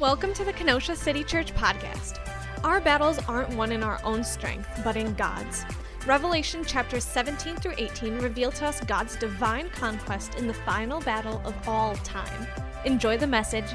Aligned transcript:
Welcome 0.00 0.32
to 0.32 0.46
the 0.46 0.52
Kenosha 0.54 0.96
City 0.96 1.22
Church 1.22 1.54
podcast. 1.54 2.20
Our 2.64 2.80
battles 2.80 3.18
aren't 3.28 3.54
won 3.54 3.70
in 3.70 3.82
our 3.82 4.00
own 4.02 4.24
strength, 4.24 4.66
but 4.82 4.96
in 4.96 5.12
God's. 5.12 5.66
Revelation 6.06 6.64
chapters 6.64 7.04
17 7.04 7.56
through 7.56 7.74
18 7.76 8.16
reveal 8.20 8.50
to 8.52 8.64
us 8.64 8.80
God's 8.80 9.16
divine 9.16 9.68
conquest 9.68 10.36
in 10.36 10.46
the 10.46 10.54
final 10.54 11.02
battle 11.02 11.42
of 11.44 11.54
all 11.68 11.96
time. 11.96 12.46
Enjoy 12.86 13.18
the 13.18 13.26
message. 13.26 13.66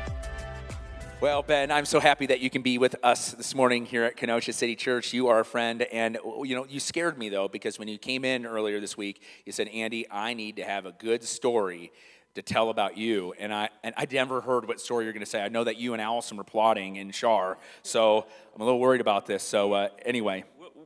Well, 1.22 1.44
Ben, 1.44 1.70
I'm 1.70 1.86
so 1.86 2.00
happy 2.00 2.26
that 2.26 2.40
you 2.40 2.50
can 2.50 2.64
be 2.64 2.80
with 2.80 2.96
us 3.04 3.34
this 3.34 3.54
morning 3.54 3.86
here 3.86 4.04
at 4.04 4.18
Kenosha 4.18 4.54
City 4.54 4.76
Church. 4.76 5.14
You 5.14 5.28
are 5.28 5.42
a 5.42 5.46
friend, 5.46 5.84
and 5.84 6.18
you 6.44 6.56
know 6.56 6.66
you 6.68 6.80
scared 6.80 7.20
me 7.20 7.30
though 7.30 7.48
because 7.48 7.78
when 7.78 7.88
you 7.88 8.00
came 8.00 8.26
in 8.26 8.48
earlier 8.48 8.80
this 8.80 8.98
week, 8.98 9.22
you 9.46 9.52
said, 9.52 9.68
"Andy, 9.68 10.08
I 10.10 10.34
need 10.34 10.56
to 10.56 10.64
have 10.64 10.88
a 10.88 10.92
good 10.92 11.24
story 11.24 11.92
to 12.36 12.42
tell 12.42 12.70
about 12.70 12.98
you. 12.98 13.34
And 13.40 13.54
I, 13.54 13.70
and 13.84 13.94
I 13.98 14.06
never 14.12 14.42
heard 14.42 14.68
what 14.68 14.80
story 14.80 15.06
you're 15.06 15.14
going 15.14 15.26
to 15.26 15.30
say. 15.30 15.42
I 15.42 15.50
know 15.50 15.64
that 15.64 15.78
you 15.78 15.94
and 15.94 16.02
Allison 16.02 16.38
were 16.38 16.44
plotting 16.44 16.98
in 16.98 17.12
Char, 17.12 17.58
so 17.82 18.26
I'm 18.54 18.62
a 18.62 18.66
little 18.66 18.80
worried 18.80 19.02
about 19.02 19.26
this. 19.26 19.44
So, 19.44 19.74
uh, 19.74 19.90
anyway. 20.06 20.44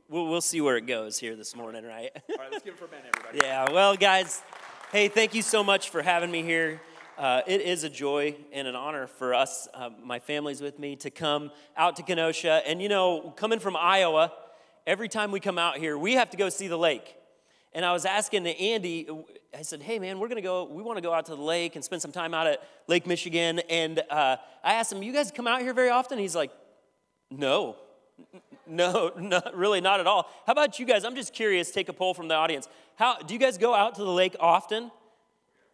We'll, 0.08 0.28
we'll 0.28 0.40
see 0.40 0.60
where 0.60 0.76
it 0.76 0.86
goes 0.86 1.18
here 1.18 1.36
this 1.36 1.54
morning, 1.54 1.84
right? 1.84 2.10
All 2.30 2.36
right, 2.36 2.48
let's 2.50 2.64
give 2.64 2.74
it 2.74 2.80
for 2.80 2.88
Ben, 2.88 3.00
everybody. 3.14 3.38
yeah, 3.44 3.70
well, 3.70 3.94
guys, 3.94 4.42
hey, 4.90 5.06
thank 5.06 5.34
you 5.34 5.42
so 5.42 5.62
much 5.62 5.90
for 5.90 6.02
having 6.02 6.30
me 6.30 6.42
here. 6.42 6.80
Uh, 7.16 7.42
it 7.46 7.60
is 7.60 7.84
a 7.84 7.88
joy 7.88 8.34
and 8.52 8.66
an 8.66 8.74
honor 8.74 9.06
for 9.06 9.34
us, 9.34 9.68
uh, 9.74 9.90
my 10.02 10.18
family's 10.18 10.60
with 10.60 10.78
me, 10.78 10.96
to 10.96 11.10
come 11.10 11.50
out 11.76 11.96
to 11.96 12.02
Kenosha. 12.02 12.62
And 12.66 12.80
you 12.80 12.88
know, 12.88 13.32
coming 13.36 13.58
from 13.58 13.76
Iowa, 13.76 14.32
every 14.86 15.08
time 15.08 15.30
we 15.30 15.38
come 15.38 15.58
out 15.58 15.76
here, 15.76 15.98
we 15.98 16.14
have 16.14 16.30
to 16.30 16.36
go 16.36 16.48
see 16.48 16.66
the 16.66 16.78
lake. 16.78 17.14
And 17.72 17.84
I 17.84 17.92
was 17.92 18.04
asking 18.04 18.46
Andy, 18.46 19.08
I 19.56 19.62
said, 19.62 19.82
hey 19.82 19.98
man, 19.98 20.18
we're 20.18 20.28
gonna 20.28 20.42
go, 20.42 20.64
we 20.64 20.82
wanna 20.82 21.00
go 21.00 21.12
out 21.12 21.26
to 21.26 21.36
the 21.36 21.42
lake 21.42 21.76
and 21.76 21.84
spend 21.84 22.02
some 22.02 22.12
time 22.12 22.34
out 22.34 22.46
at 22.46 22.62
Lake 22.88 23.06
Michigan. 23.06 23.60
And 23.70 24.02
uh, 24.10 24.36
I 24.64 24.74
asked 24.74 24.92
him, 24.92 25.02
you 25.02 25.12
guys 25.12 25.30
come 25.30 25.46
out 25.46 25.60
here 25.60 25.74
very 25.74 25.90
often? 25.90 26.18
He's 26.18 26.34
like, 26.34 26.50
no, 27.30 27.76
no, 28.66 29.12
not 29.18 29.56
really 29.56 29.80
not 29.80 30.00
at 30.00 30.06
all. 30.06 30.28
How 30.46 30.52
about 30.52 30.78
you 30.78 30.86
guys? 30.86 31.04
I'm 31.04 31.14
just 31.14 31.32
curious, 31.32 31.70
take 31.70 31.88
a 31.88 31.92
poll 31.92 32.14
from 32.14 32.28
the 32.28 32.34
audience. 32.34 32.68
How, 32.96 33.18
do 33.18 33.34
you 33.34 33.40
guys 33.40 33.56
go 33.58 33.74
out 33.74 33.94
to 33.96 34.02
the 34.02 34.10
lake 34.10 34.36
often? 34.40 34.90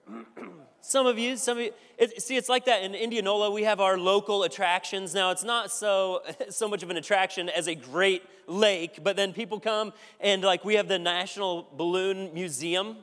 Some 0.88 1.08
of 1.08 1.18
you, 1.18 1.36
some 1.36 1.58
of 1.58 1.64
you, 1.64 1.72
it, 1.98 2.22
see, 2.22 2.36
it's 2.36 2.48
like 2.48 2.66
that 2.66 2.84
in 2.84 2.94
Indianola. 2.94 3.50
We 3.50 3.64
have 3.64 3.80
our 3.80 3.98
local 3.98 4.44
attractions. 4.44 5.14
Now, 5.14 5.32
it's 5.32 5.42
not 5.42 5.72
so 5.72 6.22
so 6.48 6.68
much 6.68 6.84
of 6.84 6.90
an 6.90 6.96
attraction 6.96 7.48
as 7.48 7.66
a 7.66 7.74
great 7.74 8.22
lake, 8.46 9.00
but 9.02 9.16
then 9.16 9.32
people 9.32 9.58
come 9.58 9.92
and 10.20 10.44
like 10.44 10.64
we 10.64 10.74
have 10.74 10.86
the 10.86 11.00
National 11.00 11.66
Balloon 11.76 12.32
Museum 12.34 12.98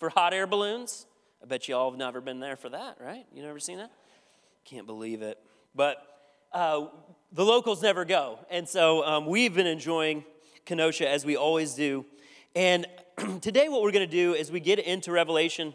for 0.00 0.08
hot 0.08 0.34
air 0.34 0.48
balloons. 0.48 1.06
I 1.40 1.46
bet 1.46 1.68
you 1.68 1.76
all 1.76 1.92
have 1.92 1.98
never 1.98 2.20
been 2.20 2.40
there 2.40 2.56
for 2.56 2.70
that, 2.70 2.96
right? 3.00 3.24
You 3.32 3.44
never 3.44 3.60
seen 3.60 3.78
that? 3.78 3.92
Can't 4.64 4.88
believe 4.88 5.22
it. 5.22 5.38
But 5.76 6.04
uh, 6.52 6.86
the 7.30 7.44
locals 7.44 7.80
never 7.84 8.04
go, 8.04 8.40
and 8.50 8.68
so 8.68 9.06
um, 9.06 9.26
we've 9.26 9.54
been 9.54 9.68
enjoying 9.68 10.24
Kenosha 10.64 11.08
as 11.08 11.24
we 11.24 11.36
always 11.36 11.74
do. 11.74 12.04
And 12.56 12.84
today, 13.40 13.68
what 13.68 13.82
we're 13.82 13.92
going 13.92 14.08
to 14.08 14.12
do 14.12 14.34
is 14.34 14.50
we 14.50 14.58
get 14.58 14.80
into 14.80 15.12
Revelation 15.12 15.72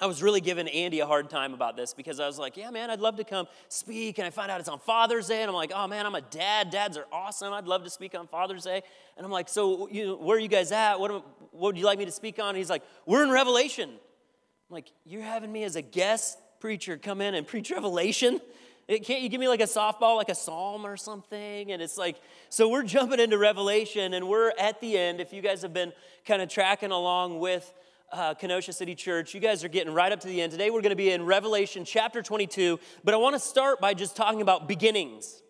I 0.00 0.06
was 0.06 0.22
really 0.22 0.40
giving 0.40 0.66
Andy 0.68 1.00
a 1.00 1.06
hard 1.06 1.30
time 1.30 1.54
about 1.54 1.76
this 1.76 1.94
because 1.94 2.18
I 2.18 2.26
was 2.26 2.38
like, 2.38 2.56
yeah, 2.56 2.70
man, 2.70 2.90
I'd 2.90 3.00
love 3.00 3.16
to 3.16 3.24
come 3.24 3.46
speak. 3.68 4.18
And 4.18 4.26
I 4.26 4.30
find 4.30 4.50
out 4.50 4.58
it's 4.58 4.68
on 4.68 4.80
Father's 4.80 5.28
Day. 5.28 5.42
And 5.42 5.48
I'm 5.48 5.54
like, 5.54 5.70
oh, 5.74 5.86
man, 5.86 6.06
I'm 6.06 6.14
a 6.14 6.20
dad. 6.20 6.70
Dads 6.70 6.96
are 6.96 7.06
awesome. 7.12 7.52
I'd 7.52 7.66
love 7.66 7.84
to 7.84 7.90
speak 7.90 8.14
on 8.16 8.26
Father's 8.26 8.64
Day. 8.64 8.82
And 9.16 9.24
I'm 9.24 9.30
like, 9.30 9.48
so 9.48 9.88
you 9.88 10.06
know, 10.06 10.16
where 10.16 10.36
are 10.36 10.40
you 10.40 10.48
guys 10.48 10.72
at? 10.72 10.98
What, 10.98 11.12
what 11.12 11.52
would 11.52 11.78
you 11.78 11.84
like 11.84 11.98
me 11.98 12.04
to 12.04 12.10
speak 12.10 12.38
on? 12.40 12.48
And 12.48 12.56
he's 12.56 12.70
like, 12.70 12.82
we're 13.06 13.22
in 13.22 13.30
Revelation. 13.30 13.90
I'm 13.90 14.74
like, 14.74 14.90
you're 15.04 15.22
having 15.22 15.52
me 15.52 15.64
as 15.64 15.76
a 15.76 15.82
guest 15.82 16.38
preacher 16.58 16.96
come 16.96 17.20
in 17.20 17.34
and 17.34 17.46
preach 17.46 17.70
Revelation? 17.70 18.40
Eh, 18.88 18.98
can't 18.98 19.20
you 19.20 19.28
give 19.28 19.40
me 19.40 19.46
like 19.46 19.60
a 19.60 19.64
softball, 19.64 20.16
like 20.16 20.30
a 20.30 20.34
psalm 20.34 20.84
or 20.84 20.96
something? 20.96 21.70
And 21.70 21.80
it's 21.80 21.96
like, 21.96 22.16
so 22.48 22.68
we're 22.68 22.82
jumping 22.82 23.20
into 23.20 23.38
Revelation 23.38 24.14
and 24.14 24.26
we're 24.28 24.52
at 24.58 24.80
the 24.80 24.98
end. 24.98 25.20
If 25.20 25.32
you 25.32 25.42
guys 25.42 25.62
have 25.62 25.72
been 25.72 25.92
kind 26.26 26.42
of 26.42 26.48
tracking 26.48 26.90
along 26.90 27.38
with 27.38 27.72
uh, 28.12 28.34
Kenosha 28.34 28.72
City 28.72 28.94
Church. 28.94 29.34
You 29.34 29.40
guys 29.40 29.64
are 29.64 29.68
getting 29.68 29.92
right 29.92 30.12
up 30.12 30.20
to 30.20 30.28
the 30.28 30.40
end. 30.42 30.52
Today 30.52 30.70
we're 30.70 30.82
going 30.82 30.90
to 30.90 30.96
be 30.96 31.10
in 31.10 31.24
Revelation 31.24 31.84
chapter 31.84 32.22
22, 32.22 32.78
but 33.04 33.14
I 33.14 33.16
want 33.16 33.34
to 33.34 33.40
start 33.40 33.80
by 33.80 33.94
just 33.94 34.16
talking 34.16 34.42
about 34.42 34.68
beginnings. 34.68 35.42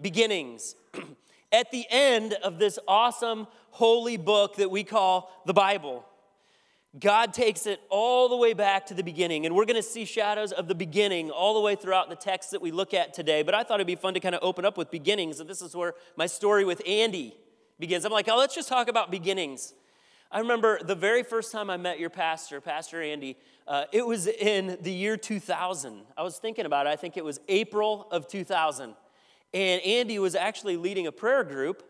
Beginnings. 0.00 0.74
At 1.52 1.70
the 1.70 1.86
end 1.88 2.34
of 2.42 2.58
this 2.58 2.78
awesome 2.86 3.46
holy 3.70 4.16
book 4.16 4.56
that 4.56 4.70
we 4.70 4.84
call 4.84 5.30
the 5.46 5.54
Bible, 5.54 6.04
God 6.98 7.32
takes 7.32 7.66
it 7.66 7.80
all 7.88 8.28
the 8.28 8.36
way 8.36 8.52
back 8.52 8.86
to 8.86 8.94
the 8.94 9.02
beginning, 9.02 9.46
and 9.46 9.54
we're 9.54 9.64
going 9.64 9.76
to 9.76 9.82
see 9.82 10.04
shadows 10.04 10.52
of 10.52 10.66
the 10.66 10.74
beginning 10.74 11.30
all 11.30 11.54
the 11.54 11.60
way 11.60 11.76
throughout 11.76 12.08
the 12.08 12.16
text 12.16 12.50
that 12.50 12.60
we 12.60 12.72
look 12.72 12.94
at 12.94 13.14
today. 13.14 13.42
But 13.42 13.54
I 13.54 13.62
thought 13.62 13.74
it'd 13.74 13.86
be 13.86 13.96
fun 13.96 14.14
to 14.14 14.20
kind 14.20 14.34
of 14.34 14.42
open 14.42 14.64
up 14.64 14.76
with 14.76 14.90
beginnings, 14.90 15.40
and 15.40 15.48
this 15.48 15.62
is 15.62 15.74
where 15.74 15.94
my 16.16 16.26
story 16.26 16.64
with 16.64 16.82
Andy 16.86 17.36
begins. 17.78 18.04
I'm 18.04 18.12
like, 18.12 18.28
oh, 18.28 18.36
let's 18.36 18.54
just 18.54 18.68
talk 18.68 18.88
about 18.88 19.10
beginnings. 19.10 19.72
I 20.30 20.40
remember 20.40 20.80
the 20.82 20.96
very 20.96 21.22
first 21.22 21.52
time 21.52 21.70
I 21.70 21.76
met 21.76 22.00
your 22.00 22.10
pastor, 22.10 22.60
Pastor 22.60 23.00
Andy, 23.00 23.36
uh, 23.68 23.84
it 23.92 24.04
was 24.04 24.26
in 24.26 24.76
the 24.80 24.92
year 24.92 25.16
2000. 25.16 26.02
I 26.16 26.22
was 26.24 26.38
thinking 26.38 26.66
about 26.66 26.86
it, 26.86 26.90
I 26.90 26.96
think 26.96 27.16
it 27.16 27.24
was 27.24 27.38
April 27.48 28.08
of 28.10 28.26
2000. 28.26 28.94
And 29.54 29.82
Andy 29.82 30.18
was 30.18 30.34
actually 30.34 30.76
leading 30.76 31.06
a 31.06 31.12
prayer 31.12 31.44
group 31.44 31.84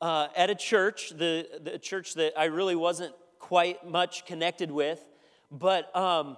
uh, 0.00 0.26
at 0.36 0.50
a 0.50 0.56
church, 0.56 1.10
the, 1.10 1.48
the 1.62 1.78
church 1.78 2.14
that 2.14 2.32
I 2.36 2.46
really 2.46 2.74
wasn't 2.74 3.14
quite 3.38 3.88
much 3.88 4.26
connected 4.26 4.72
with, 4.72 5.08
but 5.52 5.94
um, 5.96 6.36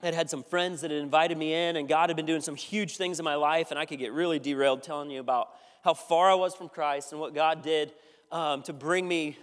I 0.00 0.12
had 0.12 0.30
some 0.30 0.44
friends 0.44 0.82
that 0.82 0.92
had 0.92 1.00
invited 1.00 1.36
me 1.36 1.54
in, 1.54 1.74
and 1.74 1.88
God 1.88 2.08
had 2.08 2.16
been 2.16 2.26
doing 2.26 2.40
some 2.40 2.54
huge 2.56 2.96
things 2.96 3.18
in 3.18 3.24
my 3.24 3.34
life, 3.34 3.70
and 3.70 3.80
I 3.80 3.84
could 3.84 3.98
get 3.98 4.12
really 4.12 4.38
derailed 4.38 4.84
telling 4.84 5.10
you 5.10 5.18
about 5.18 5.48
how 5.82 5.94
far 5.94 6.30
I 6.30 6.34
was 6.34 6.54
from 6.54 6.68
Christ 6.68 7.10
and 7.10 7.20
what 7.20 7.34
God 7.34 7.62
did 7.62 7.92
um, 8.30 8.62
to 8.62 8.72
bring 8.72 9.06
me 9.06 9.36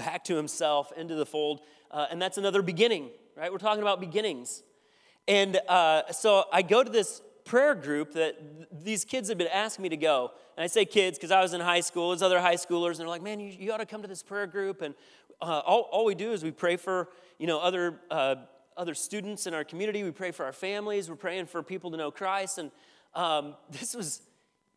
back 0.00 0.24
to 0.24 0.34
himself 0.34 0.92
into 0.96 1.14
the 1.14 1.26
fold. 1.26 1.60
Uh, 1.90 2.06
and 2.10 2.20
that's 2.20 2.38
another 2.38 2.62
beginning, 2.62 3.10
right? 3.36 3.52
We're 3.52 3.58
talking 3.58 3.82
about 3.82 4.00
beginnings. 4.00 4.62
And 5.28 5.60
uh, 5.68 6.10
so 6.10 6.44
I 6.50 6.62
go 6.62 6.82
to 6.82 6.90
this 6.90 7.20
prayer 7.44 7.74
group 7.74 8.14
that 8.14 8.56
th- 8.56 8.68
these 8.82 9.04
kids 9.04 9.28
had 9.28 9.36
been 9.36 9.48
asking 9.48 9.82
me 9.82 9.88
to 9.90 9.98
go. 9.98 10.32
And 10.56 10.64
I 10.64 10.68
say 10.68 10.86
kids 10.86 11.18
because 11.18 11.30
I 11.30 11.42
was 11.42 11.52
in 11.52 11.60
high 11.60 11.80
school, 11.80 12.10
there's 12.10 12.22
other 12.22 12.40
high 12.40 12.54
schoolers, 12.54 12.92
and 12.92 13.00
they're 13.00 13.08
like, 13.08 13.22
man, 13.22 13.40
you, 13.40 13.52
you 13.58 13.72
ought 13.72 13.78
to 13.78 13.86
come 13.86 14.00
to 14.00 14.08
this 14.08 14.22
prayer 14.22 14.46
group. 14.46 14.80
And 14.80 14.94
uh, 15.42 15.60
all, 15.66 15.88
all, 15.92 16.06
we 16.06 16.14
do 16.14 16.32
is 16.32 16.42
we 16.42 16.50
pray 16.50 16.76
for, 16.76 17.08
you 17.38 17.46
know, 17.46 17.60
other, 17.60 18.00
uh, 18.10 18.36
other 18.76 18.94
students 18.94 19.46
in 19.46 19.52
our 19.52 19.64
community. 19.64 20.02
We 20.02 20.12
pray 20.12 20.30
for 20.30 20.46
our 20.46 20.52
families. 20.52 21.10
We're 21.10 21.16
praying 21.16 21.46
for 21.46 21.62
people 21.62 21.90
to 21.90 21.98
know 21.98 22.10
Christ. 22.10 22.56
And 22.56 22.70
um, 23.14 23.54
this 23.70 23.94
was 23.94 24.22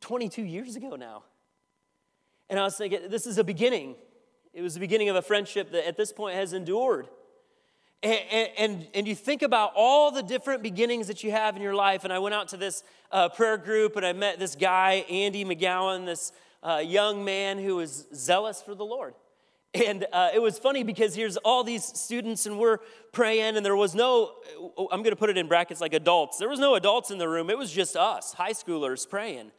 22 0.01 0.43
years 0.43 0.75
ago 0.75 0.97
now. 0.97 1.23
And 2.49 2.59
I 2.59 2.63
was 2.63 2.75
thinking, 2.75 2.99
this 3.07 3.25
is 3.25 3.37
a 3.37 3.43
beginning. 3.43 3.95
It 4.53 4.61
was 4.61 4.75
the 4.75 4.79
beginning 4.79 5.09
of 5.09 5.15
a 5.15 5.21
friendship 5.21 5.71
that 5.71 5.87
at 5.87 5.97
this 5.97 6.11
point 6.11 6.35
has 6.35 6.53
endured. 6.53 7.07
And, 8.03 8.49
and, 8.57 8.87
and, 8.93 9.07
you 9.07 9.15
think 9.15 9.43
about 9.43 9.71
all 9.75 10.11
the 10.11 10.21
different 10.21 10.61
beginnings 10.61 11.07
that 11.07 11.23
you 11.23 11.31
have 11.31 11.55
in 11.55 11.61
your 11.61 11.73
life. 11.73 12.03
And 12.03 12.11
I 12.11 12.19
went 12.19 12.35
out 12.35 12.49
to 12.49 12.57
this 12.57 12.83
uh, 13.13 13.29
prayer 13.29 13.57
group 13.57 13.95
and 13.95 14.05
I 14.05 14.11
met 14.11 14.39
this 14.39 14.55
guy, 14.55 15.05
Andy 15.09 15.45
McGowan, 15.45 16.05
this 16.05 16.33
uh, 16.61 16.83
young 16.85 17.23
man 17.23 17.57
who 17.57 17.77
was 17.77 18.05
zealous 18.13 18.61
for 18.61 18.75
the 18.75 18.83
Lord. 18.83 19.13
And 19.73 20.05
uh, 20.11 20.29
it 20.33 20.39
was 20.39 20.59
funny 20.59 20.83
because 20.83 21.15
here's 21.15 21.37
all 21.37 21.63
these 21.63 21.83
students 21.83 22.45
and 22.45 22.59
we're 22.59 22.77
praying, 23.11 23.57
and 23.57 23.65
there 23.65 23.75
was 23.75 23.95
no, 23.95 24.33
I'm 24.77 25.01
going 25.01 25.11
to 25.11 25.15
put 25.15 25.31
it 25.31 25.37
in 25.37 25.47
brackets 25.47 25.81
like 25.81 25.93
adults. 25.93 26.37
There 26.37 26.49
was 26.49 26.59
no 26.59 26.75
adults 26.75 27.09
in 27.09 27.17
the 27.17 27.27
room, 27.27 27.49
it 27.49 27.57
was 27.57 27.71
just 27.71 27.95
us, 27.95 28.33
high 28.33 28.51
schoolers, 28.51 29.09
praying. 29.09 29.51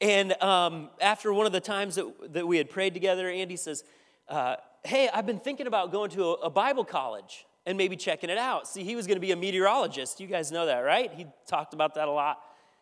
And 0.00 0.40
um, 0.42 0.90
after 1.00 1.32
one 1.32 1.46
of 1.46 1.52
the 1.52 1.60
times 1.60 1.96
that, 1.96 2.34
that 2.34 2.46
we 2.46 2.58
had 2.58 2.70
prayed 2.70 2.94
together, 2.94 3.28
Andy 3.28 3.56
says, 3.56 3.82
uh, 4.28 4.56
hey, 4.84 5.08
I've 5.12 5.26
been 5.26 5.40
thinking 5.40 5.66
about 5.66 5.92
going 5.92 6.10
to 6.10 6.24
a, 6.24 6.32
a 6.34 6.50
Bible 6.50 6.84
college 6.84 7.46
and 7.64 7.76
maybe 7.76 7.96
checking 7.96 8.30
it 8.30 8.38
out. 8.38 8.68
See, 8.68 8.84
he 8.84 8.94
was 8.96 9.06
going 9.06 9.16
to 9.16 9.20
be 9.20 9.32
a 9.32 9.36
meteorologist. 9.36 10.20
You 10.20 10.26
guys 10.26 10.52
know 10.52 10.66
that, 10.66 10.80
right? 10.80 11.12
He 11.12 11.26
talked 11.46 11.74
about 11.74 11.94
that 11.94 12.08
a 12.08 12.12
lot. 12.12 12.38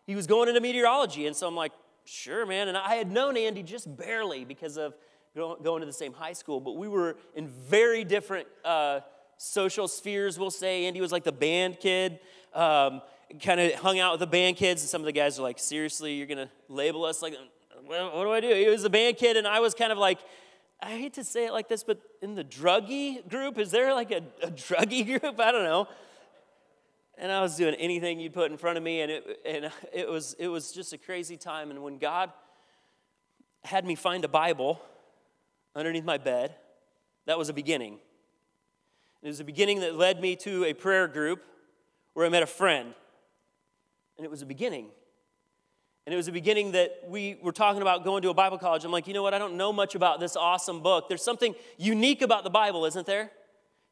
He 0.06 0.14
was 0.14 0.26
going 0.26 0.48
into 0.48 0.60
meteorology. 0.60 1.26
And 1.26 1.34
so 1.34 1.46
I'm 1.46 1.56
like, 1.56 1.72
sure, 2.04 2.44
man. 2.44 2.68
And 2.68 2.76
I 2.76 2.96
had 2.96 3.10
known 3.10 3.36
Andy 3.36 3.62
just 3.62 3.94
barely 3.96 4.44
because 4.44 4.76
of 4.76 4.94
going 5.34 5.80
to 5.80 5.86
the 5.86 5.92
same 5.92 6.12
high 6.12 6.32
school, 6.32 6.60
but 6.60 6.76
we 6.76 6.86
were 6.86 7.16
in 7.34 7.48
very 7.48 8.04
different 8.04 8.46
uh, 8.64 9.00
social 9.36 9.88
spheres, 9.88 10.38
we'll 10.38 10.50
say. 10.50 10.86
Andy 10.86 11.00
was 11.00 11.10
like 11.10 11.24
the 11.24 11.32
band 11.32 11.80
kid, 11.80 12.20
um, 12.54 13.02
kind 13.42 13.58
of 13.58 13.74
hung 13.74 13.98
out 13.98 14.12
with 14.12 14.20
the 14.20 14.28
band 14.28 14.56
kids, 14.56 14.82
and 14.82 14.88
some 14.88 15.00
of 15.00 15.06
the 15.06 15.12
guys 15.12 15.36
were 15.36 15.42
like, 15.42 15.58
seriously, 15.58 16.14
you're 16.14 16.28
going 16.28 16.38
to 16.38 16.48
label 16.68 17.04
us 17.04 17.20
like, 17.20 17.34
what 17.84 18.12
do 18.12 18.30
I 18.30 18.40
do? 18.40 18.54
He 18.54 18.68
was 18.68 18.84
a 18.84 18.90
band 18.90 19.16
kid, 19.16 19.36
and 19.36 19.44
I 19.44 19.58
was 19.58 19.74
kind 19.74 19.90
of 19.90 19.98
like, 19.98 20.20
I 20.80 20.90
hate 20.90 21.14
to 21.14 21.24
say 21.24 21.46
it 21.46 21.52
like 21.52 21.68
this, 21.68 21.82
but 21.82 22.00
in 22.20 22.34
the 22.34 22.44
druggy 22.44 23.26
group, 23.28 23.58
is 23.58 23.70
there 23.70 23.94
like 23.94 24.10
a, 24.10 24.22
a 24.42 24.50
druggy 24.50 25.06
group? 25.20 25.40
I 25.40 25.52
don't 25.52 25.64
know. 25.64 25.88
And 27.16 27.30
I 27.30 27.40
was 27.40 27.56
doing 27.56 27.74
anything 27.76 28.18
you'd 28.18 28.34
put 28.34 28.50
in 28.50 28.56
front 28.56 28.76
of 28.76 28.82
me, 28.82 29.00
and 29.00 29.10
it, 29.10 29.40
and 29.46 29.70
it, 29.92 30.08
was, 30.08 30.34
it 30.38 30.48
was 30.48 30.72
just 30.72 30.92
a 30.92 30.98
crazy 30.98 31.36
time. 31.36 31.70
And 31.70 31.82
when 31.82 31.98
God 31.98 32.32
had 33.62 33.84
me 33.84 33.94
find 33.94 34.24
a 34.24 34.28
Bible 34.28 34.82
underneath 35.76 36.04
my 36.04 36.18
bed, 36.18 36.54
that 37.26 37.38
was 37.38 37.48
a 37.48 37.52
beginning. 37.52 37.98
It 39.22 39.28
was 39.28 39.40
a 39.40 39.44
beginning 39.44 39.80
that 39.80 39.96
led 39.96 40.20
me 40.20 40.36
to 40.36 40.64
a 40.64 40.74
prayer 40.74 41.08
group 41.08 41.42
where 42.12 42.26
I 42.26 42.28
met 42.28 42.42
a 42.42 42.46
friend. 42.46 42.94
And 44.16 44.24
it 44.24 44.30
was 44.30 44.42
a 44.42 44.46
beginning. 44.46 44.88
And 46.06 46.12
it 46.12 46.16
was 46.16 46.26
the 46.26 46.32
beginning 46.32 46.72
that 46.72 47.04
we 47.06 47.38
were 47.42 47.52
talking 47.52 47.80
about 47.80 48.04
going 48.04 48.22
to 48.22 48.28
a 48.28 48.34
Bible 48.34 48.58
college. 48.58 48.84
I'm 48.84 48.92
like, 48.92 49.06
you 49.06 49.14
know 49.14 49.22
what? 49.22 49.32
I 49.32 49.38
don't 49.38 49.56
know 49.56 49.72
much 49.72 49.94
about 49.94 50.20
this 50.20 50.36
awesome 50.36 50.82
book. 50.82 51.08
There's 51.08 51.22
something 51.22 51.54
unique 51.78 52.20
about 52.20 52.44
the 52.44 52.50
Bible, 52.50 52.84
isn't 52.84 53.06
there? 53.06 53.30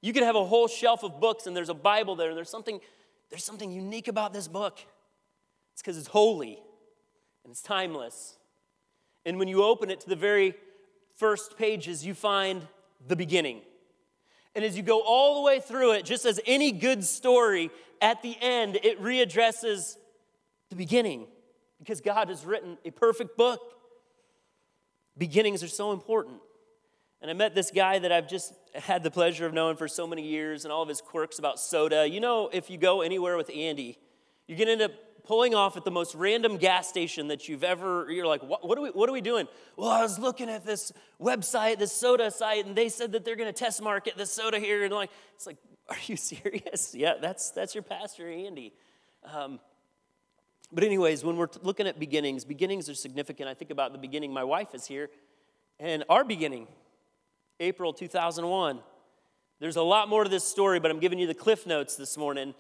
You 0.03 0.13
could 0.13 0.23
have 0.23 0.37
a 0.37 0.45
whole 0.45 0.69
shelf 0.69 1.05
of 1.05 1.21
books 1.21 1.47
and 1.47 1.57
there's 1.57 1.71
a 1.71 1.75
Bible 1.75 2.15
there, 2.15 2.29
and 2.29 2.37
there's 2.37 2.51
something, 2.51 2.81
there's 3.31 3.45
something 3.45 3.73
unique 3.73 4.09
about 4.09 4.35
this 4.35 4.47
book. 4.47 4.79
It's 5.73 5.81
because 5.81 5.97
it's 5.97 6.09
holy 6.09 6.59
and 7.45 7.51
it's 7.51 7.63
timeless. 7.63 8.37
And 9.25 9.39
when 9.39 9.49
you 9.49 9.63
open 9.63 9.91
it 9.91 10.01
to 10.01 10.09
the 10.09 10.17
very 10.17 10.55
first 11.17 11.57
pages, 11.57 12.05
you 12.05 12.13
find 12.13 12.67
the 13.07 13.17
beginning. 13.17 13.63
And 14.55 14.65
as 14.65 14.77
you 14.77 14.83
go 14.83 15.01
all 15.01 15.37
the 15.37 15.43
way 15.43 15.61
through 15.61 15.93
it, 15.93 16.05
just 16.05 16.27
as 16.27 16.39
any 16.47 16.73
good 16.73 17.05
story, 17.05 17.71
at 18.03 18.21
the 18.21 18.37
end, 18.43 18.77
it 18.83 19.01
readdresses 19.01 19.97
the 20.69 20.77
beginning 20.77 21.27
because 21.83 22.01
God 22.01 22.29
has 22.29 22.47
written 22.47 22.79
a 22.85 22.93
perfect 22.93 23.37
book. 23.37 23.61
Beginnings 25.19 25.65
are 25.65 25.69
so 25.69 25.91
important. 25.91 26.37
And 27.21 27.29
I 27.29 27.35
met 27.35 27.57
this 27.57 27.73
guy 27.73 27.99
that 27.99 28.13
I've 28.13 28.29
just 28.29 28.55
had 28.73 29.03
the 29.03 29.11
pleasure 29.11 29.47
of 29.47 29.53
knowing 29.53 29.77
for 29.77 29.89
so 29.89 30.07
many 30.07 30.23
years 30.23 30.65
and 30.65 30.71
all 30.73 30.83
of 30.83 30.89
his 30.89 31.01
quirks 31.01 31.41
about 31.41 31.59
soda. 31.59 32.09
You 32.09 32.21
know, 32.21 32.49
if 32.53 32.71
you 32.71 32.79
go 32.79 33.01
anywhere 33.01 33.37
with 33.37 33.51
Andy, 33.53 33.99
you're 34.47 34.57
going 34.57 34.69
to 34.69 34.73
end 34.73 34.83
up 34.83 34.93
pulling 35.25 35.57
off 35.57 35.77
at 35.77 35.85
the 35.85 35.91
most 35.91 36.15
random 36.15 36.57
gas 36.57 36.89
station 36.89 37.29
that 37.29 37.49
you've 37.49 37.65
ever, 37.65 38.07
you're 38.11 38.27
like, 38.27 38.45
what, 38.45 38.67
what, 38.67 38.79
are, 38.79 38.83
we, 38.83 38.91
what 38.91 39.09
are 39.09 39.13
we 39.13 39.21
doing? 39.21 39.49
Well, 39.77 39.91
I 39.91 40.03
was 40.03 40.21
looking 40.21 40.49
at 40.49 40.65
this 40.65 40.93
website, 41.21 41.79
this 41.79 41.93
soda 41.93 42.31
site, 42.31 42.65
and 42.65 42.77
they 42.77 42.89
said 42.89 43.11
that 43.13 43.25
they're 43.25 43.37
going 43.37 43.53
to 43.53 43.59
test 43.59 43.83
market 43.83 44.17
this 44.17 44.33
soda 44.33 44.61
here. 44.61 44.85
And 44.85 44.95
like, 44.95 45.11
it's 45.35 45.47
like, 45.47 45.59
are 45.89 45.97
you 46.07 46.17
serious? 46.17 46.95
yeah, 46.95 47.15
that's, 47.21 47.51
that's 47.51 47.75
your 47.75 47.83
pastor, 47.83 48.29
Andy. 48.29 48.73
Um, 49.33 49.59
but, 50.73 50.85
anyways, 50.85 51.25
when 51.25 51.37
we're 51.37 51.49
looking 51.63 51.87
at 51.87 51.99
beginnings, 51.99 52.45
beginnings 52.45 52.89
are 52.89 52.95
significant. 52.95 53.49
I 53.49 53.55
think 53.55 53.71
about 53.71 53.93
the 53.93 53.99
beginning. 53.99 54.33
My 54.33 54.45
wife 54.45 54.75
is 54.75 54.87
here, 54.87 55.11
and 55.79 56.05
our 56.09 56.25
beginning, 56.25 56.67
April 57.61 57.93
2001. 57.93 58.81
There's 59.61 59.77
a 59.77 59.83
lot 59.83 60.09
more 60.09 60.25
to 60.25 60.31
this 60.31 60.45
story, 60.45 60.81
but 60.81 60.91
I'm 60.91 60.99
giving 60.99 61.21
you 61.21 61.29
the 61.29 61.35
cliff 61.35 61.67
notes 61.67 61.95
this 61.95 62.17
morning. 62.17 62.55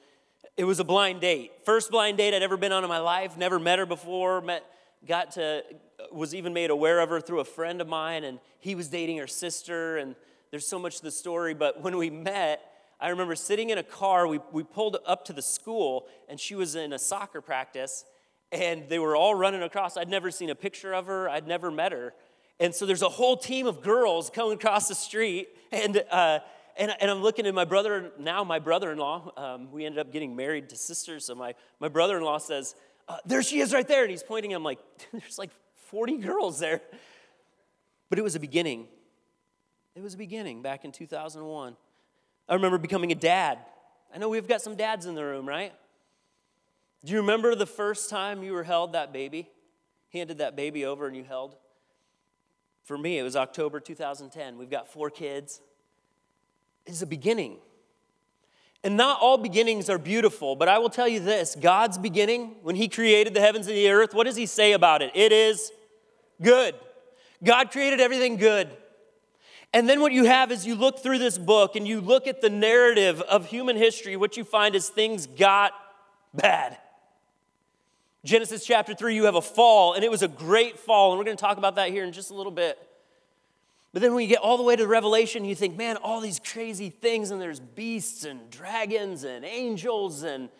It 0.56 0.64
was 0.64 0.78
a 0.78 0.84
blind 0.84 1.20
date. 1.20 1.50
First 1.64 1.90
blind 1.90 2.18
date 2.18 2.34
I'd 2.34 2.42
ever 2.42 2.56
been 2.56 2.70
on 2.70 2.84
in 2.84 2.88
my 2.88 2.98
life. 2.98 3.36
Never 3.36 3.58
met 3.58 3.78
her 3.78 3.86
before. 3.86 4.40
Met, 4.40 4.64
got 5.06 5.32
to, 5.32 5.64
was 6.12 6.34
even 6.34 6.52
made 6.52 6.70
aware 6.70 7.00
of 7.00 7.08
her 7.08 7.20
through 7.20 7.40
a 7.40 7.44
friend 7.44 7.80
of 7.80 7.88
mine, 7.88 8.22
and 8.22 8.38
he 8.60 8.76
was 8.76 8.88
dating 8.88 9.18
her 9.18 9.26
sister. 9.26 9.96
And 9.96 10.14
there's 10.52 10.68
so 10.68 10.78
much 10.78 10.98
to 10.98 11.02
the 11.02 11.10
story. 11.10 11.54
But 11.54 11.80
when 11.80 11.96
we 11.96 12.10
met, 12.10 12.60
I 13.02 13.08
remember 13.08 13.34
sitting 13.34 13.70
in 13.70 13.78
a 13.78 13.82
car, 13.82 14.28
we, 14.28 14.38
we 14.52 14.62
pulled 14.62 14.96
up 15.04 15.24
to 15.24 15.32
the 15.32 15.42
school, 15.42 16.06
and 16.28 16.38
she 16.38 16.54
was 16.54 16.76
in 16.76 16.92
a 16.92 17.00
soccer 17.00 17.40
practice, 17.40 18.04
and 18.52 18.88
they 18.88 19.00
were 19.00 19.16
all 19.16 19.34
running 19.34 19.60
across. 19.60 19.96
I'd 19.96 20.08
never 20.08 20.30
seen 20.30 20.50
a 20.50 20.54
picture 20.54 20.94
of 20.94 21.06
her, 21.06 21.28
I'd 21.28 21.48
never 21.48 21.72
met 21.72 21.90
her. 21.90 22.14
And 22.60 22.72
so 22.72 22.86
there's 22.86 23.02
a 23.02 23.08
whole 23.08 23.36
team 23.36 23.66
of 23.66 23.82
girls 23.82 24.30
coming 24.30 24.52
across 24.52 24.86
the 24.86 24.94
street, 24.94 25.48
and, 25.72 26.00
uh, 26.12 26.38
and, 26.76 26.92
and 27.00 27.10
I'm 27.10 27.22
looking 27.22 27.44
at 27.48 27.54
my 27.54 27.64
brother, 27.64 28.12
now 28.20 28.44
my 28.44 28.60
brother 28.60 28.92
in 28.92 28.98
law. 28.98 29.32
Um, 29.36 29.72
we 29.72 29.84
ended 29.84 29.98
up 29.98 30.12
getting 30.12 30.36
married 30.36 30.68
to 30.68 30.76
sisters, 30.76 31.24
so 31.24 31.34
my, 31.34 31.54
my 31.80 31.88
brother 31.88 32.16
in 32.16 32.22
law 32.22 32.38
says, 32.38 32.76
uh, 33.08 33.16
There 33.26 33.42
she 33.42 33.58
is 33.58 33.74
right 33.74 33.86
there. 33.86 34.02
And 34.02 34.12
he's 34.12 34.22
pointing, 34.22 34.54
I'm 34.54 34.62
like, 34.62 34.78
There's 35.12 35.38
like 35.38 35.50
40 35.88 36.18
girls 36.18 36.60
there. 36.60 36.80
But 38.08 38.20
it 38.20 38.22
was 38.22 38.36
a 38.36 38.40
beginning. 38.40 38.86
It 39.96 40.02
was 40.02 40.14
a 40.14 40.18
beginning 40.18 40.62
back 40.62 40.84
in 40.84 40.92
2001. 40.92 41.76
I 42.52 42.54
remember 42.54 42.76
becoming 42.76 43.10
a 43.12 43.14
dad. 43.14 43.60
I 44.14 44.18
know 44.18 44.28
we've 44.28 44.46
got 44.46 44.60
some 44.60 44.76
dads 44.76 45.06
in 45.06 45.14
the 45.14 45.24
room, 45.24 45.48
right? 45.48 45.72
Do 47.02 47.12
you 47.12 47.20
remember 47.20 47.54
the 47.54 47.64
first 47.64 48.10
time 48.10 48.42
you 48.42 48.52
were 48.52 48.62
held 48.62 48.92
that 48.92 49.10
baby? 49.10 49.48
Handed 50.12 50.36
that 50.36 50.54
baby 50.54 50.84
over 50.84 51.06
and 51.06 51.16
you 51.16 51.24
held? 51.24 51.56
For 52.82 52.98
me, 52.98 53.18
it 53.18 53.22
was 53.22 53.36
October 53.36 53.80
2010. 53.80 54.58
We've 54.58 54.68
got 54.68 54.86
four 54.86 55.08
kids. 55.08 55.62
It's 56.84 57.00
a 57.00 57.06
beginning. 57.06 57.56
And 58.84 58.98
not 58.98 59.18
all 59.22 59.38
beginnings 59.38 59.88
are 59.88 59.96
beautiful, 59.96 60.54
but 60.54 60.68
I 60.68 60.76
will 60.76 60.90
tell 60.90 61.08
you 61.08 61.20
this 61.20 61.56
God's 61.58 61.96
beginning, 61.96 62.56
when 62.60 62.76
He 62.76 62.86
created 62.86 63.32
the 63.32 63.40
heavens 63.40 63.66
and 63.66 63.74
the 63.74 63.88
earth, 63.88 64.12
what 64.12 64.26
does 64.26 64.36
He 64.36 64.44
say 64.44 64.72
about 64.72 65.00
it? 65.00 65.10
It 65.14 65.32
is 65.32 65.72
good. 66.42 66.74
God 67.42 67.70
created 67.70 67.98
everything 67.98 68.36
good. 68.36 68.68
And 69.74 69.88
then 69.88 70.00
what 70.00 70.12
you 70.12 70.24
have 70.24 70.52
is 70.52 70.66
you 70.66 70.74
look 70.74 70.98
through 70.98 71.18
this 71.18 71.38
book 71.38 71.76
and 71.76 71.88
you 71.88 72.00
look 72.00 72.26
at 72.26 72.42
the 72.42 72.50
narrative 72.50 73.22
of 73.22 73.46
human 73.46 73.76
history, 73.76 74.16
what 74.16 74.36
you 74.36 74.44
find 74.44 74.74
is 74.74 74.88
things 74.88 75.26
got 75.26 75.72
bad. 76.34 76.76
Genesis 78.24 78.64
chapter 78.64 78.94
3, 78.94 79.14
you 79.14 79.24
have 79.24 79.34
a 79.34 79.42
fall, 79.42 79.94
and 79.94 80.04
it 80.04 80.10
was 80.10 80.22
a 80.22 80.28
great 80.28 80.78
fall, 80.78 81.10
and 81.10 81.18
we're 81.18 81.24
going 81.24 81.36
to 81.36 81.40
talk 81.40 81.58
about 81.58 81.76
that 81.76 81.90
here 81.90 82.04
in 82.04 82.12
just 82.12 82.30
a 82.30 82.34
little 82.34 82.52
bit. 82.52 82.78
But 83.92 84.00
then 84.00 84.14
when 84.14 84.22
you 84.22 84.28
get 84.28 84.38
all 84.38 84.56
the 84.56 84.62
way 84.62 84.76
to 84.76 84.86
Revelation, 84.86 85.44
you 85.44 85.54
think, 85.54 85.76
man, 85.76 85.96
all 85.96 86.20
these 86.20 86.38
crazy 86.38 86.88
things, 86.88 87.30
and 87.30 87.40
there's 87.40 87.58
beasts 87.58 88.24
and 88.24 88.48
dragons 88.50 89.24
and 89.24 89.44
angels, 89.44 90.22
and 90.22 90.50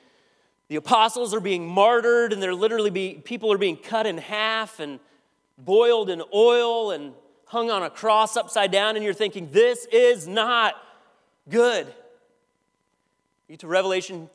the 0.69 0.77
apostles 0.77 1.33
are 1.35 1.41
being 1.41 1.67
martyred, 1.67 2.33
and 2.33 2.43
they're 2.43 2.55
literally 2.55 2.91
be, 2.91 3.15
people 3.25 3.53
are 3.53 3.59
being 3.59 3.77
cut 3.77 4.07
in 4.07 4.19
half 4.19 4.81
and 4.81 4.99
boiled 5.57 6.11
in 6.11 6.23
oil, 6.35 6.91
and 6.91 7.13
hung 7.53 7.71
on 7.71 7.83
a 7.83 7.91
cross 7.91 8.35
upside 8.35 8.71
down, 8.71 8.97
and 8.97 9.05
you're 9.05 9.13
thinking, 9.13 9.47
this 9.53 9.87
is 9.93 10.27
not 10.27 10.75
good. 11.51 11.87
You 13.47 13.53
get 13.53 13.61
to 13.61 13.67
Revelation 13.67 14.31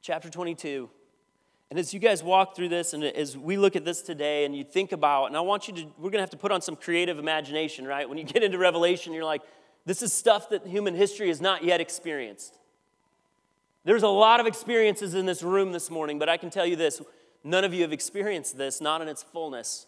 chapter 0.00 0.30
22. 0.30 0.88
And 1.68 1.78
as 1.78 1.92
you 1.92 2.00
guys 2.00 2.22
walk 2.22 2.56
through 2.56 2.70
this, 2.70 2.94
and 2.94 3.04
as 3.04 3.36
we 3.36 3.58
look 3.58 3.76
at 3.76 3.84
this 3.84 4.00
today, 4.00 4.46
and 4.46 4.56
you 4.56 4.64
think 4.64 4.92
about, 4.92 5.26
and 5.26 5.36
I 5.36 5.42
want 5.42 5.68
you 5.68 5.74
to, 5.74 5.86
we're 5.98 6.08
gonna 6.08 6.22
have 6.22 6.30
to 6.30 6.38
put 6.38 6.50
on 6.50 6.62
some 6.62 6.74
creative 6.74 7.18
imagination, 7.18 7.86
right? 7.86 8.08
When 8.08 8.16
you 8.16 8.24
get 8.24 8.42
into 8.42 8.56
Revelation, 8.56 9.12
you're 9.12 9.26
like, 9.26 9.42
this 9.84 10.00
is 10.00 10.14
stuff 10.14 10.48
that 10.48 10.66
human 10.66 10.94
history 10.94 11.28
has 11.28 11.42
not 11.42 11.64
yet 11.64 11.82
experienced. 11.82 12.56
There's 13.84 14.04
a 14.04 14.08
lot 14.08 14.40
of 14.40 14.46
experiences 14.46 15.12
in 15.12 15.26
this 15.26 15.42
room 15.42 15.72
this 15.72 15.90
morning, 15.90 16.18
but 16.18 16.30
I 16.30 16.38
can 16.38 16.48
tell 16.48 16.64
you 16.64 16.76
this 16.76 17.02
none 17.44 17.64
of 17.64 17.74
you 17.74 17.82
have 17.82 17.92
experienced 17.92 18.56
this, 18.56 18.80
not 18.80 19.02
in 19.02 19.08
its 19.08 19.22
fullness. 19.22 19.86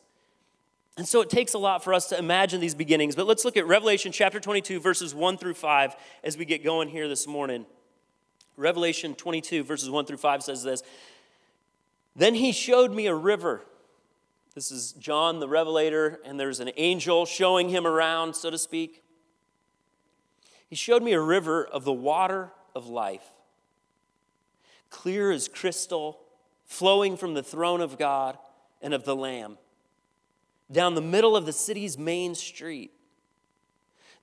And 1.01 1.09
so 1.09 1.23
it 1.23 1.31
takes 1.31 1.55
a 1.55 1.59
lot 1.59 1.83
for 1.83 1.95
us 1.95 2.09
to 2.09 2.19
imagine 2.19 2.61
these 2.61 2.75
beginnings. 2.75 3.17
But 3.17 3.27
let's 3.27 3.43
look 3.43 3.57
at 3.57 3.67
Revelation 3.67 4.13
chapter 4.13 4.39
22, 4.39 4.81
verses 4.81 5.15
1 5.15 5.39
through 5.39 5.55
5 5.55 5.97
as 6.23 6.37
we 6.37 6.45
get 6.45 6.63
going 6.63 6.91
here 6.91 7.09
this 7.09 7.27
morning. 7.27 7.65
Revelation 8.59 9.15
22, 9.15 9.65
verses 9.65 9.89
1 9.89 10.05
through 10.05 10.19
5 10.19 10.43
says 10.43 10.63
this 10.63 10.83
Then 12.15 12.35
he 12.35 12.53
showed 12.53 12.93
me 12.93 13.07
a 13.07 13.15
river. 13.15 13.63
This 14.55 14.71
is 14.71 14.93
John 14.93 15.41
the 15.41 15.49
Revelator, 15.49 16.21
and 16.23 16.39
there's 16.39 16.61
an 16.61 16.71
angel 16.77 17.25
showing 17.25 17.71
him 17.71 17.87
around, 17.87 18.37
so 18.37 18.51
to 18.51 18.59
speak. 18.59 19.03
He 20.69 20.77
showed 20.77 21.03
me 21.03 21.15
a 21.15 21.21
river 21.23 21.65
of 21.65 21.85
the 21.85 21.95
water 21.95 22.53
of 22.75 22.89
life, 22.89 23.25
clear 24.91 25.33
as 25.33 25.49
crystal, 25.49 26.21
flowing 26.67 27.17
from 27.17 27.33
the 27.33 27.43
throne 27.43 27.81
of 27.81 27.97
God 27.97 28.37
and 28.83 28.93
of 28.93 29.05
the 29.07 29.17
Lamb 29.17 29.57
down 30.71 30.95
the 30.95 31.01
middle 31.01 31.37
of 31.37 31.47
the 31.47 31.53
city's 31.53 31.99
main 31.99 32.35
street. 32.35 32.93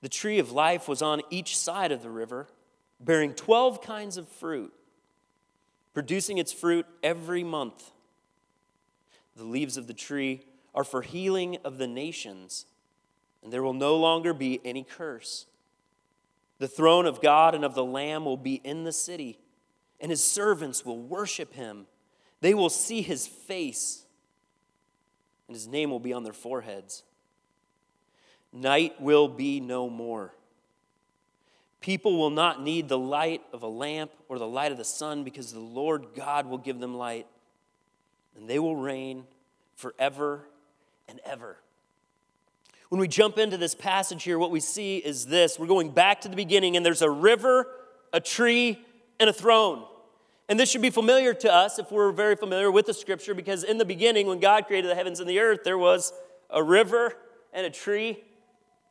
The 0.00 0.08
tree 0.08 0.38
of 0.38 0.52
life 0.52 0.88
was 0.88 1.02
on 1.02 1.22
each 1.30 1.56
side 1.56 1.92
of 1.92 2.02
the 2.02 2.10
river, 2.10 2.48
bearing 3.00 3.34
12 3.34 3.82
kinds 3.82 4.16
of 4.16 4.28
fruit, 4.28 4.72
producing 5.92 6.38
its 6.38 6.52
fruit 6.52 6.86
every 7.02 7.44
month. 7.44 7.90
The 9.36 9.44
leaves 9.44 9.76
of 9.76 9.86
the 9.86 9.94
tree 9.94 10.42
are 10.74 10.84
for 10.84 11.02
healing 11.02 11.58
of 11.64 11.78
the 11.78 11.86
nations, 11.86 12.66
and 13.42 13.52
there 13.52 13.62
will 13.62 13.72
no 13.72 13.96
longer 13.96 14.32
be 14.32 14.60
any 14.64 14.84
curse. 14.84 15.46
The 16.58 16.68
throne 16.68 17.06
of 17.06 17.20
God 17.20 17.54
and 17.54 17.64
of 17.64 17.74
the 17.74 17.84
Lamb 17.84 18.24
will 18.24 18.36
be 18.36 18.60
in 18.64 18.84
the 18.84 18.92
city, 18.92 19.38
and 20.00 20.10
his 20.10 20.22
servants 20.22 20.84
will 20.84 20.98
worship 20.98 21.54
him. 21.54 21.86
They 22.40 22.54
will 22.54 22.70
see 22.70 23.02
his 23.02 23.26
face 23.26 24.04
and 25.48 25.56
his 25.56 25.66
name 25.66 25.90
will 25.90 25.98
be 25.98 26.12
on 26.12 26.22
their 26.22 26.32
foreheads. 26.32 27.02
Night 28.52 29.00
will 29.00 29.28
be 29.28 29.60
no 29.60 29.90
more. 29.90 30.32
People 31.80 32.18
will 32.18 32.30
not 32.30 32.62
need 32.62 32.88
the 32.88 32.98
light 32.98 33.42
of 33.52 33.62
a 33.62 33.68
lamp 33.68 34.10
or 34.28 34.38
the 34.38 34.46
light 34.46 34.72
of 34.72 34.78
the 34.78 34.84
sun 34.84 35.24
because 35.24 35.52
the 35.52 35.60
Lord 35.60 36.08
God 36.14 36.46
will 36.46 36.58
give 36.58 36.80
them 36.80 36.94
light, 36.96 37.26
and 38.36 38.48
they 38.48 38.58
will 38.58 38.76
reign 38.76 39.24
forever 39.76 40.44
and 41.08 41.20
ever. 41.24 41.56
When 42.88 43.00
we 43.00 43.06
jump 43.06 43.38
into 43.38 43.56
this 43.56 43.74
passage 43.74 44.22
here, 44.22 44.38
what 44.38 44.50
we 44.50 44.60
see 44.60 44.96
is 44.96 45.26
this 45.26 45.58
we're 45.58 45.66
going 45.66 45.90
back 45.90 46.22
to 46.22 46.28
the 46.28 46.36
beginning, 46.36 46.76
and 46.76 46.84
there's 46.84 47.02
a 47.02 47.10
river, 47.10 47.66
a 48.12 48.20
tree, 48.20 48.84
and 49.20 49.30
a 49.30 49.32
throne. 49.32 49.84
And 50.48 50.58
this 50.58 50.70
should 50.70 50.82
be 50.82 50.90
familiar 50.90 51.34
to 51.34 51.52
us 51.52 51.78
if 51.78 51.92
we're 51.92 52.10
very 52.10 52.34
familiar 52.34 52.70
with 52.70 52.86
the 52.86 52.94
scripture, 52.94 53.34
because 53.34 53.64
in 53.64 53.76
the 53.76 53.84
beginning, 53.84 54.26
when 54.26 54.40
God 54.40 54.66
created 54.66 54.90
the 54.90 54.94
heavens 54.94 55.20
and 55.20 55.28
the 55.28 55.40
earth, 55.40 55.60
there 55.64 55.76
was 55.76 56.12
a 56.48 56.62
river 56.62 57.14
and 57.52 57.66
a 57.66 57.70
tree 57.70 58.24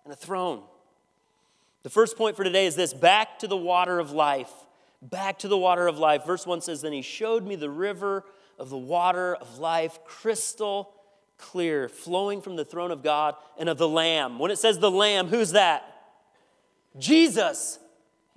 and 0.04 0.14
a 0.14 0.16
throne. 0.16 0.62
The 1.84 1.90
first 1.90 2.18
point 2.18 2.36
for 2.36 2.44
today 2.44 2.66
is 2.66 2.76
this 2.76 2.94
back 2.94 3.40
to 3.40 3.48
the 3.48 3.58
water 3.58 4.00
of 4.00 4.12
life. 4.12 4.52
back 5.00 5.38
to 5.40 5.48
the 5.48 5.58
water 5.58 5.88
of 5.88 6.00
life. 6.00 6.26
Verse 6.26 6.46
1 6.46 6.62
says, 6.62 6.82
Then 6.82 6.92
he 6.92 7.04
showed 7.04 7.46
me 7.46 7.56
the 7.56 7.70
river 7.70 8.26
of 8.58 8.70
the 8.70 8.78
water 8.78 9.36
of 9.36 9.60
life, 9.60 10.00
crystal 10.06 10.92
clear, 11.38 11.88
flowing 11.88 12.42
from 12.42 12.56
the 12.56 12.66
throne 12.66 12.92
of 12.92 13.04
God 13.04 13.36
and 13.58 13.70
of 13.70 13.78
the 13.78 13.88
Lamb. 13.88 14.40
When 14.40 14.52
it 14.52 14.58
says 14.58 14.80
the 14.80 14.92
Lamb, 14.92 15.28
who's 15.28 15.52
that? 15.52 15.84
Jesus. 16.98 17.80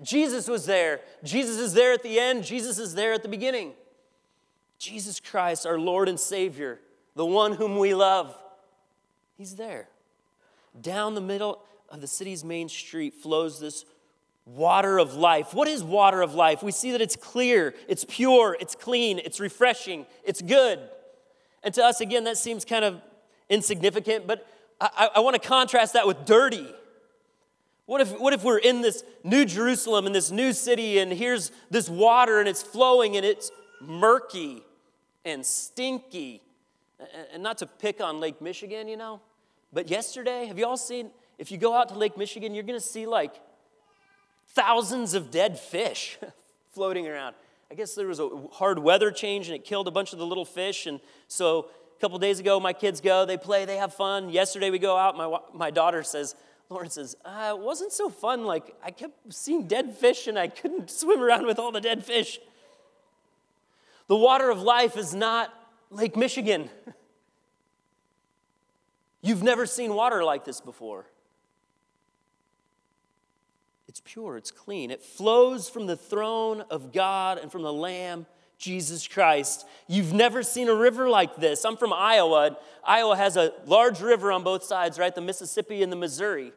Jesus 0.02 0.48
was 0.48 0.66
there. 0.66 1.00
Jesus 1.22 1.58
is 1.58 1.74
there 1.74 1.92
at 1.92 2.02
the 2.02 2.18
end. 2.18 2.44
Jesus 2.44 2.78
is 2.78 2.94
there 2.94 3.12
at 3.12 3.22
the 3.22 3.28
beginning. 3.28 3.72
Jesus 4.78 5.20
Christ, 5.20 5.66
our 5.66 5.78
Lord 5.78 6.08
and 6.08 6.18
Savior, 6.18 6.80
the 7.14 7.26
one 7.26 7.52
whom 7.52 7.76
we 7.76 7.94
love, 7.94 8.36
He's 9.36 9.56
there. 9.56 9.88
Down 10.80 11.14
the 11.14 11.20
middle 11.20 11.62
of 11.88 12.00
the 12.00 12.06
city's 12.06 12.44
main 12.44 12.68
street 12.68 13.14
flows 13.14 13.60
this 13.60 13.84
water 14.46 14.98
of 14.98 15.14
life. 15.14 15.52
What 15.54 15.68
is 15.68 15.82
water 15.82 16.22
of 16.22 16.34
life? 16.34 16.62
We 16.62 16.72
see 16.72 16.92
that 16.92 17.00
it's 17.00 17.16
clear, 17.16 17.74
it's 17.88 18.04
pure, 18.08 18.56
it's 18.60 18.74
clean, 18.74 19.18
it's 19.18 19.40
refreshing, 19.40 20.06
it's 20.24 20.40
good. 20.40 20.78
And 21.62 21.74
to 21.74 21.84
us, 21.84 22.00
again, 22.00 22.24
that 22.24 22.38
seems 22.38 22.64
kind 22.64 22.84
of 22.84 23.00
insignificant, 23.48 24.26
but 24.26 24.46
I, 24.80 25.10
I 25.16 25.20
want 25.20 25.40
to 25.40 25.46
contrast 25.46 25.92
that 25.92 26.06
with 26.06 26.24
dirty. 26.24 26.66
What 27.90 28.00
if, 28.00 28.20
what 28.20 28.32
if 28.32 28.44
we're 28.44 28.58
in 28.58 28.82
this 28.82 29.02
new 29.24 29.44
Jerusalem, 29.44 30.06
in 30.06 30.12
this 30.12 30.30
new 30.30 30.52
city, 30.52 31.00
and 31.00 31.12
here's 31.12 31.50
this 31.72 31.88
water 31.88 32.38
and 32.38 32.48
it's 32.48 32.62
flowing 32.62 33.16
and 33.16 33.26
it's 33.26 33.50
murky 33.80 34.62
and 35.24 35.44
stinky? 35.44 36.40
And 37.34 37.42
not 37.42 37.58
to 37.58 37.66
pick 37.66 38.00
on 38.00 38.20
Lake 38.20 38.40
Michigan, 38.40 38.86
you 38.86 38.96
know, 38.96 39.20
but 39.72 39.90
yesterday, 39.90 40.46
have 40.46 40.56
you 40.56 40.66
all 40.66 40.76
seen, 40.76 41.10
if 41.36 41.50
you 41.50 41.58
go 41.58 41.74
out 41.74 41.88
to 41.88 41.96
Lake 41.96 42.16
Michigan, 42.16 42.54
you're 42.54 42.62
gonna 42.62 42.78
see 42.78 43.06
like 43.06 43.34
thousands 44.50 45.14
of 45.14 45.32
dead 45.32 45.58
fish 45.58 46.16
floating 46.70 47.08
around. 47.08 47.34
I 47.72 47.74
guess 47.74 47.96
there 47.96 48.06
was 48.06 48.20
a 48.20 48.30
hard 48.52 48.78
weather 48.78 49.10
change 49.10 49.48
and 49.48 49.56
it 49.56 49.64
killed 49.64 49.88
a 49.88 49.90
bunch 49.90 50.12
of 50.12 50.20
the 50.20 50.26
little 50.26 50.44
fish. 50.44 50.86
And 50.86 51.00
so 51.26 51.66
a 51.96 52.00
couple 52.00 52.20
days 52.20 52.38
ago, 52.38 52.60
my 52.60 52.72
kids 52.72 53.00
go, 53.00 53.26
they 53.26 53.36
play, 53.36 53.64
they 53.64 53.78
have 53.78 53.92
fun. 53.92 54.30
Yesterday, 54.30 54.70
we 54.70 54.78
go 54.78 54.96
out, 54.96 55.16
my, 55.16 55.38
my 55.52 55.72
daughter 55.72 56.04
says, 56.04 56.36
Lauren 56.70 56.88
says, 56.88 57.16
uh, 57.24 57.54
it 57.56 57.58
wasn't 57.58 57.92
so 57.92 58.08
fun. 58.08 58.44
Like, 58.44 58.76
I 58.82 58.92
kept 58.92 59.34
seeing 59.34 59.66
dead 59.66 59.96
fish 59.96 60.28
and 60.28 60.38
I 60.38 60.46
couldn't 60.46 60.88
swim 61.00 61.20
around 61.20 61.44
with 61.46 61.58
all 61.58 61.72
the 61.72 61.80
dead 61.80 62.04
fish. 62.04 62.38
The 64.06 64.16
water 64.16 64.50
of 64.50 64.62
life 64.62 64.96
is 64.96 65.12
not 65.12 65.52
Lake 65.90 66.16
Michigan. 66.16 66.70
You've 69.22 69.42
never 69.42 69.66
seen 69.66 69.94
water 69.94 70.24
like 70.24 70.44
this 70.44 70.60
before. 70.60 71.06
It's 73.88 74.00
pure, 74.04 74.36
it's 74.36 74.52
clean. 74.52 74.92
It 74.92 75.02
flows 75.02 75.68
from 75.68 75.86
the 75.86 75.96
throne 75.96 76.62
of 76.70 76.92
God 76.92 77.38
and 77.38 77.50
from 77.50 77.62
the 77.62 77.72
Lamb, 77.72 78.24
Jesus 78.56 79.08
Christ. 79.08 79.66
You've 79.88 80.12
never 80.12 80.44
seen 80.44 80.68
a 80.68 80.74
river 80.74 81.08
like 81.08 81.36
this. 81.36 81.64
I'm 81.64 81.76
from 81.76 81.92
Iowa. 81.92 82.56
Iowa 82.84 83.16
has 83.16 83.36
a 83.36 83.52
large 83.66 84.00
river 84.00 84.30
on 84.30 84.44
both 84.44 84.62
sides, 84.62 84.96
right? 84.98 85.12
The 85.12 85.20
Mississippi 85.20 85.82
and 85.82 85.90
the 85.90 85.96
Missouri. 85.96 86.52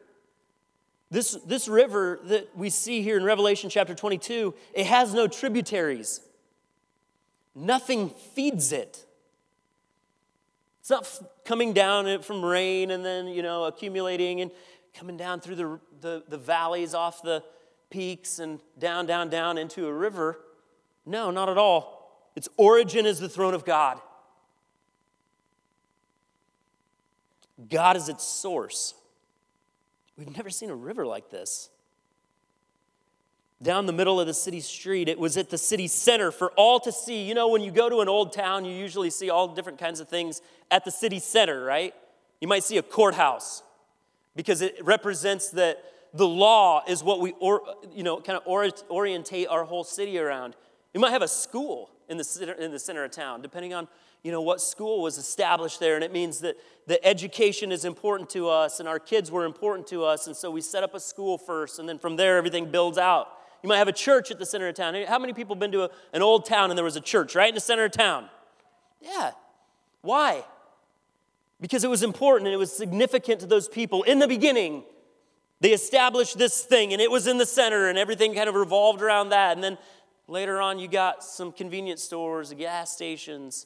This, 1.14 1.38
this 1.46 1.68
river 1.68 2.18
that 2.24 2.56
we 2.56 2.70
see 2.70 3.00
here 3.00 3.16
in 3.16 3.22
Revelation 3.22 3.70
chapter 3.70 3.94
22, 3.94 4.52
it 4.72 4.86
has 4.86 5.14
no 5.14 5.28
tributaries. 5.28 6.20
Nothing 7.54 8.10
feeds 8.10 8.72
it. 8.72 9.06
It's 10.80 10.90
not 10.90 11.08
coming 11.44 11.72
down 11.72 12.20
from 12.22 12.44
rain 12.44 12.90
and 12.90 13.04
then, 13.04 13.28
you 13.28 13.42
know, 13.42 13.62
accumulating 13.62 14.40
and 14.40 14.50
coming 14.92 15.16
down 15.16 15.38
through 15.38 15.54
the, 15.54 15.80
the, 16.00 16.24
the 16.28 16.36
valleys 16.36 16.94
off 16.94 17.22
the 17.22 17.44
peaks 17.90 18.40
and 18.40 18.58
down, 18.80 19.06
down, 19.06 19.30
down 19.30 19.56
into 19.56 19.86
a 19.86 19.92
river. 19.92 20.40
No, 21.06 21.30
not 21.30 21.48
at 21.48 21.56
all. 21.56 22.28
Its 22.34 22.48
origin 22.56 23.06
is 23.06 23.20
the 23.20 23.28
throne 23.28 23.54
of 23.54 23.64
God. 23.64 24.00
God 27.70 27.96
is 27.96 28.08
its 28.08 28.24
source. 28.24 28.94
We've 30.16 30.34
never 30.36 30.50
seen 30.50 30.70
a 30.70 30.76
river 30.76 31.06
like 31.06 31.30
this 31.30 31.70
down 33.62 33.86
the 33.86 33.92
middle 33.92 34.20
of 34.20 34.26
the 34.26 34.34
city 34.34 34.60
street. 34.60 35.08
It 35.08 35.18
was 35.18 35.36
at 35.36 35.50
the 35.50 35.58
city 35.58 35.88
center 35.88 36.30
for 36.30 36.52
all 36.52 36.78
to 36.80 36.92
see. 36.92 37.24
You 37.24 37.34
know, 37.34 37.48
when 37.48 37.62
you 37.62 37.70
go 37.70 37.88
to 37.88 38.00
an 38.00 38.08
old 38.08 38.32
town, 38.32 38.64
you 38.64 38.74
usually 38.74 39.10
see 39.10 39.30
all 39.30 39.48
different 39.48 39.78
kinds 39.78 40.00
of 40.00 40.08
things 40.08 40.42
at 40.70 40.84
the 40.84 40.90
city 40.90 41.18
center, 41.18 41.64
right? 41.64 41.94
You 42.40 42.48
might 42.48 42.62
see 42.62 42.76
a 42.76 42.82
courthouse 42.82 43.62
because 44.36 44.60
it 44.60 44.76
represents 44.84 45.50
that 45.50 45.82
the 46.12 46.26
law 46.26 46.82
is 46.86 47.02
what 47.02 47.20
we, 47.20 47.32
or, 47.40 47.62
you 47.92 48.02
know, 48.02 48.20
kind 48.20 48.38
of 48.38 48.46
orientate 48.90 49.48
our 49.48 49.64
whole 49.64 49.82
city 49.82 50.18
around. 50.18 50.54
You 50.92 51.00
might 51.00 51.10
have 51.10 51.22
a 51.22 51.28
school 51.28 51.90
in 52.08 52.18
the 52.18 52.24
center, 52.24 52.52
in 52.52 52.70
the 52.70 52.78
center 52.78 53.02
of 53.02 53.10
town, 53.10 53.40
depending 53.40 53.74
on 53.74 53.88
you 54.24 54.32
know 54.32 54.40
what 54.40 54.60
school 54.60 55.02
was 55.02 55.18
established 55.18 55.78
there, 55.78 55.94
and 55.94 56.02
it 56.02 56.12
means 56.12 56.40
that 56.40 56.56
the 56.86 57.02
education 57.06 57.70
is 57.70 57.84
important 57.84 58.28
to 58.30 58.48
us, 58.48 58.80
and 58.80 58.88
our 58.88 58.98
kids 58.98 59.30
were 59.30 59.44
important 59.44 59.86
to 59.88 60.02
us, 60.02 60.26
and 60.26 60.34
so 60.34 60.50
we 60.50 60.60
set 60.60 60.82
up 60.82 60.94
a 60.94 61.00
school 61.00 61.38
first, 61.38 61.78
and 61.78 61.88
then 61.88 61.98
from 61.98 62.16
there 62.16 62.38
everything 62.38 62.70
builds 62.70 62.98
out. 62.98 63.28
You 63.62 63.68
might 63.68 63.78
have 63.78 63.88
a 63.88 63.92
church 63.92 64.30
at 64.30 64.38
the 64.38 64.44
center 64.44 64.68
of 64.68 64.74
town. 64.74 64.94
How 65.06 65.18
many 65.18 65.32
people 65.32 65.54
have 65.54 65.60
been 65.60 65.72
to 65.72 65.84
a, 65.84 65.90
an 66.12 66.20
old 66.20 66.44
town 66.44 66.70
and 66.70 66.76
there 66.76 66.84
was 66.84 66.96
a 66.96 67.00
church 67.00 67.34
right 67.34 67.48
in 67.48 67.54
the 67.54 67.62
center 67.62 67.84
of 67.84 67.92
town? 67.92 68.28
Yeah. 69.00 69.30
Why? 70.02 70.44
Because 71.62 71.82
it 71.82 71.88
was 71.88 72.02
important 72.02 72.46
and 72.46 72.52
it 72.52 72.58
was 72.58 72.70
significant 72.70 73.40
to 73.40 73.46
those 73.46 73.66
people. 73.66 74.02
In 74.02 74.18
the 74.18 74.28
beginning, 74.28 74.84
they 75.60 75.72
established 75.72 76.36
this 76.36 76.62
thing 76.62 76.92
and 76.92 77.00
it 77.00 77.10
was 77.10 77.26
in 77.26 77.38
the 77.38 77.46
center 77.46 77.88
and 77.88 77.96
everything 77.96 78.34
kind 78.34 78.50
of 78.50 78.54
revolved 78.54 79.00
around 79.00 79.30
that. 79.30 79.56
And 79.56 79.64
then 79.64 79.78
later 80.28 80.60
on, 80.60 80.78
you 80.78 80.86
got 80.86 81.24
some 81.24 81.50
convenience 81.50 82.02
stores, 82.02 82.52
gas 82.52 82.92
stations, 82.92 83.64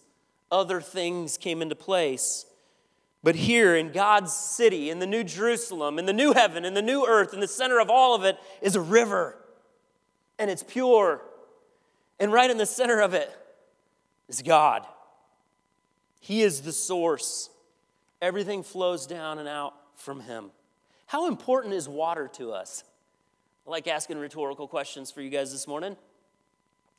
other 0.50 0.80
things 0.80 1.36
came 1.36 1.62
into 1.62 1.74
place. 1.74 2.46
But 3.22 3.34
here 3.34 3.74
in 3.74 3.92
God's 3.92 4.32
city, 4.32 4.90
in 4.90 5.00
the 5.00 5.06
New 5.06 5.24
Jerusalem, 5.24 5.98
in 5.98 6.06
the 6.06 6.12
new 6.12 6.32
heaven, 6.32 6.64
in 6.64 6.74
the 6.74 6.82
new 6.82 7.04
earth, 7.06 7.34
in 7.34 7.40
the 7.40 7.48
center 7.48 7.80
of 7.80 7.90
all 7.90 8.14
of 8.14 8.24
it 8.24 8.38
is 8.62 8.76
a 8.76 8.80
river 8.80 9.36
and 10.38 10.50
it's 10.50 10.62
pure. 10.62 11.20
And 12.20 12.32
right 12.32 12.50
in 12.50 12.58
the 12.58 12.66
center 12.66 13.00
of 13.00 13.14
it 13.14 13.30
is 14.28 14.42
God. 14.42 14.86
He 16.20 16.42
is 16.42 16.62
the 16.62 16.72
source. 16.72 17.50
Everything 18.20 18.62
flows 18.62 19.06
down 19.06 19.38
and 19.38 19.48
out 19.48 19.74
from 19.94 20.20
Him. 20.20 20.50
How 21.06 21.28
important 21.28 21.74
is 21.74 21.88
water 21.88 22.28
to 22.34 22.52
us? 22.52 22.84
I 23.66 23.70
like 23.70 23.88
asking 23.88 24.18
rhetorical 24.18 24.68
questions 24.68 25.10
for 25.10 25.22
you 25.22 25.30
guys 25.30 25.52
this 25.52 25.66
morning. 25.66 25.96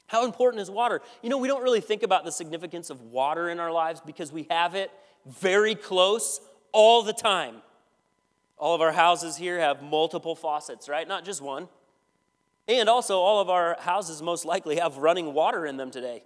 How 0.10 0.26
important 0.26 0.60
is 0.60 0.72
water? 0.72 1.02
You 1.22 1.30
know, 1.30 1.38
we 1.38 1.48
don't 1.48 1.62
really 1.62 1.82
think 1.82 2.02
about 2.02 2.26
the 2.26 2.32
significance 2.32 2.90
of 2.90 3.00
water 3.04 3.48
in 3.48 3.60
our 3.60 3.72
lives 3.72 4.02
because 4.04 4.32
we 4.32 4.48
have 4.50 4.74
it 4.74 4.92
very 5.28 5.76
close 5.76 6.42
all 6.72 7.04
the 7.04 7.14
time. 7.14 7.58
All 8.58 8.74
of 8.74 8.82
our 8.82 8.92
houses 8.92 9.38
here 9.38 9.60
have 9.60 9.84
multiple 9.84 10.36
faucets, 10.36 10.90
right? 10.90 11.08
Not 11.08 11.26
just 11.26 11.42
one. 11.44 11.70
And 12.68 12.90
also, 12.90 13.20
all 13.20 13.40
of 13.40 13.52
our 13.52 13.78
houses 13.80 14.20
most 14.20 14.46
likely 14.46 14.78
have 14.78 14.98
running 14.98 15.36
water 15.36 15.68
in 15.68 15.78
them 15.78 15.92
today. 15.92 16.24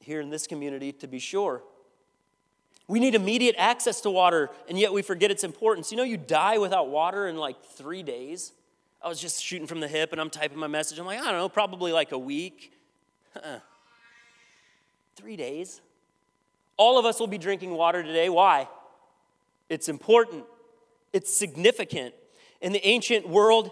Here 0.00 0.22
in 0.22 0.30
this 0.30 0.46
community, 0.46 0.92
to 0.92 1.06
be 1.06 1.18
sure. 1.18 1.62
We 2.88 3.00
need 3.00 3.14
immediate 3.14 3.54
access 3.58 4.00
to 4.00 4.10
water, 4.10 4.48
and 4.66 4.78
yet 4.78 4.94
we 4.94 5.02
forget 5.02 5.30
its 5.30 5.44
importance. 5.44 5.90
You 5.90 5.98
know, 5.98 6.04
you 6.04 6.16
die 6.16 6.56
without 6.56 6.88
water 6.88 7.28
in 7.28 7.36
like 7.36 7.62
three 7.62 8.02
days. 8.02 8.52
I 9.02 9.08
was 9.08 9.20
just 9.20 9.42
shooting 9.42 9.66
from 9.66 9.80
the 9.80 9.88
hip 9.88 10.12
and 10.12 10.20
I'm 10.20 10.30
typing 10.30 10.58
my 10.58 10.66
message. 10.66 10.98
I'm 10.98 11.06
like, 11.06 11.20
I 11.20 11.24
don't 11.24 11.38
know, 11.38 11.48
probably 11.48 11.92
like 11.92 12.12
a 12.12 12.18
week. 12.18 12.72
Three 15.16 15.36
days. 15.36 15.80
All 16.76 16.98
of 16.98 17.04
us 17.04 17.20
will 17.20 17.26
be 17.26 17.38
drinking 17.38 17.72
water 17.72 18.02
today. 18.02 18.28
Why? 18.28 18.68
It's 19.68 19.88
important, 19.88 20.44
it's 21.12 21.32
significant. 21.32 22.14
In 22.60 22.72
the 22.72 22.86
ancient 22.86 23.28
world, 23.28 23.70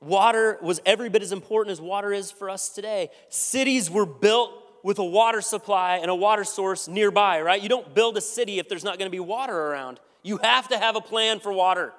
water 0.00 0.58
was 0.62 0.80
every 0.86 1.08
bit 1.08 1.22
as 1.22 1.32
important 1.32 1.72
as 1.72 1.80
water 1.80 2.12
is 2.12 2.30
for 2.30 2.48
us 2.48 2.68
today. 2.68 3.10
Cities 3.28 3.90
were 3.90 4.06
built 4.06 4.52
with 4.82 4.98
a 4.98 5.04
water 5.04 5.40
supply 5.40 5.96
and 5.96 6.10
a 6.10 6.14
water 6.14 6.44
source 6.44 6.88
nearby, 6.88 7.42
right? 7.42 7.60
You 7.60 7.68
don't 7.68 7.94
build 7.94 8.16
a 8.16 8.20
city 8.20 8.58
if 8.58 8.68
there's 8.68 8.84
not 8.84 8.98
going 8.98 9.06
to 9.06 9.14
be 9.14 9.20
water 9.20 9.54
around. 9.54 10.00
You 10.22 10.38
have 10.38 10.68
to 10.68 10.78
have 10.78 10.96
a 10.96 11.00
plan 11.00 11.40
for 11.40 11.52
water. 11.52 11.92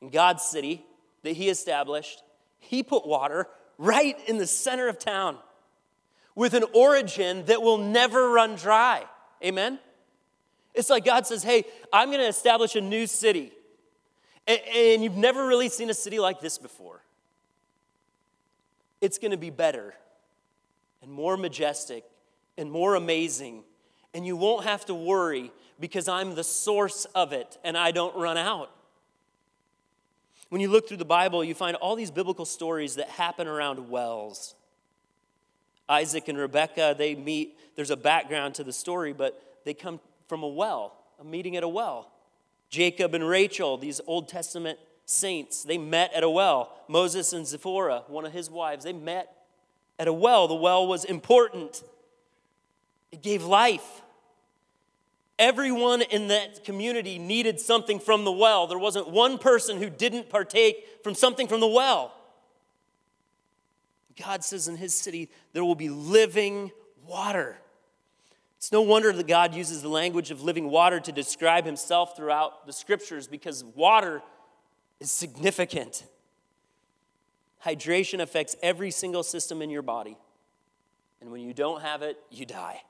In 0.00 0.10
God's 0.10 0.42
city 0.44 0.84
that 1.22 1.32
He 1.32 1.48
established, 1.48 2.22
He 2.58 2.82
put 2.82 3.06
water 3.06 3.48
right 3.78 4.16
in 4.28 4.38
the 4.38 4.46
center 4.46 4.88
of 4.88 4.98
town 4.98 5.36
with 6.34 6.54
an 6.54 6.64
origin 6.74 7.44
that 7.46 7.62
will 7.62 7.78
never 7.78 8.30
run 8.30 8.54
dry. 8.54 9.04
Amen? 9.44 9.78
It's 10.74 10.90
like 10.90 11.04
God 11.04 11.26
says, 11.26 11.42
Hey, 11.42 11.64
I'm 11.92 12.08
going 12.08 12.20
to 12.20 12.28
establish 12.28 12.76
a 12.76 12.80
new 12.80 13.06
city. 13.06 13.52
And, 14.46 15.04
you've 15.04 15.16
never 15.16 15.46
really 15.46 15.68
seen 15.68 15.90
a 15.90 15.94
city 15.94 16.18
like 16.18 16.40
this 16.40 16.58
before. 16.58 17.02
It's 19.00 19.18
going 19.18 19.30
to 19.30 19.36
be 19.36 19.50
better 19.50 19.94
and 21.02 21.12
more 21.12 21.36
majestic 21.36 22.04
and 22.58 22.70
more 22.70 22.94
amazing. 22.96 23.62
And 24.12 24.26
you 24.26 24.36
won't 24.36 24.64
have 24.64 24.84
to 24.86 24.94
worry 24.94 25.52
because 25.78 26.08
I'm 26.08 26.34
the 26.34 26.42
source 26.42 27.04
of 27.14 27.32
it 27.32 27.58
and 27.62 27.78
I 27.78 27.92
don't 27.92 28.16
run 28.16 28.36
out. 28.36 28.70
When 30.50 30.60
you 30.60 30.68
look 30.68 30.88
through 30.88 30.96
the 30.98 31.04
Bible, 31.04 31.42
you 31.44 31.54
find 31.54 31.76
all 31.76 31.96
these 31.96 32.10
biblical 32.10 32.44
stories 32.44 32.96
that 32.96 33.08
happen 33.08 33.46
around 33.46 33.88
wells. 33.88 34.56
Isaac 35.88 36.28
and 36.28 36.36
Rebekah, 36.36 36.96
they 36.98 37.14
meet, 37.14 37.56
there's 37.76 37.90
a 37.90 37.96
background 37.96 38.56
to 38.56 38.64
the 38.64 38.72
story, 38.72 39.12
but 39.12 39.40
they 39.64 39.74
come 39.74 40.00
from 40.28 40.42
a 40.42 40.48
well, 40.48 40.96
a 41.20 41.24
meeting 41.24 41.56
at 41.56 41.62
a 41.62 41.68
well. 41.68 42.10
Jacob 42.68 43.14
and 43.14 43.26
Rachel, 43.26 43.78
these 43.78 44.00
Old 44.06 44.28
Testament 44.28 44.78
saints, 45.04 45.62
they 45.62 45.78
met 45.78 46.12
at 46.14 46.24
a 46.24 46.30
well. 46.30 46.76
Moses 46.88 47.32
and 47.32 47.46
Zipporah, 47.46 48.02
one 48.08 48.24
of 48.24 48.32
his 48.32 48.50
wives, 48.50 48.84
they 48.84 48.92
met 48.92 49.32
at 50.00 50.08
a 50.08 50.12
well. 50.12 50.48
The 50.48 50.54
well 50.54 50.86
was 50.86 51.04
important, 51.04 51.82
it 53.12 53.22
gave 53.22 53.44
life. 53.44 54.02
Everyone 55.40 56.02
in 56.02 56.28
that 56.28 56.64
community 56.64 57.18
needed 57.18 57.58
something 57.58 57.98
from 57.98 58.26
the 58.26 58.30
well. 58.30 58.66
There 58.66 58.78
wasn't 58.78 59.08
one 59.08 59.38
person 59.38 59.78
who 59.78 59.88
didn't 59.88 60.28
partake 60.28 61.02
from 61.02 61.14
something 61.14 61.48
from 61.48 61.60
the 61.60 61.66
well. 61.66 62.12
God 64.22 64.44
says 64.44 64.68
in 64.68 64.76
his 64.76 64.94
city 64.94 65.30
there 65.54 65.64
will 65.64 65.74
be 65.74 65.88
living 65.88 66.72
water. 67.06 67.56
It's 68.58 68.70
no 68.70 68.82
wonder 68.82 69.14
that 69.14 69.26
God 69.26 69.54
uses 69.54 69.80
the 69.80 69.88
language 69.88 70.30
of 70.30 70.42
living 70.42 70.70
water 70.70 71.00
to 71.00 71.10
describe 71.10 71.64
himself 71.64 72.14
throughout 72.14 72.66
the 72.66 72.72
scriptures 72.74 73.26
because 73.26 73.64
water 73.64 74.20
is 75.00 75.10
significant. 75.10 76.04
Hydration 77.64 78.20
affects 78.20 78.56
every 78.62 78.90
single 78.90 79.22
system 79.22 79.62
in 79.62 79.70
your 79.70 79.80
body. 79.80 80.18
And 81.22 81.30
when 81.30 81.40
you 81.40 81.54
don't 81.54 81.80
have 81.80 82.02
it, 82.02 82.18
you 82.30 82.44
die. 82.44 82.82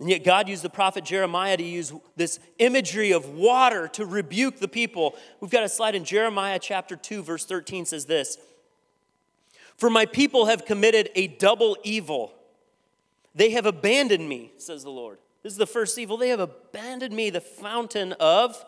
And 0.00 0.08
yet, 0.08 0.22
God 0.22 0.48
used 0.48 0.62
the 0.62 0.70
prophet 0.70 1.04
Jeremiah 1.04 1.56
to 1.56 1.62
use 1.62 1.92
this 2.14 2.38
imagery 2.58 3.10
of 3.10 3.30
water 3.30 3.88
to 3.88 4.06
rebuke 4.06 4.58
the 4.60 4.68
people. 4.68 5.16
We've 5.40 5.50
got 5.50 5.64
a 5.64 5.68
slide 5.68 5.96
in 5.96 6.04
Jeremiah 6.04 6.60
chapter 6.60 6.94
2, 6.94 7.22
verse 7.22 7.44
13 7.44 7.84
says 7.84 8.06
this 8.06 8.38
For 9.76 9.90
my 9.90 10.06
people 10.06 10.46
have 10.46 10.64
committed 10.64 11.10
a 11.14 11.26
double 11.26 11.76
evil. 11.82 12.32
They 13.34 13.50
have 13.50 13.66
abandoned 13.66 14.28
me, 14.28 14.52
says 14.56 14.84
the 14.84 14.90
Lord. 14.90 15.18
This 15.42 15.52
is 15.52 15.58
the 15.58 15.66
first 15.66 15.98
evil. 15.98 16.16
They 16.16 16.30
have 16.30 16.40
abandoned 16.40 17.14
me, 17.14 17.30
the 17.30 17.40
fountain 17.40 18.12
of 18.14 18.64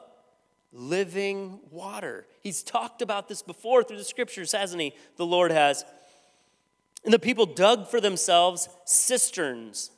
living 0.72 1.60
water. 1.70 2.26
He's 2.40 2.62
talked 2.62 3.02
about 3.02 3.28
this 3.28 3.42
before 3.42 3.82
through 3.82 3.98
the 3.98 4.04
scriptures, 4.04 4.52
hasn't 4.52 4.80
he? 4.80 4.94
The 5.16 5.26
Lord 5.26 5.50
has. 5.50 5.84
And 7.04 7.12
the 7.12 7.18
people 7.18 7.46
dug 7.46 7.88
for 7.88 8.00
themselves 8.00 8.68
cisterns, 8.84 9.90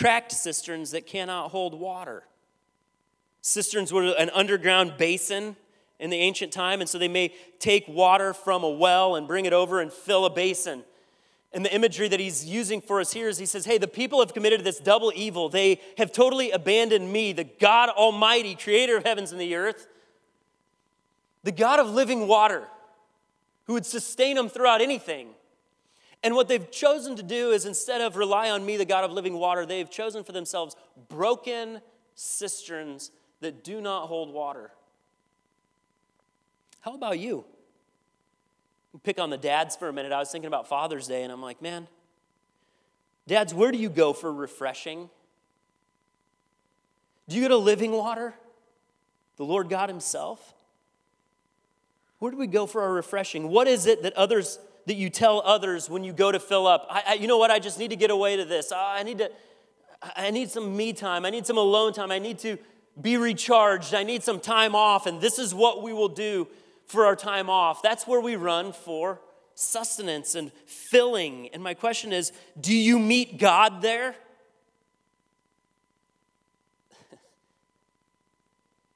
cracked 0.00 0.32
cisterns 0.32 0.92
that 0.92 1.06
cannot 1.06 1.50
hold 1.50 1.78
water. 1.78 2.22
Cisterns 3.42 3.92
were 3.92 4.14
an 4.18 4.30
underground 4.30 4.94
basin 4.96 5.56
in 5.98 6.08
the 6.08 6.16
ancient 6.16 6.52
time, 6.52 6.80
and 6.80 6.88
so 6.88 6.96
they 6.96 7.06
may 7.06 7.34
take 7.58 7.86
water 7.86 8.32
from 8.32 8.64
a 8.64 8.70
well 8.70 9.14
and 9.14 9.28
bring 9.28 9.44
it 9.44 9.52
over 9.52 9.78
and 9.78 9.92
fill 9.92 10.24
a 10.24 10.30
basin. 10.30 10.84
And 11.52 11.66
the 11.66 11.74
imagery 11.74 12.08
that 12.08 12.18
he's 12.18 12.46
using 12.46 12.80
for 12.80 12.98
us 12.98 13.12
here 13.12 13.28
is 13.28 13.36
he 13.36 13.44
says, 13.44 13.66
Hey, 13.66 13.76
the 13.76 13.86
people 13.86 14.20
have 14.20 14.32
committed 14.32 14.64
this 14.64 14.78
double 14.78 15.12
evil. 15.14 15.50
They 15.50 15.82
have 15.98 16.12
totally 16.12 16.50
abandoned 16.50 17.12
me, 17.12 17.34
the 17.34 17.44
God 17.44 17.90
Almighty, 17.90 18.54
creator 18.54 18.96
of 18.96 19.04
heavens 19.04 19.32
and 19.32 19.40
the 19.40 19.54
earth, 19.54 19.86
the 21.44 21.52
God 21.52 21.78
of 21.78 21.90
living 21.90 22.26
water, 22.26 22.66
who 23.66 23.74
would 23.74 23.84
sustain 23.84 24.36
them 24.36 24.48
throughout 24.48 24.80
anything. 24.80 25.28
And 26.22 26.34
what 26.34 26.48
they've 26.48 26.70
chosen 26.70 27.16
to 27.16 27.22
do 27.22 27.50
is 27.50 27.64
instead 27.64 28.00
of 28.00 28.16
rely 28.16 28.50
on 28.50 28.64
me, 28.66 28.76
the 28.76 28.84
God 28.84 29.04
of 29.04 29.12
living 29.12 29.34
water, 29.34 29.64
they've 29.64 29.90
chosen 29.90 30.22
for 30.22 30.32
themselves 30.32 30.76
broken 31.08 31.80
cisterns 32.14 33.10
that 33.40 33.64
do 33.64 33.80
not 33.80 34.06
hold 34.06 34.32
water. 34.32 34.70
How 36.80 36.94
about 36.94 37.18
you? 37.18 37.44
pick 39.02 39.20
on 39.20 39.30
the 39.30 39.38
dads 39.38 39.76
for 39.76 39.88
a 39.88 39.92
minute. 39.92 40.12
I 40.12 40.18
was 40.18 40.30
thinking 40.30 40.48
about 40.48 40.68
Father's 40.68 41.06
Day, 41.06 41.22
and 41.22 41.32
I'm 41.32 41.40
like, 41.40 41.62
man, 41.62 41.86
dads, 43.26 43.54
where 43.54 43.70
do 43.70 43.78
you 43.78 43.88
go 43.88 44.12
for 44.12 44.32
refreshing? 44.32 45.08
Do 47.28 47.36
you 47.36 47.42
go 47.42 47.48
to 47.48 47.56
living 47.56 47.92
water? 47.92 48.34
The 49.36 49.44
Lord 49.44 49.68
God 49.68 49.88
Himself? 49.88 50.54
Where 52.18 52.32
do 52.32 52.36
we 52.36 52.48
go 52.48 52.66
for 52.66 52.82
our 52.82 52.92
refreshing? 52.92 53.48
What 53.48 53.68
is 53.68 53.86
it 53.86 54.02
that 54.02 54.12
others 54.14 54.58
that 54.86 54.94
you 54.94 55.10
tell 55.10 55.42
others 55.44 55.88
when 55.88 56.04
you 56.04 56.12
go 56.12 56.32
to 56.32 56.40
fill 56.40 56.66
up? 56.66 56.86
I, 56.90 57.02
I, 57.08 57.14
you 57.14 57.26
know 57.26 57.38
what? 57.38 57.50
I 57.50 57.58
just 57.58 57.78
need 57.78 57.90
to 57.90 57.96
get 57.96 58.10
away 58.10 58.36
to 58.36 58.44
this. 58.44 58.72
Ah, 58.74 58.94
I 58.94 59.02
need 59.02 59.18
to. 59.18 59.30
I 60.16 60.30
need 60.30 60.50
some 60.50 60.76
me 60.76 60.92
time. 60.92 61.26
I 61.26 61.30
need 61.30 61.46
some 61.46 61.58
alone 61.58 61.92
time. 61.92 62.10
I 62.10 62.18
need 62.18 62.38
to 62.40 62.56
be 63.00 63.16
recharged. 63.16 63.94
I 63.94 64.02
need 64.02 64.22
some 64.22 64.40
time 64.40 64.74
off. 64.74 65.06
And 65.06 65.20
this 65.20 65.38
is 65.38 65.54
what 65.54 65.82
we 65.82 65.92
will 65.92 66.08
do 66.08 66.48
for 66.86 67.06
our 67.06 67.14
time 67.16 67.50
off. 67.50 67.82
That's 67.82 68.06
where 68.06 68.20
we 68.20 68.36
run 68.36 68.72
for 68.72 69.20
sustenance 69.54 70.34
and 70.34 70.50
filling. 70.66 71.48
And 71.52 71.62
my 71.62 71.74
question 71.74 72.12
is 72.12 72.32
do 72.60 72.74
you 72.74 72.98
meet 72.98 73.38
God 73.38 73.82
there? 73.82 74.16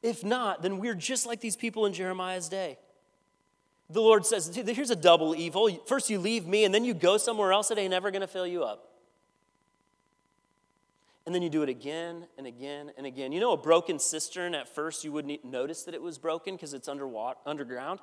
if 0.03 0.25
not, 0.25 0.63
then 0.63 0.79
we're 0.79 0.95
just 0.95 1.27
like 1.27 1.41
these 1.41 1.57
people 1.57 1.85
in 1.87 1.93
Jeremiah's 1.93 2.49
day. 2.49 2.79
The 3.91 4.01
Lord 4.01 4.25
says, 4.25 4.55
here's 4.55 4.91
a 4.91 4.97
double 4.97 5.35
evil. 5.35 5.69
First, 5.87 6.09
you 6.09 6.19
leave 6.19 6.47
me, 6.47 6.65
and 6.65 6.75
then 6.75 6.85
you 6.85 6.95
go 6.95 7.17
somewhere 7.17 7.53
else 7.53 7.69
that 7.69 7.79
ain't 7.79 7.91
never 7.91 8.11
going 8.11 8.23
to 8.23 8.27
fill 8.27 8.47
you 8.47 8.65
up. 8.65 8.91
And 11.27 11.35
then 11.35 11.43
you 11.43 11.49
do 11.49 11.63
it 11.63 11.69
again 11.69 12.27
and 12.37 12.47
again 12.47 12.93
and 12.97 13.07
again. 13.07 13.33
You 13.33 13.41
know, 13.41 13.53
a 13.53 13.57
broken 13.57 13.99
cistern, 13.99 14.55
at 14.55 14.69
first 14.69 15.05
you 15.05 15.13
wouldn't 15.13 15.45
notice 15.45 15.85
that 15.85 15.95
it 15.95 16.03
was 16.03 16.19
broken 16.19 16.55
because 16.55 16.75
it's 16.75 16.89
underwater, 16.89 17.39
underground. 17.47 18.01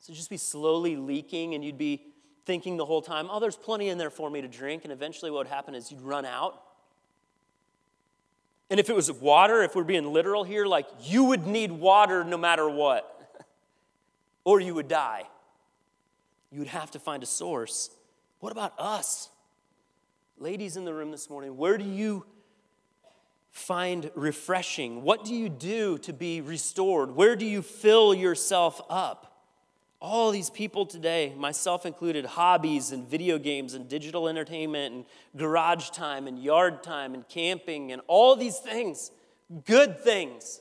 So 0.00 0.12
just 0.12 0.30
be 0.30 0.36
slowly 0.36 0.96
leaking, 0.96 1.54
and 1.54 1.64
you'd 1.64 1.78
be 1.78 2.06
thinking 2.44 2.76
the 2.76 2.84
whole 2.84 3.02
time, 3.02 3.28
oh, 3.30 3.38
there's 3.38 3.56
plenty 3.56 3.88
in 3.88 3.98
there 3.98 4.10
for 4.10 4.30
me 4.30 4.40
to 4.40 4.48
drink. 4.48 4.82
And 4.84 4.92
eventually, 4.92 5.30
what 5.30 5.38
would 5.38 5.46
happen 5.46 5.74
is 5.74 5.92
you'd 5.92 6.00
run 6.00 6.24
out. 6.24 6.60
And 8.68 8.80
if 8.80 8.88
it 8.88 8.96
was 8.96 9.12
water, 9.12 9.62
if 9.62 9.76
we're 9.76 9.84
being 9.84 10.12
literal 10.12 10.44
here, 10.44 10.66
like 10.66 10.86
you 11.02 11.24
would 11.24 11.46
need 11.46 11.70
water 11.70 12.24
no 12.24 12.36
matter 12.36 12.68
what, 12.68 13.21
or 14.44 14.60
you 14.60 14.74
would 14.74 14.88
die. 14.88 15.24
You 16.50 16.58
would 16.58 16.68
have 16.68 16.90
to 16.92 16.98
find 16.98 17.22
a 17.22 17.26
source. 17.26 17.90
What 18.40 18.52
about 18.52 18.74
us? 18.78 19.30
Ladies 20.38 20.76
in 20.76 20.84
the 20.84 20.92
room 20.92 21.10
this 21.10 21.30
morning, 21.30 21.56
where 21.56 21.78
do 21.78 21.84
you 21.84 22.26
find 23.52 24.10
refreshing? 24.14 25.02
What 25.02 25.24
do 25.24 25.34
you 25.34 25.48
do 25.48 25.98
to 25.98 26.12
be 26.12 26.40
restored? 26.40 27.14
Where 27.14 27.36
do 27.36 27.46
you 27.46 27.62
fill 27.62 28.14
yourself 28.14 28.80
up? 28.90 29.28
All 30.00 30.32
these 30.32 30.50
people 30.50 30.84
today, 30.84 31.32
myself 31.36 31.86
included, 31.86 32.24
hobbies 32.24 32.90
and 32.90 33.08
video 33.08 33.38
games 33.38 33.74
and 33.74 33.88
digital 33.88 34.26
entertainment 34.26 34.94
and 34.94 35.04
garage 35.36 35.90
time 35.90 36.26
and 36.26 36.42
yard 36.42 36.82
time 36.82 37.14
and 37.14 37.28
camping 37.28 37.92
and 37.92 38.02
all 38.08 38.34
these 38.34 38.58
things, 38.58 39.12
good 39.64 40.00
things, 40.00 40.60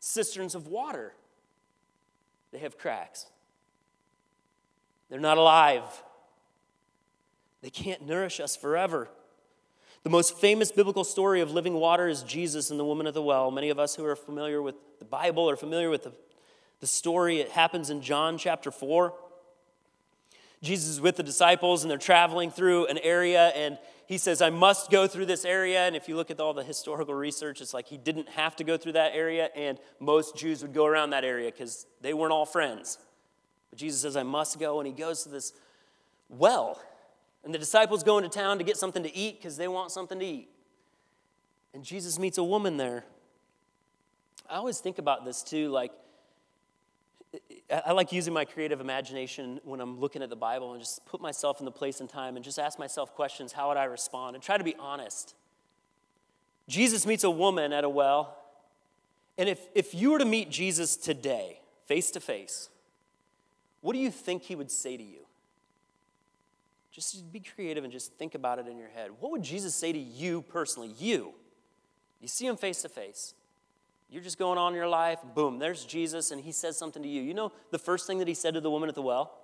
cisterns 0.00 0.54
of 0.54 0.66
water. 0.66 1.14
They 2.52 2.58
have 2.58 2.78
cracks. 2.78 3.26
They're 5.08 5.20
not 5.20 5.38
alive. 5.38 5.82
They 7.62 7.70
can't 7.70 8.06
nourish 8.06 8.40
us 8.40 8.56
forever. 8.56 9.08
The 10.02 10.10
most 10.10 10.38
famous 10.38 10.72
biblical 10.72 11.04
story 11.04 11.40
of 11.40 11.52
living 11.52 11.74
water 11.74 12.08
is 12.08 12.22
Jesus 12.22 12.70
and 12.70 12.80
the 12.80 12.84
woman 12.84 13.06
at 13.06 13.14
the 13.14 13.22
well. 13.22 13.50
Many 13.50 13.70
of 13.70 13.78
us 13.78 13.94
who 13.94 14.04
are 14.04 14.16
familiar 14.16 14.60
with 14.60 14.74
the 14.98 15.04
Bible 15.04 15.48
are 15.48 15.56
familiar 15.56 15.90
with 15.90 16.04
the, 16.04 16.12
the 16.80 16.86
story. 16.86 17.40
It 17.40 17.50
happens 17.50 17.88
in 17.88 18.02
John 18.02 18.36
chapter 18.36 18.70
4. 18.70 19.14
Jesus 20.60 20.88
is 20.88 21.00
with 21.00 21.16
the 21.16 21.22
disciples 21.22 21.84
and 21.84 21.90
they're 21.90 21.98
traveling 21.98 22.50
through 22.50 22.86
an 22.86 22.98
area 22.98 23.48
and 23.48 23.78
he 24.06 24.18
says, 24.18 24.42
I 24.42 24.50
must 24.50 24.90
go 24.90 25.06
through 25.06 25.26
this 25.26 25.44
area. 25.44 25.86
And 25.86 25.96
if 25.96 26.08
you 26.08 26.16
look 26.16 26.30
at 26.30 26.40
all 26.40 26.52
the 26.52 26.64
historical 26.64 27.14
research, 27.14 27.60
it's 27.60 27.72
like 27.72 27.86
he 27.86 27.96
didn't 27.96 28.28
have 28.30 28.56
to 28.56 28.64
go 28.64 28.76
through 28.76 28.92
that 28.92 29.12
area, 29.14 29.48
and 29.54 29.78
most 30.00 30.36
Jews 30.36 30.62
would 30.62 30.74
go 30.74 30.86
around 30.86 31.10
that 31.10 31.24
area 31.24 31.50
because 31.50 31.86
they 32.00 32.14
weren't 32.14 32.32
all 32.32 32.46
friends. 32.46 32.98
But 33.70 33.78
Jesus 33.78 34.00
says, 34.00 34.16
I 34.16 34.22
must 34.22 34.58
go, 34.58 34.80
and 34.80 34.86
he 34.86 34.92
goes 34.92 35.22
to 35.22 35.28
this 35.28 35.52
well. 36.28 36.80
And 37.44 37.52
the 37.52 37.58
disciples 37.58 38.02
go 38.02 38.18
into 38.18 38.28
town 38.28 38.58
to 38.58 38.64
get 38.64 38.76
something 38.76 39.02
to 39.02 39.16
eat 39.16 39.38
because 39.38 39.56
they 39.56 39.68
want 39.68 39.90
something 39.90 40.18
to 40.18 40.24
eat. 40.24 40.48
And 41.74 41.82
Jesus 41.82 42.18
meets 42.18 42.38
a 42.38 42.44
woman 42.44 42.76
there. 42.76 43.04
I 44.48 44.56
always 44.56 44.78
think 44.78 44.98
about 44.98 45.24
this 45.24 45.42
too, 45.42 45.70
like, 45.70 45.92
I 47.86 47.92
like 47.92 48.12
using 48.12 48.34
my 48.34 48.44
creative 48.44 48.80
imagination 48.80 49.60
when 49.64 49.80
I'm 49.80 49.98
looking 49.98 50.22
at 50.22 50.28
the 50.28 50.36
Bible 50.36 50.72
and 50.72 50.80
just 50.80 51.04
put 51.06 51.20
myself 51.20 51.60
in 51.60 51.64
the 51.64 51.70
place 51.70 52.00
and 52.00 52.08
time 52.08 52.36
and 52.36 52.44
just 52.44 52.58
ask 52.58 52.78
myself 52.78 53.14
questions 53.14 53.52
how 53.52 53.68
would 53.68 53.78
I 53.78 53.84
respond? 53.84 54.36
And 54.36 54.44
try 54.44 54.58
to 54.58 54.64
be 54.64 54.74
honest. 54.78 55.34
Jesus 56.68 57.06
meets 57.06 57.24
a 57.24 57.30
woman 57.30 57.72
at 57.72 57.84
a 57.84 57.88
well, 57.88 58.36
and 59.38 59.48
if, 59.48 59.60
if 59.74 59.94
you 59.94 60.12
were 60.12 60.18
to 60.18 60.24
meet 60.24 60.50
Jesus 60.50 60.96
today, 60.96 61.60
face 61.86 62.10
to 62.12 62.20
face, 62.20 62.68
what 63.80 63.94
do 63.94 63.98
you 63.98 64.10
think 64.10 64.42
he 64.42 64.54
would 64.54 64.70
say 64.70 64.96
to 64.96 65.02
you? 65.02 65.20
Just 66.92 67.32
be 67.32 67.40
creative 67.40 67.84
and 67.84 67.92
just 67.92 68.12
think 68.14 68.34
about 68.34 68.58
it 68.58 68.68
in 68.68 68.76
your 68.76 68.88
head. 68.88 69.10
What 69.18 69.32
would 69.32 69.42
Jesus 69.42 69.74
say 69.74 69.92
to 69.92 69.98
you 69.98 70.42
personally? 70.42 70.92
You. 70.98 71.32
You 72.20 72.28
see 72.28 72.46
him 72.46 72.56
face 72.56 72.82
to 72.82 72.88
face. 72.88 73.34
You're 74.12 74.22
just 74.22 74.38
going 74.38 74.58
on 74.58 74.74
your 74.74 74.88
life, 74.88 75.20
boom, 75.34 75.58
there's 75.58 75.86
Jesus, 75.86 76.32
and 76.32 76.40
he 76.42 76.52
says 76.52 76.76
something 76.76 77.02
to 77.02 77.08
you. 77.08 77.22
You 77.22 77.32
know 77.32 77.50
the 77.70 77.78
first 77.78 78.06
thing 78.06 78.18
that 78.18 78.28
he 78.28 78.34
said 78.34 78.52
to 78.52 78.60
the 78.60 78.70
woman 78.70 78.90
at 78.90 78.94
the 78.94 79.00
well? 79.00 79.38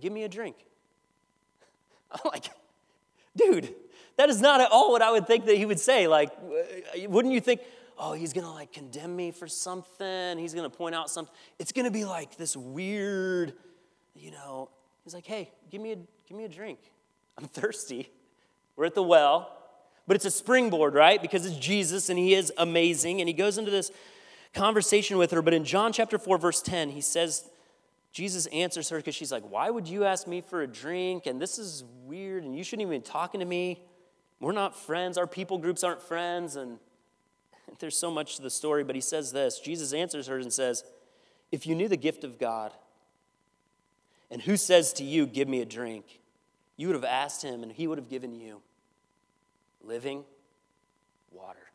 Give 0.00 0.12
me 0.12 0.24
a 0.24 0.28
drink. 0.28 0.56
I'm 2.10 2.18
like, 2.24 2.46
dude, 3.36 3.72
that 4.16 4.30
is 4.30 4.40
not 4.40 4.60
at 4.60 4.72
all 4.72 4.90
what 4.90 5.00
I 5.00 5.12
would 5.12 5.28
think 5.28 5.44
that 5.46 5.56
he 5.56 5.64
would 5.64 5.78
say. 5.78 6.08
Like, 6.08 6.32
wouldn't 7.06 7.32
you 7.32 7.40
think, 7.40 7.60
oh, 7.96 8.14
he's 8.14 8.32
gonna 8.32 8.52
like 8.52 8.72
condemn 8.72 9.14
me 9.14 9.30
for 9.30 9.46
something? 9.46 10.36
He's 10.36 10.52
gonna 10.52 10.68
point 10.68 10.96
out 10.96 11.08
something. 11.08 11.32
It's 11.60 11.70
gonna 11.70 11.92
be 11.92 12.04
like 12.04 12.36
this 12.36 12.56
weird, 12.56 13.52
you 14.16 14.32
know. 14.32 14.70
He's 15.04 15.14
like, 15.14 15.26
hey, 15.26 15.52
give 15.70 15.80
me 15.80 15.92
a, 15.92 15.96
give 16.26 16.36
me 16.36 16.46
a 16.46 16.48
drink. 16.48 16.80
I'm 17.38 17.46
thirsty. 17.46 18.10
We're 18.74 18.86
at 18.86 18.96
the 18.96 19.04
well. 19.04 19.56
But 20.06 20.16
it's 20.16 20.24
a 20.24 20.30
springboard, 20.30 20.94
right? 20.94 21.20
Because 21.20 21.46
it's 21.46 21.56
Jesus 21.56 22.08
and 22.10 22.18
he 22.18 22.34
is 22.34 22.52
amazing. 22.58 23.20
And 23.20 23.28
he 23.28 23.32
goes 23.32 23.56
into 23.56 23.70
this 23.70 23.90
conversation 24.52 25.16
with 25.16 25.30
her. 25.30 25.42
But 25.42 25.54
in 25.54 25.64
John 25.64 25.92
chapter 25.92 26.18
4, 26.18 26.38
verse 26.38 26.60
10, 26.60 26.90
he 26.90 27.00
says, 27.00 27.48
Jesus 28.12 28.46
answers 28.46 28.90
her 28.90 28.98
because 28.98 29.14
she's 29.14 29.32
like, 29.32 29.42
Why 29.50 29.70
would 29.70 29.88
you 29.88 30.04
ask 30.04 30.26
me 30.26 30.40
for 30.40 30.62
a 30.62 30.66
drink? 30.66 31.26
And 31.26 31.40
this 31.40 31.58
is 31.58 31.84
weird, 32.04 32.44
and 32.44 32.56
you 32.56 32.62
shouldn't 32.62 32.86
even 32.86 33.00
be 33.00 33.04
talking 33.04 33.40
to 33.40 33.46
me. 33.46 33.82
We're 34.40 34.52
not 34.52 34.76
friends. 34.76 35.18
Our 35.18 35.26
people 35.26 35.58
groups 35.58 35.82
aren't 35.82 36.02
friends. 36.02 36.54
And 36.54 36.78
there's 37.80 37.96
so 37.96 38.10
much 38.10 38.36
to 38.36 38.42
the 38.42 38.50
story, 38.50 38.84
but 38.84 38.94
he 38.94 39.00
says 39.00 39.32
this 39.32 39.58
Jesus 39.58 39.92
answers 39.92 40.26
her 40.28 40.38
and 40.38 40.52
says, 40.52 40.84
If 41.50 41.66
you 41.66 41.74
knew 41.74 41.88
the 41.88 41.96
gift 41.96 42.24
of 42.24 42.38
God, 42.38 42.72
and 44.30 44.42
who 44.42 44.56
says 44.56 44.92
to 44.94 45.04
you, 45.04 45.26
Give 45.26 45.48
me 45.48 45.60
a 45.60 45.66
drink, 45.66 46.20
you 46.76 46.86
would 46.88 46.94
have 46.94 47.04
asked 47.04 47.42
him, 47.42 47.62
and 47.62 47.72
he 47.72 47.86
would 47.86 47.98
have 47.98 48.10
given 48.10 48.34
you 48.34 48.60
living 49.86 50.24
water. 51.32 51.70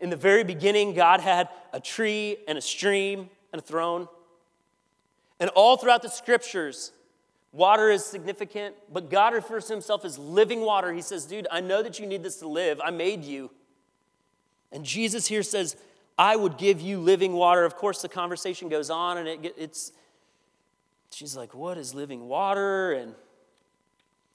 In 0.00 0.10
the 0.10 0.16
very 0.16 0.44
beginning, 0.44 0.94
God 0.94 1.20
had 1.20 1.48
a 1.72 1.80
tree 1.80 2.36
and 2.46 2.56
a 2.56 2.60
stream 2.60 3.30
and 3.52 3.60
a 3.60 3.64
throne. 3.64 4.08
And 5.40 5.50
all 5.50 5.76
throughout 5.76 6.02
the 6.02 6.08
scriptures, 6.08 6.92
water 7.52 7.90
is 7.90 8.04
significant, 8.04 8.76
but 8.92 9.10
God 9.10 9.34
refers 9.34 9.66
to 9.66 9.72
himself 9.72 10.04
as 10.04 10.18
living 10.18 10.60
water. 10.60 10.92
He 10.92 11.02
says, 11.02 11.24
Dude, 11.24 11.46
I 11.50 11.60
know 11.60 11.82
that 11.82 11.98
you 11.98 12.06
need 12.06 12.22
this 12.22 12.36
to 12.36 12.48
live. 12.48 12.80
I 12.82 12.90
made 12.90 13.24
you. 13.24 13.50
And 14.70 14.84
Jesus 14.84 15.26
here 15.26 15.42
says, 15.42 15.76
I 16.18 16.36
would 16.36 16.58
give 16.58 16.80
you 16.80 16.98
living 16.98 17.32
water. 17.32 17.64
Of 17.64 17.76
course, 17.76 18.02
the 18.02 18.08
conversation 18.08 18.68
goes 18.68 18.90
on, 18.90 19.18
and 19.18 19.28
it, 19.28 19.54
it's, 19.56 19.92
she's 21.10 21.36
like, 21.36 21.54
What 21.54 21.78
is 21.78 21.94
living 21.94 22.28
water? 22.28 22.92
And 22.92 23.14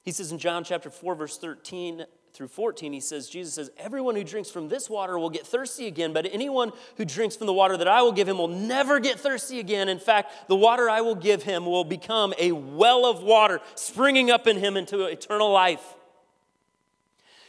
he 0.04 0.12
says 0.12 0.30
in 0.30 0.38
John 0.38 0.64
chapter 0.64 0.90
4, 0.90 1.14
verse 1.14 1.38
13 1.38 2.04
through 2.34 2.48
14, 2.48 2.92
he 2.92 3.00
says, 3.00 3.28
Jesus 3.28 3.54
says, 3.54 3.70
Everyone 3.78 4.14
who 4.16 4.24
drinks 4.24 4.50
from 4.50 4.68
this 4.68 4.90
water 4.90 5.18
will 5.18 5.30
get 5.30 5.46
thirsty 5.46 5.86
again, 5.86 6.12
but 6.12 6.26
anyone 6.30 6.72
who 6.96 7.06
drinks 7.06 7.36
from 7.36 7.46
the 7.46 7.54
water 7.54 7.76
that 7.78 7.88
I 7.88 8.02
will 8.02 8.12
give 8.12 8.28
him 8.28 8.36
will 8.36 8.48
never 8.48 9.00
get 9.00 9.18
thirsty 9.18 9.60
again. 9.60 9.88
In 9.88 9.98
fact, 9.98 10.48
the 10.48 10.56
water 10.56 10.90
I 10.90 11.00
will 11.00 11.14
give 11.14 11.42
him 11.44 11.64
will 11.64 11.84
become 11.84 12.34
a 12.38 12.52
well 12.52 13.06
of 13.06 13.22
water 13.22 13.60
springing 13.76 14.30
up 14.30 14.46
in 14.46 14.58
him 14.58 14.76
into 14.76 15.04
eternal 15.04 15.50
life. 15.50 15.94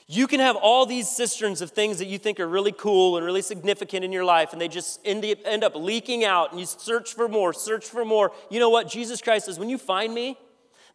You 0.07 0.27
can 0.27 0.39
have 0.39 0.55
all 0.55 0.85
these 0.85 1.09
cisterns 1.09 1.61
of 1.61 1.71
things 1.71 1.97
that 1.97 2.05
you 2.05 2.19
think 2.19 2.39
are 2.39 2.47
really 2.47 2.71
cool 2.71 3.17
and 3.17 3.25
really 3.25 3.41
significant 3.41 4.05
in 4.05 4.11
your 4.11 4.23
life, 4.23 4.53
and 4.53 4.61
they 4.61 4.67
just 4.67 5.01
end, 5.03 5.63
up 5.63 5.75
leaking 5.75 6.23
out, 6.23 6.51
and 6.51 6.59
you 6.59 6.67
search 6.67 7.15
for 7.15 7.27
more, 7.27 7.53
search 7.53 7.85
for 7.85 8.05
more. 8.05 8.31
You 8.51 8.59
know 8.59 8.69
what? 8.69 8.87
Jesus 8.87 9.19
Christ 9.19 9.47
says, 9.47 9.57
When 9.59 9.67
you 9.67 9.79
find 9.79 10.13
me, 10.13 10.37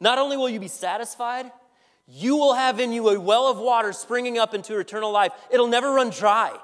not 0.01 0.19
only 0.19 0.37
will 0.37 0.49
you 0.49 0.59
be 0.59 0.69
satisfied, 0.69 1.51
you 2.09 2.37
will 2.37 2.55
have 2.55 2.81
in 2.81 2.93
you 2.93 3.09
a 3.11 3.21
well 3.21 3.47
of 3.47 3.59
water 3.59 3.93
springing 3.93 4.39
up 4.39 4.55
into 4.55 4.79
eternal 4.79 5.13
life. 5.13 5.33
It'll 5.51 5.69
never 5.69 5.93
run 5.93 6.11
dry. 6.11 6.57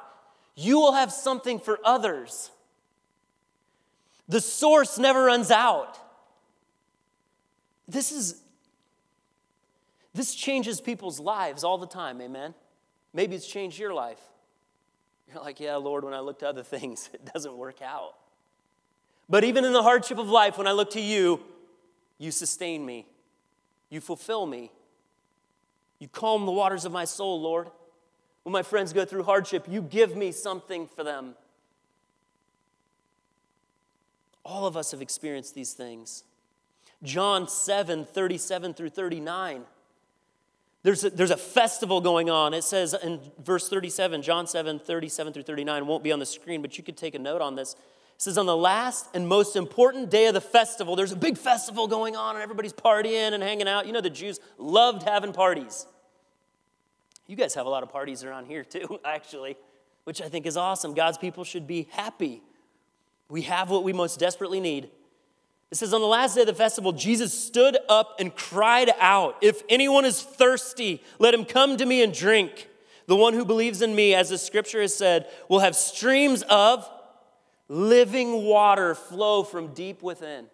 You 0.55 0.81
will 0.81 0.92
have 0.92 1.12
something 1.12 1.61
for 1.61 1.79
others. 1.85 2.51
The 4.29 4.40
source 4.40 4.99
never 4.99 5.25
runs 5.25 5.51
out. 5.51 5.99
This 7.87 8.11
is 8.11 8.42
this 10.14 10.35
changes 10.35 10.81
people's 10.81 11.20
lives 11.20 11.62
all 11.62 11.77
the 11.77 11.87
time, 11.87 12.22
amen. 12.22 12.55
Maybe 13.12 13.37
it's 13.37 13.46
changed 13.46 13.79
your 13.79 13.92
life. 13.92 14.20
You're 15.29 15.42
like, 15.42 15.61
yeah, 15.61 15.77
Lord, 15.77 16.05
when 16.05 16.14
I 16.14 16.20
look 16.20 16.38
to 16.38 16.49
other 16.49 16.62
things, 16.64 17.11
it 17.12 17.31
doesn't 17.33 17.57
work 17.57 17.83
out. 17.83 18.14
But 19.29 19.44
even 19.44 19.64
in 19.64 19.72
the 19.75 19.83
hardship 19.83 20.18
of 20.18 20.29
life, 20.29 20.57
when 20.57 20.66
I 20.66 20.72
look 20.72 20.90
to 20.92 21.01
you, 21.01 21.40
you 22.18 22.31
sustain 22.31 22.85
me. 22.85 23.07
You 23.90 24.01
fulfill 24.01 24.46
me. 24.46 24.70
You 25.99 26.09
calm 26.09 26.46
the 26.46 26.53
waters 26.53 26.85
of 26.85 26.92
my 26.92 27.05
soul, 27.05 27.40
Lord. 27.40 27.70
When 28.42 28.53
my 28.53 28.62
friends 28.62 28.92
go 28.92 29.05
through 29.05 29.25
hardship, 29.25 29.66
you 29.68 29.83
give 29.83 30.16
me 30.16 30.31
something 30.33 30.87
for 30.87 31.03
them. 31.03 31.35
All 34.44 34.66
of 34.66 34.77
us 34.77 34.92
have 34.92 35.03
experienced 35.03 35.55
these 35.55 35.72
things. 35.72 36.22
John 37.03 37.49
7 37.49 38.05
37 38.05 38.75
through 38.75 38.90
39. 38.90 39.62
There's 40.83 41.03
a, 41.03 41.11
there's 41.11 41.33
a 41.33 41.37
festival 41.37 42.01
going 42.01 42.31
on. 42.31 42.55
It 42.55 42.62
says 42.62 42.94
in 42.94 43.18
verse 43.42 43.68
37, 43.68 44.22
John 44.22 44.46
7 44.46 44.79
37 44.79 45.33
through 45.33 45.42
39, 45.42 45.87
won't 45.87 46.05
be 46.05 46.12
on 46.12 46.20
the 46.20 46.27
screen, 46.27 46.62
but 46.62 46.79
you 46.79 46.85
could 46.85 46.96
take 46.96 47.16
a 47.16 47.18
note 47.18 47.42
on 47.42 47.57
this. 47.57 47.75
It 48.16 48.22
says, 48.22 48.38
On 48.38 48.46
the 48.46 48.57
last 48.57 49.09
and 49.14 49.29
most 49.29 49.57
important 49.57 50.11
day 50.11 50.26
of 50.26 50.35
the 50.35 50.40
festival, 50.40 50.96
there's 50.96 51.12
a 51.12 51.16
big 51.16 51.37
festival 51.37 51.87
going 51.87 52.16
on 52.16 52.35
and 52.35 52.42
everybody's 52.42 52.72
partying 52.72 53.33
and 53.33 53.42
hanging 53.42 53.68
out. 53.68 53.87
You 53.87 53.92
know, 53.92 54.00
the 54.00 54.11
Jews 54.11 54.40
loved 54.59 55.02
having 55.02 55.33
parties. 55.33 55.87
You 57.26 57.37
guys 57.37 57.55
have 57.55 57.66
a 57.66 57.68
lot 57.68 57.83
of 57.83 57.90
parties 57.90 58.24
around 58.24 58.46
here 58.46 58.64
too, 58.64 59.00
actually, 59.05 59.57
which 60.05 60.22
I 60.22 60.29
think 60.29 60.46
is 60.46 60.57
awesome. 60.57 60.94
God's 60.94 61.18
people 61.18 61.44
should 61.44 61.66
be 61.66 61.88
happy. 61.90 62.42
We 63.29 63.42
have 63.42 63.68
what 63.68 63.85
we 63.85 63.92
most 63.92 64.18
desperately 64.18 64.61
need. 64.61 64.88
It 65.70 65.74
says, 65.74 65.92
On 65.92 66.00
the 66.00 66.07
last 66.07 66.37
day 66.37 66.40
of 66.40 66.46
the 66.46 66.55
festival, 66.55 66.92
Jesus 66.92 67.38
stood 67.38 67.76
up 67.88 68.16
and 68.18 68.35
cried 68.35 68.92
out, 68.98 69.37
If 69.42 69.62
anyone 69.68 70.07
is 70.07 70.22
thirsty, 70.22 71.02
let 71.18 71.35
him 71.35 71.44
come 71.44 71.76
to 71.76 71.85
me 71.85 72.02
and 72.02 72.14
drink. 72.14 72.70
The 73.09 73.16
one 73.16 73.35
who 73.35 73.44
believes 73.44 73.83
in 73.83 73.94
me, 73.94 74.14
as 74.14 74.31
the 74.31 74.38
scripture 74.38 74.81
has 74.81 74.96
said, 74.96 75.29
will 75.48 75.61
have 75.61 75.76
streams 75.76 76.42
of 76.42 76.88
living 77.68 78.44
water 78.44 78.94
flow 78.94 79.42
from 79.42 79.74
deep 79.74 80.02
within. 80.02 80.46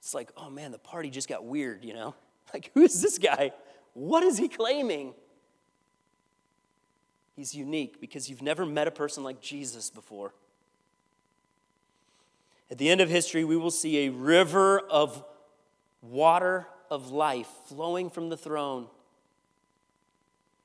It's 0.00 0.14
like, 0.14 0.30
oh 0.36 0.50
man, 0.50 0.72
the 0.72 0.78
party 0.78 1.10
just 1.10 1.28
got 1.28 1.44
weird, 1.44 1.84
you 1.84 1.94
know? 1.94 2.14
Like, 2.54 2.70
who 2.74 2.82
is 2.82 3.02
this 3.02 3.18
guy? 3.18 3.50
What 3.92 4.22
is 4.22 4.38
he 4.38 4.46
claiming? 4.46 5.14
He's 7.34 7.56
unique 7.56 8.00
because 8.00 8.30
you've 8.30 8.40
never 8.40 8.64
met 8.64 8.86
a 8.86 8.92
person 8.92 9.24
like 9.24 9.40
Jesus 9.40 9.90
before. 9.90 10.32
At 12.70 12.78
the 12.78 12.88
end 12.88 13.00
of 13.00 13.08
history, 13.08 13.44
we 13.44 13.56
will 13.56 13.72
see 13.72 14.06
a 14.06 14.10
river 14.10 14.78
of 14.78 15.24
water 16.02 16.68
of 16.88 17.10
life 17.10 17.48
flowing 17.66 18.10
from 18.10 18.28
the 18.28 18.36
throne. 18.36 18.86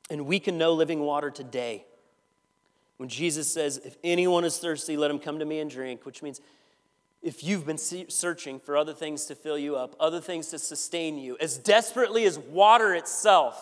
And 0.10 0.28
we 0.28 0.40
can 0.40 0.58
know 0.58 0.74
living 0.74 1.00
water 1.00 1.32
today. 1.32 1.86
When 3.02 3.10
Jesus 3.10 3.52
says, 3.52 3.82
If 3.84 3.98
anyone 4.04 4.46
is 4.46 4.60
thirsty, 4.60 4.96
let 4.96 5.10
him 5.10 5.18
come 5.18 5.40
to 5.40 5.46
me 5.46 5.58
and 5.58 5.72
drink, 5.72 6.06
which 6.06 6.22
means 6.22 6.40
if 7.24 7.44
you've 7.44 7.66
been 7.66 7.80
searching 7.80 8.60
for 8.60 8.78
other 8.78 8.94
things 8.94 9.26
to 9.26 9.34
fill 9.34 9.58
you 9.58 9.76
up, 9.76 9.96
other 10.00 10.22
things 10.22 10.50
to 10.50 10.60
sustain 10.60 11.18
you, 11.18 11.36
as 11.42 11.58
desperately 11.58 12.26
as 12.26 12.38
water 12.38 12.94
itself, 12.94 13.60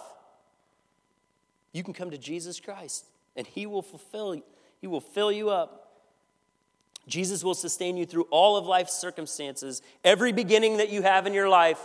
you 1.71 1.85
can 1.85 1.93
come 1.93 2.11
to 2.11 2.17
Jesus 2.17 2.59
Christ 2.59 3.05
and 3.37 3.47
he 3.47 3.65
will 3.65 3.81
fulfill 3.81 4.41
he 4.81 4.87
will 4.87 4.99
fill 4.99 5.31
you 5.31 5.49
up. 5.49 5.93
Jesus 7.07 7.41
will 7.41 7.55
sustain 7.55 7.95
you 7.95 8.05
through 8.05 8.27
all 8.31 8.57
of 8.57 8.65
life's 8.65 8.93
circumstances, 8.93 9.81
every 10.03 10.33
beginning 10.33 10.75
that 10.79 10.89
you 10.89 11.01
have 11.01 11.27
in 11.27 11.33
your 11.33 11.47
life, 11.47 11.79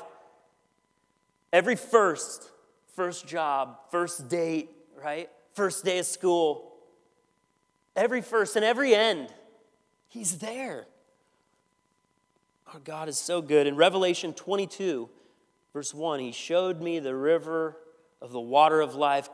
every 1.52 1.76
first, 1.76 2.50
first 2.96 3.28
job, 3.28 3.78
first 3.92 4.28
date, 4.28 4.70
right? 5.00 5.30
First 5.52 5.84
day 5.84 6.00
of 6.00 6.06
school, 6.06 6.72
every 7.96 8.20
first 8.20 8.56
and 8.56 8.64
every 8.64 8.94
end. 8.94 9.28
He's 10.08 10.38
there. 10.38 10.86
Our 12.72 12.80
God 12.80 13.08
is 13.08 13.18
so 13.18 13.42
good. 13.42 13.66
In 13.66 13.76
Revelation 13.76 14.32
22, 14.32 15.08
verse 15.72 15.94
1, 15.94 16.20
He 16.20 16.32
showed 16.32 16.80
me 16.80 16.98
the 16.98 17.14
river 17.14 17.76
of 18.20 18.32
the 18.32 18.40
water 18.40 18.80
of 18.80 18.94
life, 18.94 19.28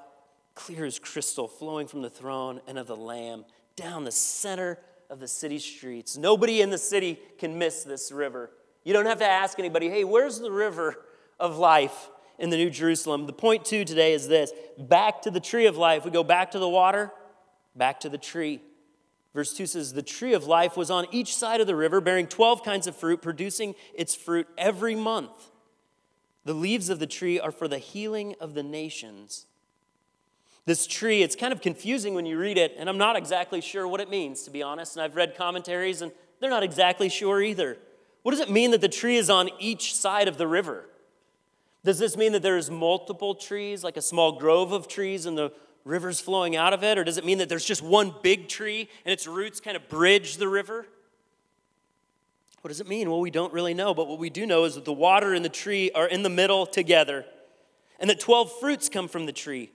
clear 0.55 0.85
as 0.85 0.99
crystal, 0.99 1.49
flowing 1.49 1.87
from 1.87 2.03
the 2.03 2.11
throne 2.11 2.61
and 2.67 2.79
of 2.79 2.87
the 2.87 2.97
Lamb 2.97 3.45
down 3.77 4.05
the 4.05 4.13
center 4.13 4.79
of 5.09 5.21
the 5.21 5.29
city 5.29 5.59
streets. 5.59 6.17
Nobody 6.17 6.61
in 6.61 6.71
the 6.71 6.79
city 6.79 7.19
can 7.39 7.59
miss 7.59 7.85
this 7.85 8.13
river. 8.13 8.51
You 8.85 8.93
don't 8.93 9.07
have 9.07 9.19
to 9.19 9.27
ask 9.27 9.59
anybody, 9.59 9.89
hey, 9.89 10.05
where's 10.05 10.39
the 10.39 10.51
river 10.51 11.05
of 11.39 11.57
life 11.59 12.11
in 12.39 12.51
the 12.51 12.57
New 12.57 12.71
Jerusalem? 12.71 13.27
The 13.27 13.33
point 13.33 13.65
two 13.65 13.85
today 13.85 14.13
is 14.13 14.29
this 14.29 14.53
back 14.79 15.23
to 15.23 15.31
the 15.31 15.41
tree 15.41 15.67
of 15.67 15.77
life. 15.77 16.05
We 16.05 16.11
go 16.11 16.25
back 16.25 16.53
to 16.53 16.59
the 16.59 16.69
water, 16.69 17.13
back 17.77 18.01
to 18.01 18.09
the 18.09 18.19
tree. 18.19 18.61
Verse 19.35 19.53
2 19.55 19.67
says, 19.67 19.93
The 19.93 20.03
tree 20.03 20.35
of 20.35 20.47
life 20.47 20.77
was 20.77 20.91
on 20.91 21.07
each 21.13 21.37
side 21.37 21.61
of 21.61 21.67
the 21.67 21.77
river, 21.77 22.01
bearing 22.01 22.27
12 22.27 22.65
kinds 22.65 22.87
of 22.87 22.97
fruit, 22.97 23.23
producing 23.23 23.75
its 23.95 24.15
fruit 24.15 24.49
every 24.59 24.95
month. 24.95 25.51
The 26.45 26.55
leaves 26.55 26.89
of 26.89 26.99
the 26.99 27.07
tree 27.07 27.39
are 27.39 27.53
for 27.53 27.69
the 27.69 27.79
healing 27.79 28.35
of 28.41 28.55
the 28.55 28.63
nations. 28.63 29.47
This 30.67 30.87
tree, 30.87 31.23
it's 31.23 31.37
kind 31.37 31.53
of 31.53 31.61
confusing 31.61 32.15
when 32.15 32.27
you 32.27 32.39
read 32.39 32.59
it, 32.59 32.75
and 32.79 32.89
I'm 32.89 32.99
not 32.99 33.17
exactly 33.17 33.61
sure 33.61 33.87
what 33.87 34.01
it 34.01 34.11
means, 34.11 34.43
to 34.43 34.51
be 34.51 34.63
honest. 34.63 34.97
And 34.97 35.03
I've 35.03 35.17
read 35.17 35.37
commentaries, 35.37 36.03
and 36.03 36.13
they're 36.39 36.51
not 36.51 36.63
exactly 36.63 37.09
sure 37.09 37.41
either. 37.41 37.79
What 38.23 38.33
does 38.33 38.41
it 38.41 38.51
mean 38.51 38.71
that 38.73 38.81
the 38.81 38.89
tree 38.89 39.17
is 39.17 39.31
on 39.31 39.49
each 39.59 39.95
side 39.95 40.29
of 40.29 40.37
the 40.39 40.47
river? 40.47 40.87
Does 41.83 41.99
this 41.99 42.17
mean 42.17 42.33
that 42.33 42.43
there's 42.43 42.71
multiple 42.71 43.35
trees, 43.35 43.83
like 43.83 43.97
a 43.97 44.03
small 44.03 44.33
grove 44.39 44.73
of 44.73 44.87
trees, 44.87 45.25
and 45.25 45.37
the 45.37 45.53
river's 45.91 46.21
flowing 46.21 46.57
out 46.57 46.73
of 46.73 46.83
it? 46.85 46.97
Or 46.97 47.05
does 47.05 47.19
it 47.19 47.27
mean 47.27 47.39
that 47.39 47.49
there's 47.49 47.65
just 47.65 47.83
one 47.83 48.15
big 48.23 48.49
tree 48.49 48.89
and 49.05 49.13
its 49.13 49.27
roots 49.27 49.61
kind 49.61 49.77
of 49.77 49.89
bridge 49.89 50.37
the 50.37 50.49
river? 50.49 50.87
What 52.61 52.69
does 52.69 52.81
it 52.81 52.89
mean? 52.89 53.11
Well, 53.11 53.21
we 53.21 53.31
don't 53.31 53.53
really 53.53 53.75
know, 53.75 53.93
but 53.95 54.07
what 54.07 54.19
we 54.19 54.31
do 54.31 54.47
know 54.47 54.65
is 54.65 54.75
that 54.75 54.85
the 54.85 54.93
water 54.93 55.35
and 55.35 55.45
the 55.45 55.51
tree 55.51 55.91
are 55.93 56.07
in 56.07 56.23
the 56.23 56.29
middle 56.29 56.67
together, 56.67 57.25
and 57.99 58.09
that 58.11 58.21
12 58.21 58.53
fruits 58.61 58.89
come 58.89 59.09
from 59.09 59.27
the 59.27 59.33
tree, 59.33 59.73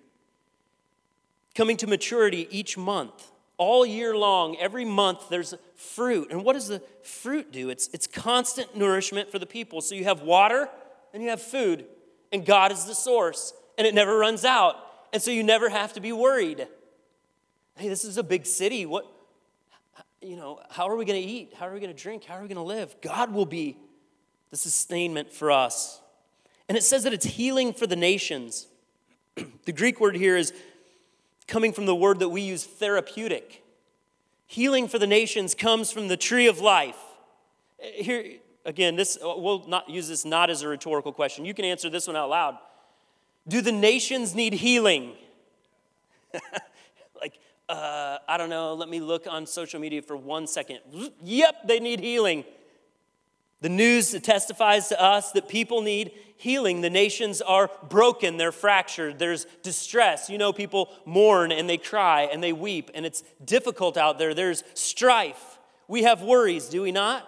coming 1.55 1.77
to 1.77 1.87
maturity 1.87 2.47
each 2.51 2.77
month. 2.77 3.31
All 3.57 3.85
year 3.85 4.15
long, 4.15 4.57
every 4.57 4.85
month, 4.85 5.29
there's 5.29 5.53
fruit. 5.75 6.27
And 6.29 6.43
what 6.43 6.53
does 6.53 6.67
the 6.67 6.81
fruit 7.03 7.51
do? 7.51 7.69
It's, 7.69 7.87
it's 7.93 8.05
constant 8.05 8.75
nourishment 8.75 9.31
for 9.31 9.39
the 9.39 9.45
people. 9.45 9.81
So 9.81 9.95
you 9.95 10.03
have 10.03 10.21
water 10.21 10.67
and 11.13 11.23
you 11.23 11.29
have 11.29 11.41
food, 11.41 11.85
and 12.33 12.45
God 12.45 12.71
is 12.71 12.85
the 12.85 12.93
source, 12.93 13.53
and 13.77 13.87
it 13.87 13.95
never 13.95 14.17
runs 14.17 14.43
out. 14.43 14.75
And 15.13 15.21
so 15.21 15.31
you 15.31 15.43
never 15.43 15.69
have 15.69 15.93
to 15.93 16.01
be 16.01 16.11
worried. 16.11 16.67
Hey, 17.75 17.89
this 17.89 18.05
is 18.05 18.17
a 18.17 18.23
big 18.23 18.45
city. 18.45 18.85
What, 18.85 19.05
you 20.21 20.35
know, 20.35 20.59
how 20.69 20.89
are 20.89 20.95
we 20.95 21.05
going 21.05 21.21
to 21.21 21.27
eat? 21.27 21.53
How 21.57 21.67
are 21.67 21.73
we 21.73 21.79
going 21.79 21.93
to 21.93 22.01
drink? 22.01 22.23
How 22.23 22.35
are 22.35 22.41
we 22.41 22.47
going 22.47 22.55
to 22.55 22.61
live? 22.61 22.95
God 23.01 23.33
will 23.33 23.45
be 23.45 23.77
the 24.51 24.57
sustainment 24.57 25.31
for 25.31 25.51
us. 25.51 26.01
And 26.67 26.77
it 26.77 26.83
says 26.83 27.03
that 27.03 27.13
it's 27.13 27.25
healing 27.25 27.73
for 27.73 27.85
the 27.85 27.95
nations. 27.95 28.67
the 29.65 29.71
Greek 29.71 29.99
word 29.99 30.15
here 30.15 30.35
is 30.35 30.53
coming 31.47 31.73
from 31.73 31.85
the 31.85 31.95
word 31.95 32.19
that 32.19 32.29
we 32.29 32.41
use, 32.41 32.63
therapeutic. 32.63 33.63
Healing 34.47 34.87
for 34.87 34.99
the 34.99 35.07
nations 35.07 35.53
comes 35.55 35.91
from 35.91 36.07
the 36.07 36.17
tree 36.17 36.47
of 36.47 36.59
life. 36.59 36.97
Eh, 37.79 38.03
here, 38.03 38.25
again, 38.65 38.95
this 38.95 39.17
we'll 39.21 39.67
not 39.67 39.89
use 39.89 40.07
this 40.07 40.25
not 40.25 40.49
as 40.49 40.61
a 40.61 40.67
rhetorical 40.67 41.11
question. 41.11 41.45
You 41.45 41.53
can 41.53 41.65
answer 41.65 41.89
this 41.89 42.07
one 42.07 42.15
out 42.15 42.29
loud. 42.29 42.57
Do 43.47 43.61
the 43.61 43.71
nations 43.71 44.35
need 44.35 44.53
healing? 44.53 45.13
Like, 47.21 47.39
uh, 47.69 48.17
I 48.27 48.37
don't 48.37 48.49
know, 48.49 48.73
let 48.73 48.89
me 48.89 48.99
look 48.99 49.25
on 49.25 49.47
social 49.47 49.79
media 49.79 50.01
for 50.01 50.17
one 50.17 50.47
second. 50.47 50.79
Yep, 51.23 51.67
they 51.67 51.79
need 51.79 52.01
healing. 52.01 52.43
The 53.61 53.69
news 53.69 54.11
testifies 54.21 54.89
to 54.89 55.01
us 55.01 55.31
that 55.31 55.47
people 55.47 55.81
need 55.81 56.11
healing. 56.37 56.81
The 56.81 56.89
nations 56.89 57.41
are 57.41 57.71
broken, 57.89 58.37
they're 58.37 58.51
fractured, 58.51 59.17
there's 59.17 59.45
distress. 59.63 60.29
You 60.29 60.37
know, 60.37 60.53
people 60.53 60.89
mourn 61.05 61.51
and 61.51 61.67
they 61.69 61.77
cry 61.77 62.29
and 62.31 62.43
they 62.43 62.53
weep, 62.53 62.91
and 62.93 63.05
it's 63.05 63.23
difficult 63.43 63.97
out 63.97 64.19
there. 64.19 64.33
There's 64.33 64.63
strife. 64.73 65.57
We 65.87 66.03
have 66.03 66.21
worries, 66.21 66.67
do 66.67 66.81
we 66.81 66.91
not? 66.91 67.27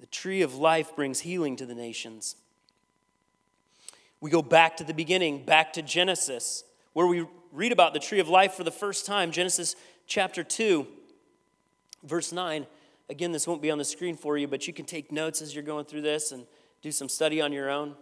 The 0.00 0.06
tree 0.06 0.42
of 0.42 0.56
life 0.56 0.94
brings 0.94 1.20
healing 1.20 1.56
to 1.56 1.66
the 1.66 1.74
nations. 1.74 2.36
We 4.24 4.30
go 4.30 4.40
back 4.40 4.78
to 4.78 4.84
the 4.84 4.94
beginning, 4.94 5.44
back 5.44 5.74
to 5.74 5.82
Genesis 5.82 6.64
where 6.94 7.06
we 7.06 7.26
read 7.52 7.72
about 7.72 7.92
the 7.92 7.98
tree 7.98 8.20
of 8.20 8.28
life 8.30 8.54
for 8.54 8.64
the 8.64 8.70
first 8.70 9.04
time, 9.04 9.30
Genesis 9.30 9.76
chapter 10.06 10.42
2, 10.42 10.86
verse 12.04 12.32
9. 12.32 12.66
Again, 13.10 13.32
this 13.32 13.46
won't 13.46 13.60
be 13.60 13.70
on 13.70 13.76
the 13.76 13.84
screen 13.84 14.16
for 14.16 14.38
you, 14.38 14.48
but 14.48 14.66
you 14.66 14.72
can 14.72 14.86
take 14.86 15.12
notes 15.12 15.42
as 15.42 15.54
you're 15.54 15.62
going 15.62 15.84
through 15.84 16.00
this 16.00 16.32
and 16.32 16.46
do 16.80 16.90
some 16.90 17.10
study 17.10 17.42
on 17.42 17.52
your 17.52 17.68
own. 17.68 17.96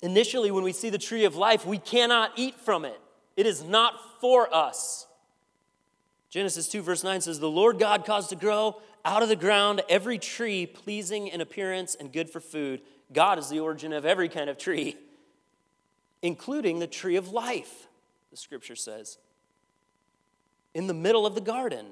Initially, 0.00 0.50
when 0.50 0.64
we 0.64 0.72
see 0.72 0.88
the 0.88 0.96
tree 0.96 1.26
of 1.26 1.36
life, 1.36 1.66
we 1.66 1.76
cannot 1.76 2.32
eat 2.36 2.54
from 2.54 2.86
it, 2.86 2.98
it 3.36 3.44
is 3.44 3.62
not 3.62 3.92
for 4.22 4.48
us. 4.54 5.06
Genesis 6.30 6.66
2, 6.68 6.80
verse 6.80 7.04
9 7.04 7.20
says, 7.20 7.40
The 7.40 7.50
Lord 7.50 7.78
God 7.78 8.06
caused 8.06 8.30
to 8.30 8.36
grow 8.36 8.80
out 9.04 9.22
of 9.22 9.28
the 9.28 9.36
ground 9.36 9.82
every 9.90 10.18
tree 10.18 10.64
pleasing 10.64 11.26
in 11.26 11.42
appearance 11.42 11.94
and 11.94 12.10
good 12.10 12.30
for 12.30 12.40
food. 12.40 12.80
God 13.12 13.38
is 13.38 13.48
the 13.48 13.60
origin 13.60 13.92
of 13.92 14.04
every 14.04 14.28
kind 14.28 14.50
of 14.50 14.58
tree 14.58 14.96
including 16.22 16.78
the 16.78 16.86
tree 16.86 17.16
of 17.16 17.28
life, 17.28 17.86
the 18.30 18.36
scripture 18.36 18.76
says, 18.76 19.18
in 20.74 20.86
the 20.86 20.94
middle 20.94 21.26
of 21.26 21.34
the 21.34 21.40
garden, 21.40 21.86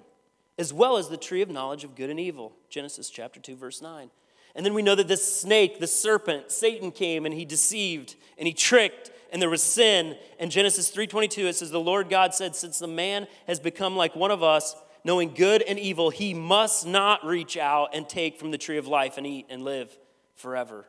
as 0.59 0.73
well 0.73 0.97
as 0.97 1.09
the 1.09 1.17
tree 1.17 1.43
of 1.43 1.49
knowledge 1.49 1.85
of 1.85 1.95
good 1.95 2.11
and 2.11 2.21
evil. 2.21 2.53
Genesis 2.69 3.11
chapter 3.11 3.41
2, 3.41 3.57
verse 3.57 3.81
9. 3.81 4.11
And 4.55 4.65
then 4.65 4.75
we 4.75 4.83
know 4.83 4.95
that 4.95 5.09
this 5.09 5.41
snake, 5.41 5.81
the 5.81 5.87
serpent, 5.87 6.53
Satan 6.53 6.93
came 6.93 7.27
and 7.27 7.35
he 7.35 7.45
deceived 7.45 8.15
and 8.39 8.47
he 8.47 8.55
tricked 8.55 9.11
and 9.33 9.43
there 9.43 9.51
was 9.51 9.65
sin. 9.65 10.17
And 10.39 10.49
Genesis 10.49 10.93
3:22 10.93 11.49
it 11.49 11.57
says 11.57 11.73
the 11.73 11.81
Lord 11.81 12.09
God 12.09 12.35
said 12.35 12.55
since 12.55 12.79
the 12.79 12.87
man 12.87 13.27
has 13.49 13.59
become 13.59 13.97
like 13.97 14.15
one 14.15 14.31
of 14.31 14.45
us, 14.45 14.77
knowing 15.03 15.35
good 15.35 15.61
and 15.63 15.77
evil, 15.77 16.11
he 16.11 16.35
must 16.35 16.87
not 16.87 17.27
reach 17.27 17.57
out 17.57 17.91
and 17.95 18.09
take 18.09 18.39
from 18.39 18.53
the 18.53 18.59
tree 18.59 18.79
of 18.79 18.87
life 18.87 19.19
and 19.19 19.27
eat 19.27 19.47
and 19.51 19.65
live 19.65 19.99
forever. 20.37 20.87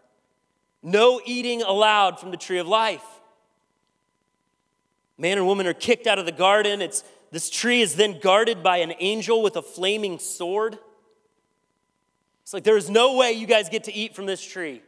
No 0.85 1.19
eating 1.25 1.63
allowed 1.63 2.19
from 2.19 2.29
the 2.29 2.37
tree 2.37 2.59
of 2.59 2.67
life. 2.67 3.03
Man 5.17 5.39
and 5.39 5.47
woman 5.47 5.65
are 5.65 5.73
kicked 5.73 6.05
out 6.05 6.19
of 6.19 6.27
the 6.27 6.31
garden. 6.31 6.79
It's, 6.79 7.03
this 7.31 7.49
tree 7.49 7.81
is 7.81 7.95
then 7.95 8.19
guarded 8.19 8.61
by 8.61 8.77
an 8.77 8.93
angel 8.99 9.41
with 9.41 9.55
a 9.55 9.63
flaming 9.63 10.19
sword. 10.19 10.77
It's 12.43 12.53
like 12.53 12.63
there 12.63 12.77
is 12.77 12.87
no 12.87 13.15
way 13.17 13.31
you 13.31 13.47
guys 13.47 13.67
get 13.67 13.85
to 13.85 13.93
eat 13.93 14.15
from 14.15 14.27
this 14.27 14.45
tree. 14.45 14.83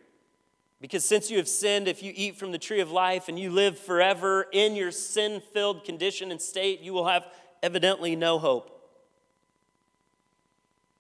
Because 0.79 1.03
since 1.03 1.31
you 1.31 1.38
have 1.38 1.47
sinned, 1.47 1.88
if 1.88 2.03
you 2.03 2.13
eat 2.15 2.36
from 2.36 2.51
the 2.51 2.60
tree 2.60 2.81
of 2.81 2.91
life 2.91 3.27
and 3.27 3.39
you 3.39 3.49
live 3.49 3.79
forever 3.79 4.45
in 4.51 4.75
your 4.75 4.91
sin 4.91 5.41
filled 5.51 5.83
condition 5.83 6.29
and 6.29 6.39
state, 6.39 6.81
you 6.81 6.93
will 6.93 7.07
have 7.07 7.25
evidently 7.63 8.15
no 8.15 8.38
hope. 8.38 8.71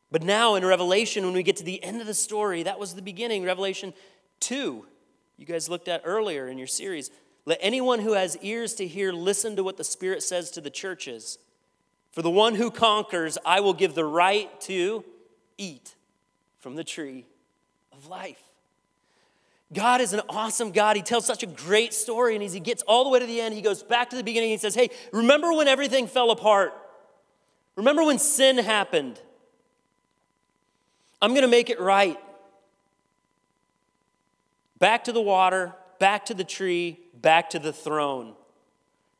But 0.09 0.23
now 0.23 0.55
in 0.55 0.65
Revelation, 0.65 1.23
when 1.23 1.35
we 1.35 1.43
get 1.43 1.57
to 1.57 1.63
the 1.63 1.83
end 1.83 2.01
of 2.01 2.07
the 2.07 2.15
story, 2.15 2.63
that 2.63 2.79
was 2.79 2.95
the 2.95 3.03
beginning, 3.03 3.43
Revelation 3.43 3.93
2, 4.39 4.85
you 5.37 5.45
guys 5.45 5.69
looked 5.69 5.87
at 5.87 6.01
earlier 6.03 6.47
in 6.47 6.57
your 6.57 6.67
series. 6.67 7.11
Let 7.45 7.59
anyone 7.61 7.99
who 7.99 8.13
has 8.13 8.37
ears 8.41 8.73
to 8.75 8.87
hear 8.87 9.11
listen 9.11 9.55
to 9.55 9.63
what 9.63 9.77
the 9.77 9.83
Spirit 9.83 10.23
says 10.23 10.51
to 10.51 10.61
the 10.61 10.69
churches. 10.69 11.37
For 12.11 12.21
the 12.21 12.29
one 12.29 12.55
who 12.55 12.71
conquers, 12.71 13.37
I 13.45 13.59
will 13.59 13.73
give 13.73 13.93
the 13.93 14.05
right 14.05 14.49
to 14.61 15.03
eat 15.57 15.95
from 16.59 16.75
the 16.75 16.83
tree 16.83 17.25
of 17.93 18.07
life. 18.07 18.41
God 19.73 20.01
is 20.01 20.13
an 20.13 20.21
awesome 20.29 20.71
God. 20.71 20.95
He 20.95 21.01
tells 21.01 21.25
such 21.25 21.43
a 21.43 21.47
great 21.47 21.93
story, 21.93 22.35
and 22.35 22.43
as 22.43 22.53
he 22.53 22.59
gets 22.59 22.81
all 22.83 23.03
the 23.03 23.09
way 23.09 23.19
to 23.19 23.25
the 23.25 23.41
end, 23.41 23.53
he 23.53 23.61
goes 23.61 23.83
back 23.83 24.09
to 24.11 24.15
the 24.15 24.23
beginning 24.23 24.51
and 24.51 24.59
he 24.59 24.61
says, 24.61 24.75
Hey, 24.75 24.89
remember 25.11 25.53
when 25.53 25.67
everything 25.67 26.07
fell 26.07 26.31
apart? 26.31 26.73
Remember 27.75 28.03
when 28.03 28.17
sin 28.17 28.57
happened? 28.57 29.21
I'm 31.21 31.31
going 31.31 31.43
to 31.43 31.49
make 31.49 31.69
it 31.69 31.79
right. 31.79 32.17
Back 34.79 35.03
to 35.05 35.11
the 35.11 35.21
water, 35.21 35.73
back 35.99 36.25
to 36.25 36.33
the 36.33 36.43
tree, 36.43 36.99
back 37.13 37.49
to 37.51 37.59
the 37.59 37.73
throne. 37.73 38.33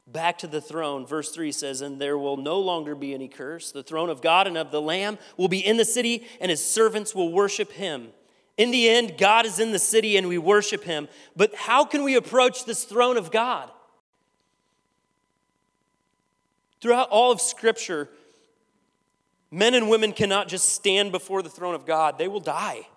Back 0.05 0.37
to 0.39 0.47
the 0.47 0.61
throne. 0.61 1.05
Verse 1.05 1.31
3 1.31 1.51
says, 1.51 1.81
And 1.81 1.99
there 1.99 2.17
will 2.17 2.37
no 2.37 2.59
longer 2.59 2.95
be 2.95 3.13
any 3.13 3.27
curse. 3.27 3.71
The 3.71 3.83
throne 3.83 4.09
of 4.09 4.21
God 4.21 4.47
and 4.47 4.57
of 4.57 4.71
the 4.71 4.81
Lamb 4.81 5.17
will 5.35 5.49
be 5.49 5.65
in 5.65 5.77
the 5.77 5.83
city, 5.83 6.25
and 6.39 6.49
his 6.49 6.63
servants 6.63 7.13
will 7.13 7.31
worship 7.31 7.71
him. 7.73 8.09
In 8.57 8.71
the 8.71 8.89
end, 8.89 9.17
God 9.17 9.45
is 9.45 9.59
in 9.59 9.71
the 9.71 9.79
city 9.79 10.17
and 10.17 10.27
we 10.27 10.37
worship 10.37 10.83
him. 10.83 11.07
But 11.35 11.53
how 11.53 11.85
can 11.85 12.03
we 12.03 12.15
approach 12.15 12.65
this 12.65 12.85
throne 12.85 13.15
of 13.15 13.31
God? 13.31 13.69
Throughout 16.81 17.09
all 17.09 17.31
of 17.31 17.39
Scripture, 17.39 18.09
men 19.51 19.75
and 19.75 19.89
women 19.89 20.11
cannot 20.11 20.47
just 20.47 20.69
stand 20.69 21.11
before 21.11 21.41
the 21.41 21.49
throne 21.49 21.75
of 21.75 21.85
God, 21.85 22.17
they 22.17 22.27
will 22.27 22.39
die. 22.39 22.87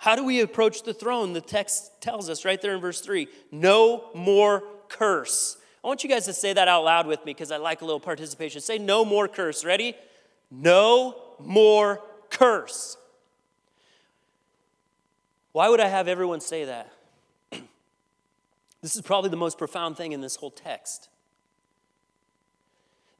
How 0.00 0.16
do 0.16 0.24
we 0.24 0.40
approach 0.40 0.82
the 0.82 0.94
throne? 0.94 1.34
The 1.34 1.42
text 1.42 2.00
tells 2.00 2.30
us 2.30 2.46
right 2.46 2.60
there 2.60 2.74
in 2.74 2.80
verse 2.80 3.02
3 3.02 3.28
no 3.52 4.08
more 4.14 4.64
curse. 4.88 5.58
I 5.84 5.88
want 5.88 6.02
you 6.02 6.08
guys 6.08 6.24
to 6.24 6.32
say 6.32 6.54
that 6.54 6.68
out 6.68 6.84
loud 6.84 7.06
with 7.06 7.20
me 7.26 7.34
because 7.34 7.50
I 7.52 7.58
like 7.58 7.82
a 7.82 7.84
little 7.84 8.00
participation. 8.00 8.62
Say 8.62 8.78
no 8.78 9.04
more 9.04 9.28
curse. 9.28 9.62
Ready? 9.62 9.94
No 10.50 11.20
more 11.38 12.00
curse. 12.30 12.96
Why 15.52 15.68
would 15.68 15.80
I 15.80 15.88
have 15.88 16.08
everyone 16.08 16.40
say 16.40 16.64
that? 16.64 16.90
this 18.80 18.96
is 18.96 19.02
probably 19.02 19.28
the 19.28 19.36
most 19.36 19.58
profound 19.58 19.98
thing 19.98 20.12
in 20.12 20.22
this 20.22 20.36
whole 20.36 20.50
text. 20.50 21.10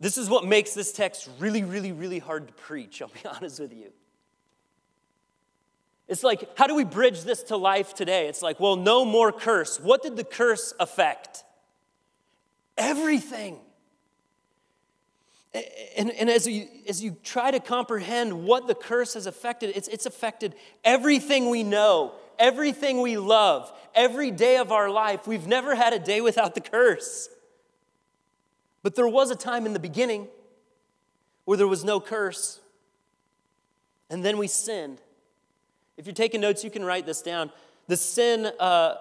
This 0.00 0.16
is 0.16 0.30
what 0.30 0.46
makes 0.46 0.72
this 0.72 0.92
text 0.92 1.28
really, 1.38 1.62
really, 1.62 1.92
really 1.92 2.20
hard 2.20 2.46
to 2.46 2.54
preach, 2.54 3.02
I'll 3.02 3.08
be 3.08 3.28
honest 3.36 3.60
with 3.60 3.74
you. 3.74 3.92
It's 6.10 6.24
like, 6.24 6.58
how 6.58 6.66
do 6.66 6.74
we 6.74 6.82
bridge 6.82 7.22
this 7.22 7.44
to 7.44 7.56
life 7.56 7.94
today? 7.94 8.26
It's 8.26 8.42
like, 8.42 8.58
well, 8.58 8.74
no 8.74 9.04
more 9.04 9.30
curse. 9.30 9.78
What 9.78 10.02
did 10.02 10.16
the 10.16 10.24
curse 10.24 10.74
affect? 10.80 11.44
Everything. 12.76 13.60
And, 15.96 16.10
and 16.10 16.28
as, 16.28 16.48
you, 16.48 16.66
as 16.88 17.00
you 17.00 17.16
try 17.22 17.52
to 17.52 17.60
comprehend 17.60 18.44
what 18.44 18.66
the 18.66 18.74
curse 18.74 19.14
has 19.14 19.26
affected, 19.26 19.72
it's, 19.76 19.86
it's 19.86 20.04
affected 20.04 20.56
everything 20.82 21.48
we 21.48 21.62
know, 21.62 22.14
everything 22.40 23.02
we 23.02 23.16
love, 23.16 23.72
every 23.94 24.32
day 24.32 24.56
of 24.56 24.72
our 24.72 24.90
life, 24.90 25.28
we've 25.28 25.46
never 25.46 25.76
had 25.76 25.92
a 25.92 26.00
day 26.00 26.20
without 26.20 26.56
the 26.56 26.60
curse. 26.60 27.28
But 28.82 28.96
there 28.96 29.08
was 29.08 29.30
a 29.30 29.36
time 29.36 29.64
in 29.64 29.74
the 29.74 29.80
beginning 29.80 30.26
where 31.44 31.56
there 31.56 31.68
was 31.68 31.84
no 31.84 32.00
curse, 32.00 32.58
and 34.08 34.24
then 34.24 34.38
we 34.38 34.48
sinned. 34.48 35.00
If 36.00 36.06
you're 36.06 36.14
taking 36.14 36.40
notes, 36.40 36.64
you 36.64 36.70
can 36.70 36.82
write 36.82 37.04
this 37.04 37.20
down. 37.20 37.50
The 37.86 37.96
sin, 37.98 38.50
uh, 38.58 38.94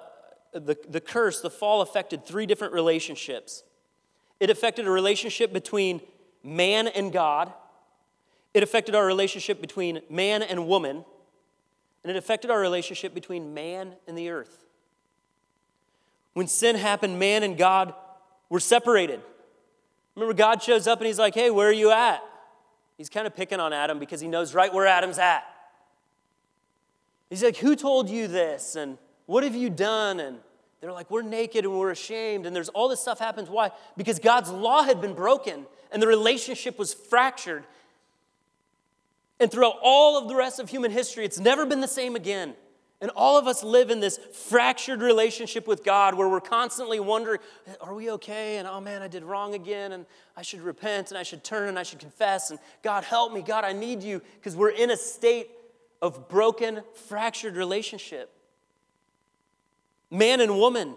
the, 0.52 0.78
the 0.90 1.00
curse, 1.00 1.40
the 1.40 1.50
fall 1.50 1.80
affected 1.80 2.26
three 2.26 2.46
different 2.46 2.74
relationships. 2.74 3.64
It 4.42 4.50
affected 4.50 4.86
a 4.86 4.92
relationship 4.92 5.54
between 5.54 6.02
man 6.44 6.90
and 6.90 7.14
God, 7.14 7.54
it 8.54 8.64
affected 8.64 8.96
our 8.96 9.06
relationship 9.06 9.62
between 9.62 10.02
man 10.10 10.44
and 10.44 10.68
woman, 10.68 11.06
and 12.04 12.12
it 12.12 12.18
affected 12.18 12.52
our 12.52 12.60
relationship 12.60 13.14
between 13.14 13.54
man 13.54 13.94
and 14.06 14.18
the 14.18 14.28
earth. 14.28 14.66
When 16.34 16.48
sin 16.48 16.76
happened, 16.76 17.18
man 17.18 17.44
and 17.44 17.58
God 17.58 17.94
were 18.50 18.60
separated. 18.60 19.22
Remember, 20.16 20.34
God 20.34 20.62
shows 20.62 20.86
up 20.86 21.00
and 21.00 21.08
he's 21.08 21.20
like, 21.20 21.34
hey, 21.34 21.50
where 21.50 21.70
are 21.70 21.72
you 21.72 21.92
at? 21.92 22.22
He's 22.98 23.10
kind 23.10 23.26
of 23.26 23.38
picking 23.38 23.62
on 23.62 23.72
Adam 23.72 24.00
because 24.00 24.20
he 24.20 24.28
knows 24.28 24.54
right 24.54 24.74
where 24.74 24.86
Adam's 24.86 25.18
at. 25.18 25.46
He's 27.30 27.44
like, 27.44 27.58
who 27.58 27.76
told 27.76 28.10
you 28.10 28.28
this? 28.28 28.76
And 28.76 28.98
what 29.26 29.44
have 29.44 29.56
you 29.56 29.70
done? 29.70 30.20
And 30.20 30.40
they're 30.82 30.92
like, 30.92 31.12
we're 31.12 31.22
naked 31.22 31.66
and 31.66 31.78
we're 31.78 31.92
ashamed. 31.92 32.46
And 32.46 32.56
there's 32.56 32.70
all 32.70 32.88
this 32.88 33.00
stuff 33.00 33.20
happens. 33.20 33.50
Why? 33.50 33.72
Because 33.98 34.18
God's 34.20 34.50
law 34.50 34.84
had 34.84 35.02
been 35.02 35.14
broken 35.14 35.66
and 35.92 36.02
the 36.02 36.08
relationship 36.08 36.80
was 36.80 36.94
fractured. 36.94 37.64
And 39.40 39.52
throughout 39.52 39.78
all 39.82 40.18
of 40.18 40.28
the 40.28 40.36
rest 40.36 40.60
of 40.60 40.70
human 40.70 40.92
history, 40.92 41.26
it's 41.26 41.40
never 41.40 41.66
been 41.66 41.82
the 41.82 41.88
same 41.88 42.16
again. 42.16 42.56
And 43.02 43.12
all 43.16 43.38
of 43.38 43.48
us 43.48 43.64
live 43.64 43.92
in 43.92 44.02
this 44.02 44.20
fractured 44.34 45.02
relationship 45.02 45.68
with 45.68 45.86
God 45.86 46.16
where 46.16 46.28
we're 46.28 46.42
constantly 46.42 47.00
wondering, 47.00 47.40
are 47.80 47.94
we 47.94 48.12
okay? 48.12 48.58
And 48.58 48.68
oh 48.68 48.82
man, 48.82 49.02
I 49.02 49.08
did 49.08 49.24
wrong 49.24 49.54
again, 49.54 49.94
and 49.94 50.06
I 50.36 50.42
should 50.42 50.60
repent, 50.60 51.10
and 51.10 51.18
I 51.18 51.24
should 51.24 51.42
turn, 51.42 51.70
and 51.70 51.80
I 51.80 51.84
should 51.84 52.00
confess, 52.00 52.50
and 52.50 52.60
God 52.84 53.06
help 53.06 53.32
me, 53.32 53.42
God, 53.42 53.64
I 53.64 53.72
need 53.72 54.04
you, 54.04 54.22
because 54.36 54.54
we're 54.54 54.72
in 54.72 54.92
a 54.92 54.98
state 54.98 55.50
of 56.02 56.30
broken, 56.30 56.82
fractured 57.08 57.56
relationship. 57.56 58.32
Man 60.12 60.42
and 60.42 60.58
woman. 60.58 60.96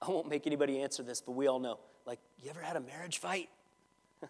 I 0.00 0.10
won't 0.10 0.28
make 0.28 0.46
anybody 0.46 0.80
answer 0.82 1.02
this, 1.02 1.20
but 1.20 1.32
we 1.32 1.46
all 1.46 1.58
know. 1.58 1.78
Like, 2.06 2.20
you 2.42 2.50
ever 2.50 2.60
had 2.60 2.76
a 2.76 2.80
marriage 2.80 3.18
fight? 3.18 3.48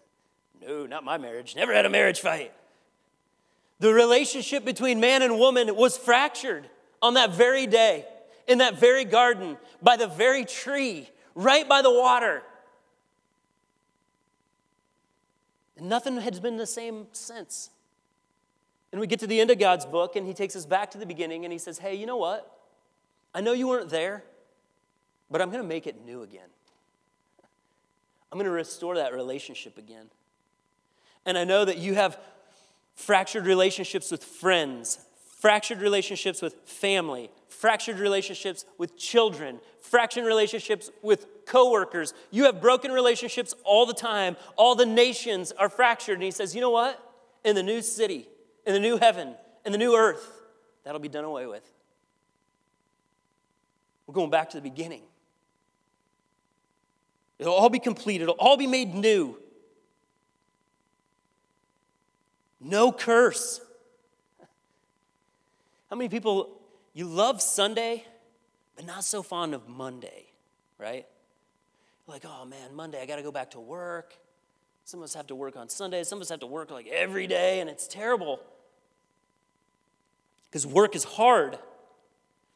no, 0.63 0.87
not 0.87 1.05
my 1.05 1.19
marriage. 1.19 1.55
Never 1.55 1.75
had 1.75 1.85
a 1.85 1.91
marriage 1.91 2.21
fight. 2.21 2.53
The 3.81 3.93
relationship 3.93 4.65
between 4.65 4.99
man 4.99 5.23
and 5.23 5.39
woman 5.39 5.77
was 5.77 5.97
fractured 5.97 6.69
on 7.01 7.15
that 7.15 7.35
very 7.35 7.67
day, 7.67 8.07
in 8.47 8.59
that 8.59 8.79
very 8.79 9.05
garden, 9.05 9.57
by 9.83 9.97
the 9.97 10.09
very 10.09 10.45
tree, 10.45 11.09
right 11.35 11.69
by 11.69 11.83
the 11.83 11.93
water. 11.93 12.43
And 15.77 15.89
nothing 15.89 16.17
has 16.17 16.41
been 16.41 16.57
the 16.57 16.67
same 16.67 17.07
since. 17.13 17.71
And 18.91 19.01
we 19.01 19.07
get 19.07 19.21
to 19.21 19.27
the 19.27 19.41
end 19.41 19.51
of 19.51 19.59
God's 19.59 19.85
book, 19.85 20.17
and 20.17 20.27
He 20.27 20.35
takes 20.35 20.57
us 20.57 20.65
back 20.65 20.91
to 20.93 20.99
the 20.99 21.07
beginning, 21.07 21.45
and 21.45 21.53
He 21.53 21.59
says, 21.59 21.79
Hey, 21.79 21.95
you 21.95 22.07
know 22.07 22.17
what? 22.17 22.59
I 23.35 23.41
know 23.41 23.53
you 23.53 23.69
weren't 23.69 23.91
there, 23.91 24.25
but 25.31 25.43
I'm 25.43 25.51
going 25.51 25.63
to 25.63 25.69
make 25.69 25.87
it 25.87 26.05
new 26.05 26.23
again. 26.23 26.49
I'm 28.31 28.39
going 28.39 28.47
to 28.47 28.51
restore 28.51 28.97
that 28.97 29.13
relationship 29.15 29.79
again. 29.79 30.07
And 31.25 31.37
I 31.37 31.45
know 31.45 31.65
that 31.65 31.79
you 31.79 31.95
have 31.95 32.19
fractured 32.95 33.47
relationships 33.47 34.11
with 34.11 34.25
friends, 34.25 34.99
fractured 35.41 35.81
relationships 35.81 36.43
with 36.43 36.55
family, 36.65 37.31
fractured 37.49 37.99
relationships 37.99 38.65
with 38.77 38.97
children, 38.99 39.61
fractured 39.81 40.25
relationships 40.25 40.91
with 41.03 41.27
coworkers. 41.47 42.13
You 42.31 42.45
have 42.45 42.61
broken 42.61 42.93
relationships 42.93 43.55
all 43.65 43.87
the 43.87 43.95
time. 43.95 44.37
All 44.57 44.75
the 44.75 44.87
nations 44.87 45.53
are 45.53 45.69
fractured. 45.69 46.15
And 46.15 46.23
he 46.23 46.31
says, 46.31 46.55
you 46.55 46.61
know 46.61 46.71
what? 46.71 47.03
In 47.45 47.55
the 47.55 47.63
new 47.63 47.83
city, 47.83 48.29
in 48.69 48.75
the 48.75 48.81
new 48.81 48.99
heaven, 48.99 49.35
in 49.65 49.73
the 49.73 49.79
new 49.79 49.97
earth, 49.97 50.31
that'll 50.85 51.01
be 51.01 51.09
done 51.09 51.25
away 51.25 51.47
with. 51.47 51.65
We're 54.07 54.13
going 54.13 54.29
back 54.29 54.51
to 54.51 54.59
the 54.59 54.63
beginning. 54.63 55.01
It'll 57.39 57.55
all 57.55 57.71
be 57.71 57.79
complete, 57.79 58.21
it'll 58.21 58.35
all 58.35 58.59
be 58.59 58.67
made 58.67 58.95
new. 58.95 59.37
No 62.61 62.93
curse. 62.93 63.61
How 65.89 65.97
many 65.97 66.11
people, 66.11 66.51
you 66.93 67.07
love 67.07 67.41
Sunday, 67.41 68.05
but 68.77 68.85
not 68.85 69.03
so 69.03 69.23
fond 69.23 69.55
of 69.55 69.67
Monday, 69.67 70.27
right? 70.77 71.07
Like, 72.07 72.25
oh 72.27 72.45
man, 72.45 72.75
Monday, 72.75 73.01
I 73.01 73.07
got 73.07 73.17
to 73.17 73.23
go 73.23 73.33
back 73.33 73.53
to 73.53 73.61
work. 73.61 74.15
Some 74.85 75.01
of 75.01 75.05
us 75.05 75.15
have 75.15 75.29
to 75.29 75.35
work 75.35 75.57
on 75.57 75.71
Sunday. 75.71 76.05
Some 76.05 76.19
of 76.19 76.23
us 76.23 76.29
have 76.29 76.41
to 76.41 76.47
work 76.47 76.71
like 76.71 76.87
every 76.89 77.27
day, 77.27 77.61
and 77.61 77.71
it's 77.71 77.89
terrible. 77.89 78.41
Because 80.51 80.67
work 80.67 80.97
is 80.97 81.05
hard. 81.05 81.59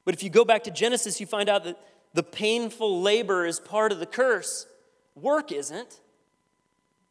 But 0.05 0.15
if 0.15 0.23
you 0.23 0.31
go 0.31 0.45
back 0.45 0.65
to 0.65 0.71
Genesis, 0.71 1.21
you 1.21 1.27
find 1.27 1.49
out 1.49 1.65
that 1.65 1.79
the 2.15 2.23
painful 2.23 3.01
labor 3.01 3.47
is 3.47 3.61
part 3.61 3.93
of 3.93 3.99
the 3.99 4.07
curse. 4.07 4.67
Work 5.15 5.53
isn't. 5.53 6.01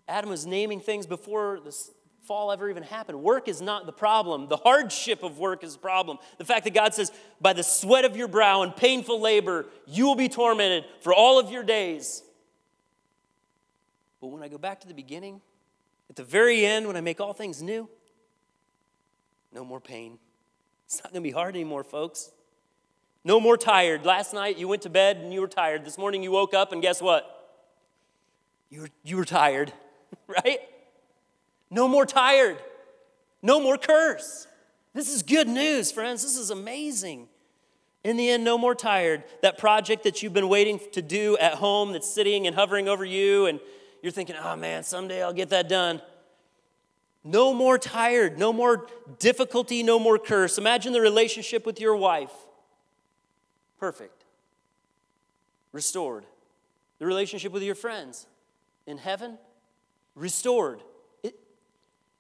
Adam 0.07 0.29
was 0.29 0.45
naming 0.45 0.79
things 0.79 1.05
before 1.05 1.59
this 1.63 1.91
fall 2.23 2.51
ever 2.51 2.69
even 2.69 2.83
happened. 2.83 3.21
Work 3.21 3.47
is 3.47 3.61
not 3.61 3.85
the 3.85 3.91
problem. 3.91 4.47
The 4.47 4.57
hardship 4.57 5.23
of 5.23 5.37
work 5.39 5.63
is 5.63 5.73
the 5.73 5.79
problem. 5.79 6.17
The 6.37 6.45
fact 6.45 6.65
that 6.65 6.73
God 6.73 6.93
says, 6.93 7.11
by 7.39 7.53
the 7.53 7.63
sweat 7.63 8.05
of 8.05 8.15
your 8.15 8.27
brow 8.27 8.61
and 8.61 8.75
painful 8.75 9.19
labor, 9.19 9.65
you 9.87 10.05
will 10.05 10.15
be 10.15 10.29
tormented 10.29 10.85
for 11.01 11.13
all 11.13 11.39
of 11.39 11.51
your 11.51 11.63
days. 11.63 12.23
But 14.19 14.27
when 14.27 14.43
I 14.43 14.49
go 14.49 14.57
back 14.57 14.81
to 14.81 14.87
the 14.87 14.93
beginning, 14.93 15.41
at 16.09 16.15
the 16.15 16.23
very 16.23 16.65
end, 16.65 16.87
when 16.87 16.95
I 16.95 17.01
make 17.01 17.19
all 17.19 17.33
things 17.33 17.61
new, 17.61 17.89
no 19.53 19.65
more 19.65 19.79
pain. 19.79 20.19
It's 20.91 21.01
not 21.01 21.13
going 21.13 21.23
to 21.23 21.29
be 21.29 21.31
hard 21.31 21.55
anymore, 21.55 21.85
folks. 21.85 22.31
No 23.23 23.39
more 23.39 23.55
tired. 23.55 24.05
Last 24.05 24.33
night 24.33 24.57
you 24.57 24.67
went 24.67 24.81
to 24.81 24.89
bed 24.89 25.15
and 25.15 25.33
you 25.33 25.39
were 25.39 25.47
tired. 25.47 25.85
This 25.85 25.97
morning 25.97 26.21
you 26.21 26.31
woke 26.31 26.53
up 26.53 26.73
and 26.73 26.81
guess 26.81 27.01
what? 27.01 27.63
You 28.69 28.81
were, 28.81 28.89
you 29.01 29.15
were 29.15 29.23
tired, 29.23 29.71
right? 30.27 30.59
No 31.69 31.87
more 31.87 32.05
tired. 32.05 32.57
No 33.41 33.61
more 33.61 33.77
curse. 33.77 34.47
This 34.93 35.07
is 35.07 35.23
good 35.23 35.47
news, 35.47 35.93
friends. 35.93 36.23
This 36.23 36.35
is 36.35 36.49
amazing. 36.49 37.29
In 38.03 38.17
the 38.17 38.29
end, 38.29 38.43
no 38.43 38.57
more 38.57 38.75
tired. 38.75 39.23
That 39.43 39.57
project 39.57 40.03
that 40.03 40.21
you've 40.21 40.33
been 40.33 40.49
waiting 40.49 40.77
to 40.91 41.01
do 41.01 41.37
at 41.37 41.53
home 41.53 41.93
that's 41.93 42.13
sitting 42.13 42.47
and 42.47 42.55
hovering 42.55 42.89
over 42.89 43.05
you, 43.05 43.45
and 43.45 43.61
you're 44.01 44.11
thinking, 44.11 44.35
oh 44.43 44.57
man, 44.57 44.83
someday 44.83 45.23
I'll 45.23 45.31
get 45.31 45.51
that 45.51 45.69
done. 45.69 46.01
No 47.23 47.53
more 47.53 47.77
tired, 47.77 48.39
no 48.39 48.51
more 48.51 48.87
difficulty, 49.19 49.83
no 49.83 49.99
more 49.99 50.17
curse. 50.17 50.57
Imagine 50.57 50.91
the 50.91 51.01
relationship 51.01 51.65
with 51.65 51.79
your 51.79 51.95
wife. 51.95 52.31
Perfect. 53.79 54.23
Restored. 55.71 56.25
The 56.99 57.05
relationship 57.05 57.51
with 57.51 57.63
your 57.63 57.75
friends 57.75 58.25
in 58.87 58.97
heaven, 58.97 59.37
restored. 60.15 60.81
It, 61.23 61.35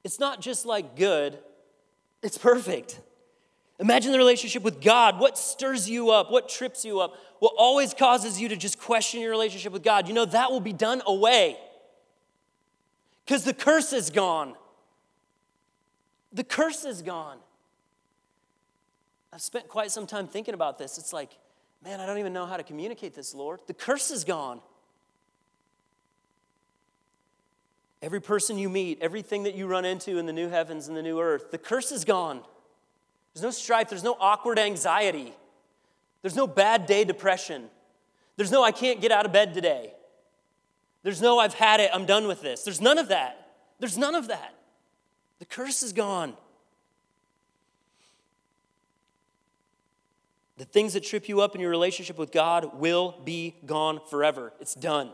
it's 0.03 0.19
not 0.19 0.39
just 0.39 0.65
like 0.65 0.95
good, 0.95 1.39
it's 2.21 2.37
perfect. 2.37 2.99
Imagine 3.79 4.11
the 4.11 4.19
relationship 4.19 4.61
with 4.61 4.79
God. 4.79 5.19
What 5.19 5.39
stirs 5.39 5.89
you 5.89 6.11
up? 6.11 6.31
What 6.31 6.47
trips 6.47 6.85
you 6.85 6.99
up? 6.99 7.15
What 7.39 7.55
always 7.57 7.95
causes 7.95 8.39
you 8.39 8.47
to 8.49 8.55
just 8.55 8.79
question 8.79 9.21
your 9.21 9.31
relationship 9.31 9.73
with 9.73 9.81
God? 9.81 10.07
You 10.07 10.13
know, 10.13 10.25
that 10.25 10.51
will 10.51 10.59
be 10.59 10.73
done 10.73 11.01
away 11.07 11.57
because 13.25 13.43
the 13.43 13.55
curse 13.55 13.91
is 13.91 14.11
gone. 14.11 14.53
The 16.33 16.43
curse 16.43 16.85
is 16.85 17.01
gone. 17.01 17.37
I've 19.33 19.41
spent 19.41 19.67
quite 19.67 19.91
some 19.91 20.07
time 20.07 20.27
thinking 20.27 20.53
about 20.53 20.77
this. 20.77 20.97
It's 20.97 21.13
like, 21.13 21.31
man, 21.83 21.99
I 21.99 22.05
don't 22.05 22.17
even 22.17 22.33
know 22.33 22.45
how 22.45 22.57
to 22.57 22.63
communicate 22.63 23.13
this, 23.13 23.33
Lord. 23.33 23.59
The 23.67 23.73
curse 23.73 24.11
is 24.11 24.23
gone. 24.23 24.61
Every 28.01 28.19
person 28.19 28.57
you 28.57 28.67
meet, 28.67 28.97
everything 29.01 29.43
that 29.43 29.55
you 29.55 29.67
run 29.67 29.85
into 29.85 30.17
in 30.17 30.25
the 30.25 30.33
new 30.33 30.49
heavens 30.49 30.87
and 30.87 30.97
the 30.97 31.03
new 31.03 31.19
earth, 31.19 31.51
the 31.51 31.57
curse 31.57 31.91
is 31.91 32.03
gone. 32.03 32.41
There's 33.33 33.43
no 33.43 33.51
strife, 33.51 33.89
there's 33.89 34.03
no 34.03 34.17
awkward 34.19 34.59
anxiety, 34.59 35.33
there's 36.21 36.35
no 36.35 36.47
bad 36.47 36.85
day 36.85 37.03
depression, 37.03 37.69
there's 38.35 38.51
no 38.51 38.63
I 38.63 38.71
can't 38.71 38.99
get 38.99 39.11
out 39.11 39.25
of 39.25 39.31
bed 39.31 39.53
today, 39.53 39.93
there's 41.03 41.21
no 41.21 41.39
I've 41.39 41.53
had 41.53 41.79
it, 41.79 41.91
I'm 41.93 42.05
done 42.05 42.27
with 42.27 42.41
this. 42.41 42.63
There's 42.63 42.81
none 42.81 42.97
of 42.97 43.07
that. 43.09 43.37
There's 43.79 43.97
none 43.97 44.15
of 44.15 44.27
that. 44.27 44.53
The 45.41 45.45
curse 45.45 45.81
is 45.81 45.91
gone. 45.91 46.35
The 50.57 50.65
things 50.65 50.93
that 50.93 51.03
trip 51.03 51.27
you 51.27 51.41
up 51.41 51.55
in 51.55 51.61
your 51.61 51.71
relationship 51.71 52.15
with 52.19 52.31
God 52.31 52.79
will 52.79 53.19
be 53.25 53.55
gone 53.65 53.99
forever. 54.11 54.53
It's 54.59 54.75
done. 54.75 55.09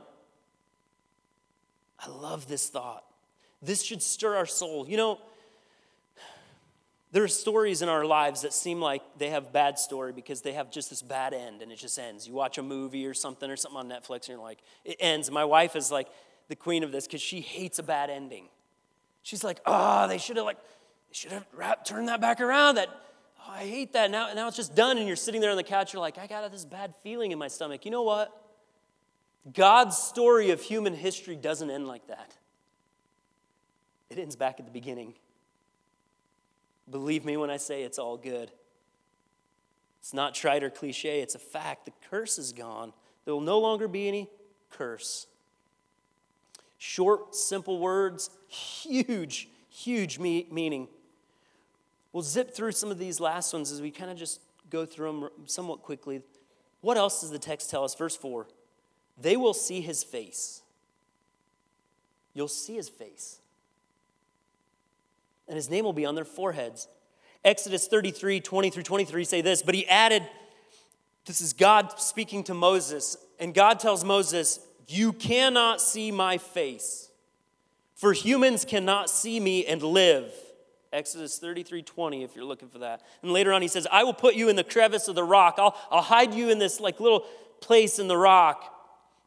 I 1.98 2.10
love 2.10 2.50
this 2.50 2.68
thought. 2.68 3.06
This 3.62 3.82
should 3.82 4.04
stir 4.04 4.36
our 4.36 4.46
soul. 4.46 4.86
You 4.90 4.98
know, 4.98 5.20
There 7.14 7.24
are 7.24 7.30
stories 7.30 7.82
in 7.82 7.88
our 7.88 8.04
lives 8.04 8.42
that 8.42 8.52
seem 8.52 8.82
like 8.82 9.02
they 9.18 9.30
have 9.30 9.54
bad 9.54 9.80
story 9.80 10.12
because 10.12 10.42
they 10.42 10.52
have 10.52 10.70
just 10.70 10.90
this 10.90 11.02
bad 11.02 11.34
end 11.34 11.62
and 11.62 11.72
it 11.72 11.78
just 11.78 11.98
ends. 11.98 12.28
You 12.28 12.34
watch 12.34 12.58
a 12.58 12.64
movie 12.64 13.06
or 13.06 13.14
something 13.14 13.50
or 13.50 13.56
something 13.56 13.80
on 13.80 13.88
Netflix 13.88 14.24
and 14.24 14.30
you're 14.32 14.40
like, 14.40 14.60
it 14.84 14.98
ends. 15.00 15.32
My 15.32 15.46
wife 15.46 15.78
is 15.78 15.90
like 15.90 16.10
the 16.50 16.56
queen 16.58 16.84
of 16.84 16.92
this 16.92 17.08
because 17.08 17.22
she 17.22 17.40
hates 17.40 17.80
a 17.80 17.84
bad 17.84 18.10
ending. 18.10 18.50
She's 19.28 19.44
like, 19.44 19.60
oh, 19.66 20.08
they 20.08 20.20
should 20.20 20.38
have 20.38 20.46
like, 20.46 20.56
they 20.56 21.14
should 21.14 21.34
have 21.34 21.46
wrapped, 21.52 21.86
turned 21.86 22.08
that 22.08 22.22
back 22.22 22.40
around. 22.40 22.76
That 22.76 22.88
oh, 23.42 23.52
I 23.52 23.66
hate 23.66 23.92
that. 23.92 24.10
Now, 24.10 24.34
now 24.34 24.48
it's 24.48 24.56
just 24.56 24.74
done. 24.74 24.98
And 24.98 25.06
you're 25.06 25.18
sitting 25.18 25.42
there 25.42 25.52
on 25.52 25.58
the 25.58 25.64
couch, 25.64 25.92
you're 25.92 26.00
like, 26.00 26.18
I 26.18 26.28
got 26.28 26.50
this 26.50 26.64
bad 26.64 26.94
feeling 27.04 27.34
in 27.34 27.38
my 27.38 27.50
stomach. 27.50 27.84
You 27.84 27.92
know 27.92 28.04
what? 28.04 28.32
God's 29.54 29.98
story 29.98 30.52
of 30.52 30.62
human 30.62 30.94
history 30.94 31.36
doesn't 31.36 31.70
end 31.70 31.90
like 31.90 32.08
that. 32.08 32.38
It 34.10 34.18
ends 34.18 34.38
back 34.38 34.62
at 34.62 34.66
the 34.66 34.72
beginning. 34.72 35.14
Believe 36.90 37.26
me 37.26 37.36
when 37.36 37.50
I 37.50 37.58
say 37.58 37.84
it's 37.84 38.00
all 38.00 38.16
good. 38.16 38.50
It's 40.00 40.14
not 40.14 40.36
trite 40.36 40.64
or 40.64 40.70
cliche, 40.70 41.20
it's 41.20 41.36
a 41.36 41.40
fact. 41.40 41.84
The 41.84 41.92
curse 42.10 42.40
is 42.40 42.54
gone. 42.54 42.94
There 43.26 43.34
will 43.34 43.42
no 43.42 43.60
longer 43.60 43.90
be 43.90 44.08
any 44.08 44.30
curse. 44.70 45.28
Short, 46.78 47.36
simple 47.36 47.80
words, 47.80 48.30
huge, 48.48 49.50
huge 49.70 50.20
me- 50.20 50.48
meaning. 50.52 50.88
We'll 52.14 52.24
zip 52.24 52.56
through 52.56 52.72
some 52.72 52.90
of 52.90 52.98
these 52.98 53.20
last 53.20 53.54
ones 53.54 53.72
as 53.72 53.82
we 53.82 53.92
kind 53.92 54.10
of 54.10 54.18
just 54.18 54.42
go 54.70 54.86
through 54.86 55.08
them 55.08 55.30
somewhat 55.46 55.84
quickly. 55.84 56.22
What 56.82 56.98
else 56.98 57.22
does 57.22 57.32
the 57.32 57.40
text 57.40 57.70
tell 57.70 57.84
us? 57.84 57.96
Verse 57.96 58.16
4 58.16 58.48
They 59.20 59.38
will 59.38 59.54
see 59.54 59.82
his 59.82 60.04
face. 60.04 60.62
You'll 62.34 62.48
see 62.48 62.76
his 62.76 62.90
face 62.90 63.40
and 65.48 65.56
his 65.56 65.70
name 65.70 65.86
will 65.86 65.94
be 65.94 66.06
on 66.06 66.16
their 66.16 66.26
foreheads. 66.26 66.88
Exodus 67.44 67.88
33 67.88 68.42
20 68.42 68.70
through 68.70 68.84
23 68.84 69.24
say 69.24 69.42
this, 69.42 69.62
but 69.62 69.76
he 69.76 69.88
added, 69.88 70.28
This 71.26 71.42
is 71.42 71.54
God 71.54 72.00
speaking 72.00 72.44
to 72.46 72.54
Moses, 72.54 73.18
and 73.40 73.54
God 73.54 73.80
tells 73.80 74.04
Moses, 74.04 74.60
You 74.88 75.14
cannot 75.14 75.82
see 75.82 76.12
my 76.12 76.38
face, 76.38 77.07
for 77.98 78.14
humans 78.14 78.64
cannot 78.64 79.10
see 79.10 79.40
me 79.40 79.66
and 79.66 79.82
live. 79.82 80.32
Exodus 80.94 81.38
33 81.40 81.82
20, 81.82 82.24
if 82.24 82.36
you're 82.36 82.46
looking 82.46 82.70
for 82.70 82.80
that. 82.80 83.02
And 83.22 83.32
later 83.34 83.52
on, 83.52 83.62
he 83.62 83.68
says, 83.68 83.86
I 83.92 84.04
will 84.04 84.14
put 84.14 84.36
you 84.36 84.48
in 84.50 84.56
the 84.56 84.64
crevice 84.64 85.08
of 85.08 85.16
the 85.16 85.24
rock. 85.24 85.56
I'll, 85.58 85.76
I'll 85.92 86.04
hide 86.04 86.34
you 86.34 86.50
in 86.50 86.60
this 86.60 86.80
like 86.80 87.00
little 87.00 87.26
place 87.60 88.00
in 88.00 88.08
the 88.08 88.16
rock. 88.16 88.74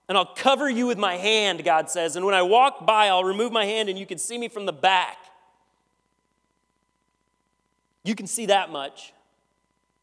And 0.08 0.16
I'll 0.16 0.34
cover 0.34 0.70
you 0.70 0.86
with 0.86 0.98
my 0.98 1.16
hand, 1.16 1.62
God 1.64 1.90
says. 1.90 2.16
And 2.16 2.24
when 2.24 2.34
I 2.34 2.42
walk 2.42 2.86
by, 2.86 3.08
I'll 3.08 3.24
remove 3.24 3.52
my 3.52 3.64
hand 3.64 3.88
and 3.88 3.98
you 3.98 4.06
can 4.06 4.18
see 4.18 4.38
me 4.38 4.48
from 4.48 4.66
the 4.66 4.72
back. 4.72 5.18
You 8.04 8.14
can 8.14 8.26
see 8.26 8.46
that 8.46 8.70
much, 8.70 9.12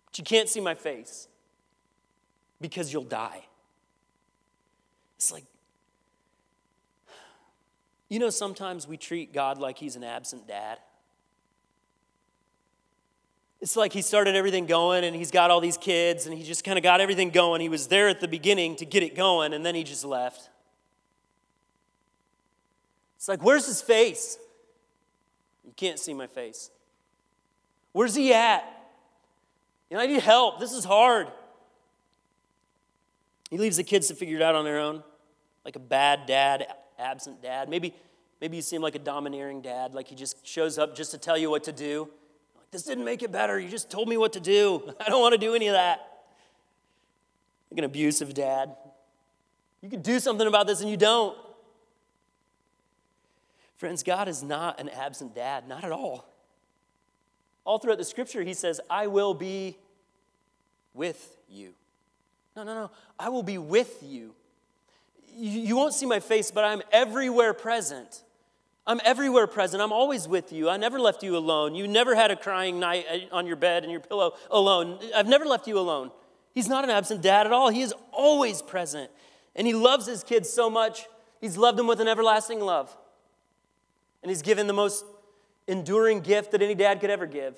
but 0.05 0.18
you 0.18 0.24
can't 0.24 0.47
see 0.47 0.61
my 0.61 0.76
face 0.76 1.28
because 2.61 2.93
you'll 2.93 3.03
die. 3.03 3.43
It's 5.18 5.32
like, 5.32 5.45
you 8.09 8.19
know, 8.19 8.29
sometimes 8.29 8.87
we 8.87 8.97
treat 8.97 9.33
God 9.33 9.57
like 9.57 9.77
he's 9.77 9.95
an 9.95 10.03
absent 10.03 10.47
dad. 10.47 10.79
It's 13.59 13.75
like 13.75 13.91
he 13.91 14.01
started 14.01 14.35
everything 14.35 14.65
going 14.65 15.03
and 15.03 15.15
he's 15.15 15.31
got 15.31 15.49
all 15.49 15.59
these 15.59 15.77
kids 15.77 16.27
and 16.27 16.37
he 16.37 16.43
just 16.43 16.63
kind 16.63 16.77
of 16.77 16.83
got 16.83 17.01
everything 17.01 17.31
going. 17.31 17.59
He 17.59 17.69
was 17.69 17.87
there 17.87 18.07
at 18.07 18.21
the 18.21 18.27
beginning 18.27 18.75
to 18.77 18.85
get 18.85 19.01
it 19.01 19.15
going 19.15 19.53
and 19.53 19.65
then 19.65 19.73
he 19.73 19.83
just 19.83 20.05
left. 20.05 20.49
It's 23.17 23.27
like, 23.27 23.43
where's 23.43 23.65
his 23.65 23.81
face? 23.81 24.37
You 25.65 25.73
can't 25.75 25.97
see 25.97 26.13
my 26.13 26.27
face. 26.27 26.69
Where's 27.93 28.13
he 28.13 28.31
at? 28.31 28.63
You 29.89 29.97
know, 29.97 30.03
I 30.03 30.05
need 30.05 30.21
help. 30.21 30.59
This 30.59 30.71
is 30.71 30.85
hard. 30.85 31.27
He 33.49 33.57
leaves 33.57 33.77
the 33.77 33.83
kids 33.83 34.07
to 34.09 34.15
figure 34.15 34.35
it 34.35 34.41
out 34.43 34.55
on 34.55 34.65
their 34.65 34.79
own, 34.79 35.03
like 35.65 35.75
a 35.75 35.79
bad 35.79 36.25
dad, 36.27 36.67
absent 36.99 37.41
dad. 37.41 37.69
Maybe, 37.69 37.93
maybe 38.41 38.57
you 38.57 38.61
seem 38.61 38.81
like 38.81 38.95
a 38.95 38.99
domineering 38.99 39.61
dad, 39.61 39.93
like 39.93 40.07
he 40.07 40.15
just 40.15 40.45
shows 40.45 40.77
up 40.77 40.95
just 40.95 41.11
to 41.11 41.17
tell 41.17 41.37
you 41.37 41.49
what 41.49 41.63
to 41.65 41.71
do. 41.71 42.09
Like, 42.55 42.71
this 42.71 42.83
didn't 42.83 43.05
make 43.05 43.23
it 43.23 43.31
better. 43.31 43.59
You 43.59 43.69
just 43.69 43.89
told 43.89 44.07
me 44.07 44.17
what 44.17 44.33
to 44.33 44.39
do. 44.39 44.93
I 44.99 45.09
don't 45.09 45.21
want 45.21 45.33
to 45.33 45.37
do 45.37 45.55
any 45.55 45.67
of 45.67 45.73
that. 45.73 45.99
Like 47.71 47.79
an 47.79 47.83
abusive 47.83 48.33
dad. 48.33 48.75
You 49.81 49.89
could 49.89 50.03
do 50.03 50.19
something 50.19 50.47
about 50.47 50.67
this 50.67 50.81
and 50.81 50.89
you 50.89 50.97
don't. 50.97 51.37
Friends, 53.77 54.01
God 54.01 54.27
is 54.27 54.41
not 54.41 54.79
an 54.79 54.89
absent 54.89 55.35
dad, 55.35 55.67
not 55.67 55.83
at 55.83 55.91
all. 55.91 56.27
All 57.63 57.77
throughout 57.77 57.97
the 57.97 58.05
scripture, 58.05 58.43
he 58.43 58.53
says, 58.53 58.81
I 58.89 59.07
will 59.07 59.33
be 59.33 59.77
with 60.93 61.37
you. 61.47 61.73
No, 62.55 62.63
no, 62.63 62.73
no. 62.73 62.91
I 63.19 63.29
will 63.29 63.43
be 63.43 63.59
with 63.59 64.01
you. 64.01 64.33
You 65.39 65.75
won't 65.75 65.93
see 65.93 66.07
my 66.07 66.19
face, 66.19 66.49
but 66.49 66.63
I'm 66.63 66.81
everywhere 66.91 67.53
present. 67.53 68.23
I'm 68.88 69.01
everywhere 69.03 69.45
present. 69.47 69.83
I'm 69.83 69.91
always 69.91 70.27
with 70.27 70.51
you. 70.51 70.69
I 70.69 70.77
never 70.77 70.99
left 70.99 71.21
you 71.21 71.38
alone. 71.38 71.75
You 71.75 71.88
never 71.88 72.15
had 72.15 72.31
a 72.31 72.35
crying 72.35 72.79
night 72.79 73.05
uh, 73.11 73.35
on 73.35 73.45
your 73.45 73.57
bed 73.57 73.83
and 73.83 73.91
your 73.91 74.01
pillow 74.01 74.33
alone. 74.49 74.99
I've 75.13 75.27
never 75.27 75.45
left 75.45 75.67
you 75.67 75.77
alone. 75.77 76.09
He's 76.53 76.69
not 76.69 76.83
an 76.83 76.89
absent 76.89 77.21
dad 77.21 77.45
at 77.45 77.53
all. 77.53 77.69
He 77.69 77.81
is 77.81 77.93
always 78.11 78.61
present. 78.61 79.11
And 79.55 79.67
he 79.67 79.73
loves 79.73 80.07
his 80.07 80.23
kids 80.23 80.49
so 80.49 80.69
much, 80.69 81.05
he's 81.41 81.57
loved 81.57 81.77
them 81.77 81.88
with 81.88 81.99
an 81.99 82.07
everlasting 82.07 82.61
love. 82.61 82.95
And 84.23 84.29
he's 84.29 84.41
given 84.41 84.67
the 84.67 84.73
most 84.73 85.05
enduring 85.67 86.21
gift 86.21 86.51
that 86.51 86.61
any 86.61 86.73
dad 86.73 87.01
could 87.01 87.09
ever 87.09 87.25
give. 87.25 87.55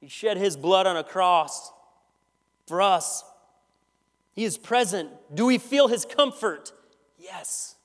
He 0.00 0.08
shed 0.08 0.36
his 0.36 0.56
blood 0.56 0.86
on 0.86 0.96
a 0.96 1.04
cross 1.04 1.72
for 2.66 2.82
us. 2.82 3.24
He 4.34 4.44
is 4.44 4.56
present. 4.56 5.10
Do 5.34 5.46
we 5.46 5.58
feel 5.58 5.88
his 5.88 6.04
comfort? 6.04 6.72
Yes. 7.18 7.76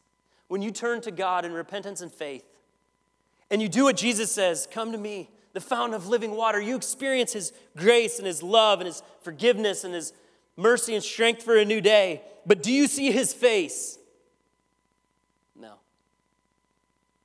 When 0.48 0.62
you 0.62 0.72
turn 0.72 1.02
to 1.02 1.12
God 1.12 1.45
in 1.45 1.52
repentance 1.52 2.02
and 2.02 2.12
faith, 2.12 2.45
and 3.50 3.62
you 3.62 3.70
do 3.70 3.84
what 3.84 3.98
Jesus 3.98 4.32
says, 4.32 4.68
Come 4.72 4.91
to 4.91 4.98
me, 4.98 5.30
the 5.54 5.62
fountain 5.62 5.93
of 5.93 6.08
living 6.08 6.32
water, 6.32 6.60
you 6.60 6.76
experience 6.76 7.34
his 7.34 7.52
grace 7.76 8.18
and 8.18 8.28
his 8.28 8.43
love 8.43 8.80
and 8.80 8.88
his 8.88 9.02
forgiveness 9.22 9.84
and 9.84 9.93
his 9.93 10.14
mercy 10.56 10.95
and 10.95 11.04
strength 11.04 11.43
for 11.43 11.58
a 11.58 11.66
new 11.66 11.82
day. 11.82 12.22
But 12.45 12.64
do 12.64 12.72
you 12.72 12.88
see 12.88 13.12
his 13.12 13.34
face? 13.34 13.98
No. 15.56 15.76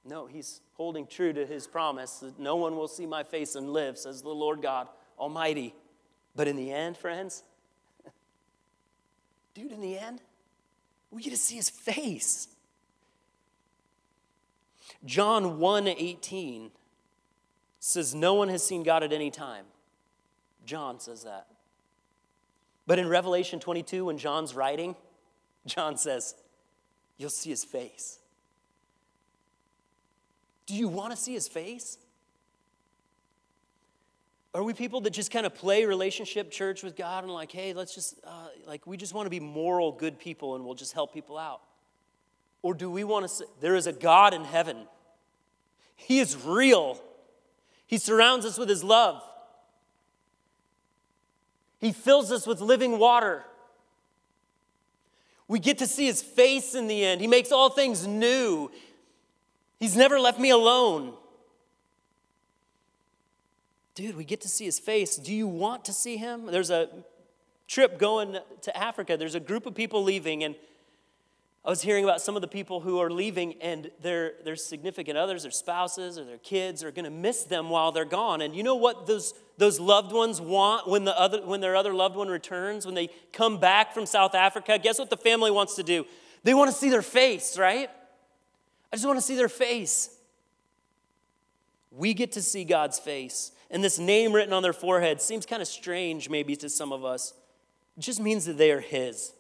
No, 0.05 0.27
he's 0.27 0.61
holding 0.75 1.07
true 1.07 1.33
to 1.33 1.47
his 1.47 1.67
promise 1.67 2.19
that 2.19 2.39
no 2.39 2.57
one 2.57 2.77
will 2.77 2.89
see 2.89 3.07
my 3.07 3.23
face 3.23 3.55
and 3.55 3.73
live, 3.73 3.99
says 3.99 4.23
the 4.23 4.31
Lord 4.31 4.63
God 4.63 4.89
Almighty. 5.19 5.75
But 6.35 6.49
in 6.49 6.57
the 6.57 6.73
end, 6.73 6.97
friends, 6.97 7.43
dude, 9.55 9.73
in 9.73 9.81
the 9.81 9.99
end, 9.99 10.21
we 11.11 11.23
get 11.23 11.31
to 11.31 11.37
see 11.37 11.57
his 11.57 11.71
face. 11.71 12.49
John 15.05 15.59
1 15.59 15.89
18 15.89 16.71
says, 17.81 18.15
No 18.15 18.35
one 18.35 18.49
has 18.49 18.65
seen 18.65 18.83
God 18.83 19.03
at 19.03 19.13
any 19.13 19.31
time. 19.31 19.65
John 20.65 21.01
says 21.01 21.25
that. 21.25 21.47
But 22.87 22.99
in 22.99 23.09
Revelation 23.09 23.61
22, 23.61 24.07
when 24.07 24.19
John's 24.19 24.55
writing, 24.55 24.97
John 25.67 25.97
says, 25.97 26.35
You'll 27.19 27.31
see 27.31 27.51
his 27.51 27.65
face. 27.65 28.19
Do 30.67 30.75
you 30.75 30.89
want 30.89 31.11
to 31.11 31.17
see 31.17 31.35
his 31.35 31.49
face? 31.49 31.99
Are 34.55 34.63
we 34.63 34.75
people 34.75 35.01
that 35.03 35.11
just 35.11 35.31
kind 35.31 35.47
of 35.47 35.55
play 35.55 35.87
relationship 35.87 36.51
church 36.51 36.83
with 36.83 36.95
God 36.95 37.25
and 37.25 37.33
like, 37.33 37.51
hey, 37.51 37.73
let's 37.73 37.95
just, 37.95 38.21
uh, 38.25 38.49
like, 38.67 38.87
we 38.87 38.99
just 38.99 39.15
want 39.15 39.27
to 39.27 39.31
be 39.31 39.41
moral, 39.41 39.93
good 39.93 40.19
people 40.19 40.57
and 40.57 40.65
we'll 40.65 40.75
just 40.75 40.93
help 40.93 41.15
people 41.15 41.39
out? 41.39 41.63
Or 42.61 42.75
do 42.75 42.91
we 42.91 43.03
want 43.03 43.25
to 43.25 43.29
say, 43.29 43.45
there 43.61 43.75
is 43.75 43.87
a 43.87 43.93
God 43.93 44.35
in 44.35 44.45
heaven? 44.45 44.77
He 45.97 46.19
is 46.19 46.37
real. 46.37 47.01
He 47.87 47.97
surrounds 47.97 48.45
us 48.45 48.59
with 48.59 48.69
his 48.69 48.85
love. 48.85 49.23
He 51.79 51.93
fills 51.93 52.31
us 52.31 52.47
with 52.47 52.61
living 52.61 52.99
water. 52.99 53.45
We 55.49 55.59
get 55.59 55.79
to 55.79 55.87
see 55.87 56.07
his 56.07 56.23
face 56.23 56.75
in 56.75 56.89
the 56.89 57.05
end. 57.05 57.21
He 57.21 57.27
makes 57.27 57.53
all 57.53 57.71
things 57.71 58.07
new. 58.07 58.71
He's 59.81 59.97
never 59.97 60.21
left 60.21 60.39
me 60.39 60.51
alone. 60.51 61.15
Dude, 63.95 64.17
we 64.17 64.25
get 64.25 64.41
to 64.41 64.49
see 64.49 64.65
his 64.65 64.79
face. 64.79 65.17
Do 65.17 65.35
you 65.35 65.47
want 65.47 65.85
to 65.85 65.93
see 65.93 66.17
him? 66.17 66.47
There's 66.47 66.71
a 66.71 66.89
trip 67.69 67.99
going 67.99 68.39
to 68.63 68.77
Africa. 68.77 69.17
There's 69.17 69.35
a 69.35 69.41
group 69.41 69.67
of 69.67 69.75
people 69.75 70.03
leaving, 70.03 70.45
and 70.45 70.55
I 71.65 71.71
was 71.71 71.83
hearing 71.83 72.03
about 72.03 72.21
some 72.21 72.35
of 72.35 72.43
the 72.43 72.49
people 72.49 72.81
who 72.81 72.99
are 73.01 73.11
leaving, 73.11 73.55
and 73.61 73.91
their, 74.01 74.33
their 74.45 74.57
significant 74.57 75.19
others, 75.19 75.43
their 75.43 75.53
spouses, 75.53 76.19
or 76.19 76.25
their 76.25 76.39
kids 76.39 76.83
are 76.83 76.91
going 76.91 77.05
to 77.05 77.11
miss 77.11 77.45
them 77.45 77.69
while 77.69 77.93
they're 77.93 78.05
gone. 78.05 78.41
And 78.41 78.57
you 78.57 78.63
know 78.63 78.77
what 78.77 79.07
those, 79.07 79.35
those 79.59 79.79
loved 79.79 80.11
ones 80.11 80.41
want 80.41 80.89
when, 80.89 81.05
the 81.05 81.19
other, 81.19 81.43
when 81.43 81.61
their 81.61 81.77
other 81.77 81.93
loved 81.95 82.17
one 82.17 82.29
returns, 82.29 82.87
when 82.87 82.95
they 82.95 83.11
come 83.33 83.59
back 83.59 83.93
from 83.93 84.07
South 84.07 84.35
Africa? 84.35 84.79
Guess 84.79 84.99
what 84.99 85.11
the 85.11 85.17
family 85.17 85.51
wants 85.51 85.77
to 85.77 85.83
do? 85.83 86.07
They 86.45 86.55
want 86.55 86.71
to 86.71 86.77
see 86.77 86.91
their 86.91 87.03
face, 87.03 87.59
right? 87.59 87.91
I 88.93 88.97
just 88.97 89.07
want 89.07 89.19
to 89.19 89.25
see 89.25 89.37
their 89.37 89.49
face. 89.49 90.11
We 91.93 92.15
get 92.15 92.33
to 92.33 92.43
see 92.43 92.65
God's 92.65 92.99
face. 92.99 93.53
And 93.73 93.83
this 93.83 93.99
name 93.99 94.33
written 94.33 94.53
on 94.53 94.63
their 94.63 94.75
forehead 94.75 95.21
seems 95.21 95.47
kind 95.47 95.63
of 95.63 95.67
strange, 95.67 96.29
maybe, 96.29 96.55
to 96.57 96.69
some 96.69 96.93
of 96.93 97.05
us. 97.05 97.33
It 97.97 98.03
just 98.03 98.21
means 98.21 98.45
that 98.45 98.59
they 98.59 98.71
are 98.71 98.81
His. 98.81 99.33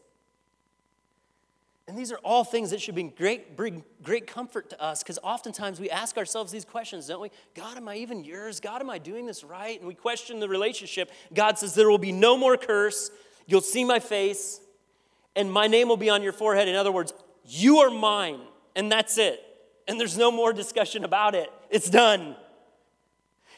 And 1.86 1.98
these 1.98 2.10
are 2.10 2.18
all 2.24 2.42
things 2.42 2.70
that 2.70 2.80
should 2.80 2.94
bring 2.94 3.12
great, 3.16 3.56
bring 3.56 3.84
great 4.02 4.26
comfort 4.26 4.70
to 4.70 4.80
us 4.82 5.02
because 5.02 5.18
oftentimes 5.22 5.78
we 5.78 5.90
ask 5.90 6.16
ourselves 6.16 6.50
these 6.50 6.64
questions, 6.64 7.08
don't 7.08 7.20
we? 7.20 7.30
God, 7.54 7.76
am 7.76 7.88
I 7.88 7.96
even 7.96 8.24
yours? 8.24 8.60
God, 8.60 8.80
am 8.80 8.88
I 8.88 8.98
doing 8.98 9.26
this 9.26 9.44
right? 9.44 9.78
And 9.78 9.86
we 9.86 9.94
question 9.94 10.40
the 10.40 10.48
relationship. 10.48 11.10
God 11.34 11.58
says, 11.58 11.74
There 11.74 11.90
will 11.90 11.98
be 11.98 12.12
no 12.12 12.36
more 12.36 12.56
curse. 12.56 13.10
You'll 13.46 13.60
see 13.60 13.84
my 13.84 13.98
face, 13.98 14.60
and 15.36 15.52
my 15.52 15.66
name 15.66 15.88
will 15.88 15.96
be 15.96 16.08
on 16.08 16.22
your 16.22 16.32
forehead. 16.32 16.68
In 16.68 16.76
other 16.76 16.92
words, 16.92 17.12
you 17.44 17.78
are 17.78 17.90
mine, 17.90 18.40
and 18.74 18.90
that's 18.90 19.18
it. 19.18 19.44
And 19.86 20.00
there's 20.00 20.16
no 20.16 20.30
more 20.30 20.52
discussion 20.52 21.04
about 21.04 21.34
it. 21.34 21.52
It's 21.68 21.90
done. 21.90 22.36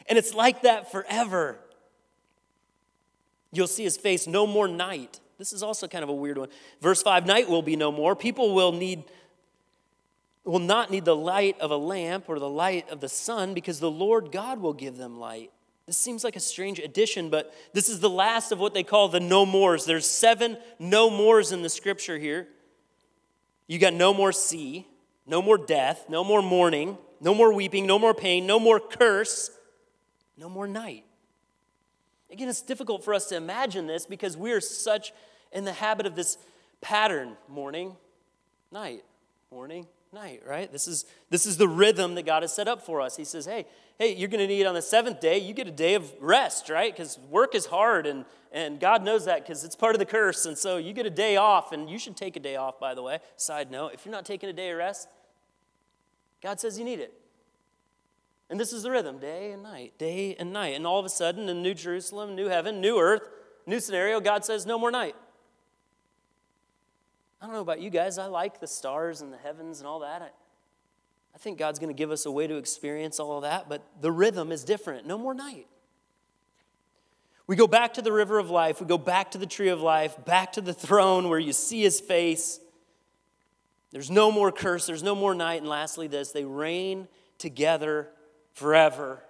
And 0.07 0.17
it's 0.17 0.33
like 0.33 0.61
that 0.61 0.91
forever. 0.91 1.57
You'll 3.51 3.67
see 3.67 3.83
his 3.83 3.97
face 3.97 4.27
no 4.27 4.45
more 4.45 4.67
night. 4.67 5.19
This 5.37 5.53
is 5.53 5.63
also 5.63 5.87
kind 5.87 6.03
of 6.03 6.09
a 6.09 6.13
weird 6.13 6.37
one. 6.37 6.49
Verse 6.81 7.01
5 7.01 7.25
night 7.25 7.49
will 7.49 7.61
be 7.61 7.75
no 7.75 7.91
more. 7.91 8.15
People 8.15 8.53
will 8.53 8.71
need 8.71 9.03
will 10.43 10.59
not 10.59 10.91
need 10.91 11.05
the 11.05 11.15
light 11.15 11.59
of 11.59 11.71
a 11.71 11.75
lamp 11.75 12.25
or 12.27 12.37
the 12.37 12.47
light 12.47 12.87
of 12.91 12.99
the 12.99 13.09
sun 13.09 13.55
because 13.55 13.79
the 13.79 13.89
Lord 13.89 14.31
God 14.31 14.61
will 14.61 14.73
give 14.73 14.95
them 14.95 15.19
light. 15.19 15.51
This 15.87 15.97
seems 15.97 16.23
like 16.23 16.35
a 16.35 16.39
strange 16.39 16.79
addition, 16.79 17.29
but 17.29 17.53
this 17.73 17.89
is 17.89 17.99
the 17.99 18.09
last 18.09 18.51
of 18.51 18.59
what 18.59 18.73
they 18.73 18.83
call 18.83 19.07
the 19.07 19.19
no 19.19 19.45
mores. 19.45 19.85
There's 19.85 20.07
seven 20.07 20.57
no 20.77 21.09
mores 21.09 21.51
in 21.51 21.63
the 21.63 21.69
scripture 21.69 22.17
here. 22.17 22.47
You 23.67 23.79
got 23.79 23.93
no 23.93 24.13
more 24.13 24.31
sea, 24.31 24.87
no 25.25 25.41
more 25.41 25.57
death, 25.57 26.05
no 26.09 26.23
more 26.23 26.41
mourning, 26.41 26.97
no 27.19 27.33
more 27.33 27.53
weeping, 27.53 27.87
no 27.87 27.97
more 27.97 28.13
pain, 28.13 28.45
no 28.45 28.59
more 28.59 28.79
curse, 28.79 29.49
no 30.37 30.49
more 30.49 30.67
night. 30.67 31.05
Again, 32.31 32.49
it's 32.49 32.61
difficult 32.61 33.03
for 33.03 33.13
us 33.13 33.27
to 33.27 33.35
imagine 33.35 33.87
this 33.87 34.05
because 34.05 34.35
we 34.35 34.51
are 34.51 34.61
such 34.61 35.13
in 35.51 35.63
the 35.63 35.73
habit 35.73 36.05
of 36.05 36.15
this 36.15 36.37
pattern 36.81 37.37
morning, 37.47 37.95
night, 38.71 39.03
morning, 39.51 39.87
night, 40.11 40.41
right? 40.45 40.71
This 40.71 40.87
is, 40.87 41.05
this 41.29 41.45
is 41.45 41.57
the 41.57 41.67
rhythm 41.67 42.15
that 42.15 42.25
God 42.25 42.43
has 42.43 42.53
set 42.53 42.67
up 42.67 42.85
for 42.85 43.01
us. 43.01 43.15
He 43.15 43.23
says, 43.23 43.45
hey, 43.45 43.65
hey, 43.99 44.15
you're 44.15 44.29
going 44.29 44.39
to 44.39 44.47
need 44.47 44.65
on 44.65 44.73
the 44.73 44.81
seventh 44.81 45.19
day, 45.19 45.37
you 45.37 45.53
get 45.53 45.67
a 45.67 45.71
day 45.71 45.93
of 45.93 46.11
rest, 46.19 46.69
right? 46.69 46.91
Because 46.91 47.19
work 47.29 47.53
is 47.53 47.67
hard, 47.67 48.07
and, 48.07 48.25
and 48.51 48.79
God 48.79 49.03
knows 49.03 49.25
that 49.25 49.43
because 49.45 49.63
it's 49.63 49.75
part 49.75 49.95
of 49.95 49.99
the 49.99 50.05
curse. 50.05 50.45
And 50.45 50.57
so 50.57 50.77
you 50.77 50.93
get 50.93 51.05
a 51.05 51.11
day 51.11 51.37
off, 51.37 51.71
and 51.71 51.89
you 51.89 51.99
should 51.99 52.17
take 52.17 52.35
a 52.35 52.39
day 52.39 52.55
off, 52.55 52.79
by 52.79 52.95
the 52.95 53.03
way. 53.03 53.19
Side 53.37 53.71
note, 53.71 53.93
if 53.93 54.05
you're 54.05 54.13
not 54.13 54.25
taking 54.25 54.49
a 54.49 54.53
day 54.53 54.71
of 54.71 54.77
rest, 54.77 55.07
God 56.41 56.59
says 56.59 56.79
you 56.79 56.85
need 56.85 56.99
it. 56.99 57.13
And 58.49 58.59
this 58.59 58.71
is 58.71 58.83
the 58.83 58.91
rhythm 58.91 59.17
day 59.17 59.51
and 59.51 59.63
night, 59.63 59.97
day 59.97 60.35
and 60.37 60.53
night. 60.53 60.75
And 60.75 60.85
all 60.85 60.99
of 60.99 61.05
a 61.05 61.09
sudden, 61.09 61.49
in 61.49 61.63
New 61.63 61.73
Jerusalem, 61.73 62.35
new 62.35 62.47
heaven, 62.47 62.79
new 62.79 62.99
earth, 62.99 63.27
new 63.65 63.79
scenario, 63.79 64.19
God 64.19 64.45
says, 64.45 64.65
no 64.65 64.77
more 64.77 64.91
night. 64.91 65.15
I 67.41 67.45
don't 67.45 67.55
know 67.55 67.61
about 67.61 67.81
you 67.81 67.89
guys. 67.89 68.17
I 68.17 68.27
like 68.27 68.59
the 68.59 68.67
stars 68.67 69.21
and 69.21 69.33
the 69.33 69.37
heavens 69.37 69.79
and 69.79 69.87
all 69.87 69.99
that. 69.99 70.21
I, 70.21 70.29
I 71.33 71.37
think 71.37 71.57
God's 71.57 71.79
going 71.79 71.93
to 71.93 71.97
give 71.97 72.11
us 72.11 72.25
a 72.25 72.31
way 72.31 72.47
to 72.47 72.55
experience 72.55 73.19
all 73.19 73.37
of 73.37 73.41
that, 73.43 73.67
but 73.67 73.83
the 73.99 74.11
rhythm 74.11 74.51
is 74.51 74.63
different. 74.63 75.05
No 75.05 75.17
more 75.17 75.33
night. 75.33 75.67
We 77.47 77.55
go 77.55 77.67
back 77.67 77.93
to 77.95 78.01
the 78.01 78.11
river 78.11 78.39
of 78.39 78.49
life. 78.49 78.79
We 78.79 78.87
go 78.87 78.97
back 78.97 79.31
to 79.31 79.37
the 79.37 79.45
tree 79.45 79.69
of 79.69 79.81
life, 79.81 80.23
back 80.25 80.53
to 80.53 80.61
the 80.61 80.73
throne 80.73 81.29
where 81.29 81.37
you 81.39 81.53
see 81.53 81.81
his 81.81 81.99
face. 81.99 82.59
There's 83.91 84.09
no 84.09 84.31
more 84.31 84.51
curse, 84.51 84.87
there's 84.87 85.03
no 85.03 85.15
more 85.15 85.35
night. 85.35 85.61
And 85.61 85.69
lastly, 85.69 86.07
this 86.07 86.31
they 86.31 86.45
reign 86.45 87.07
together 87.37 88.09
forever 88.55 89.21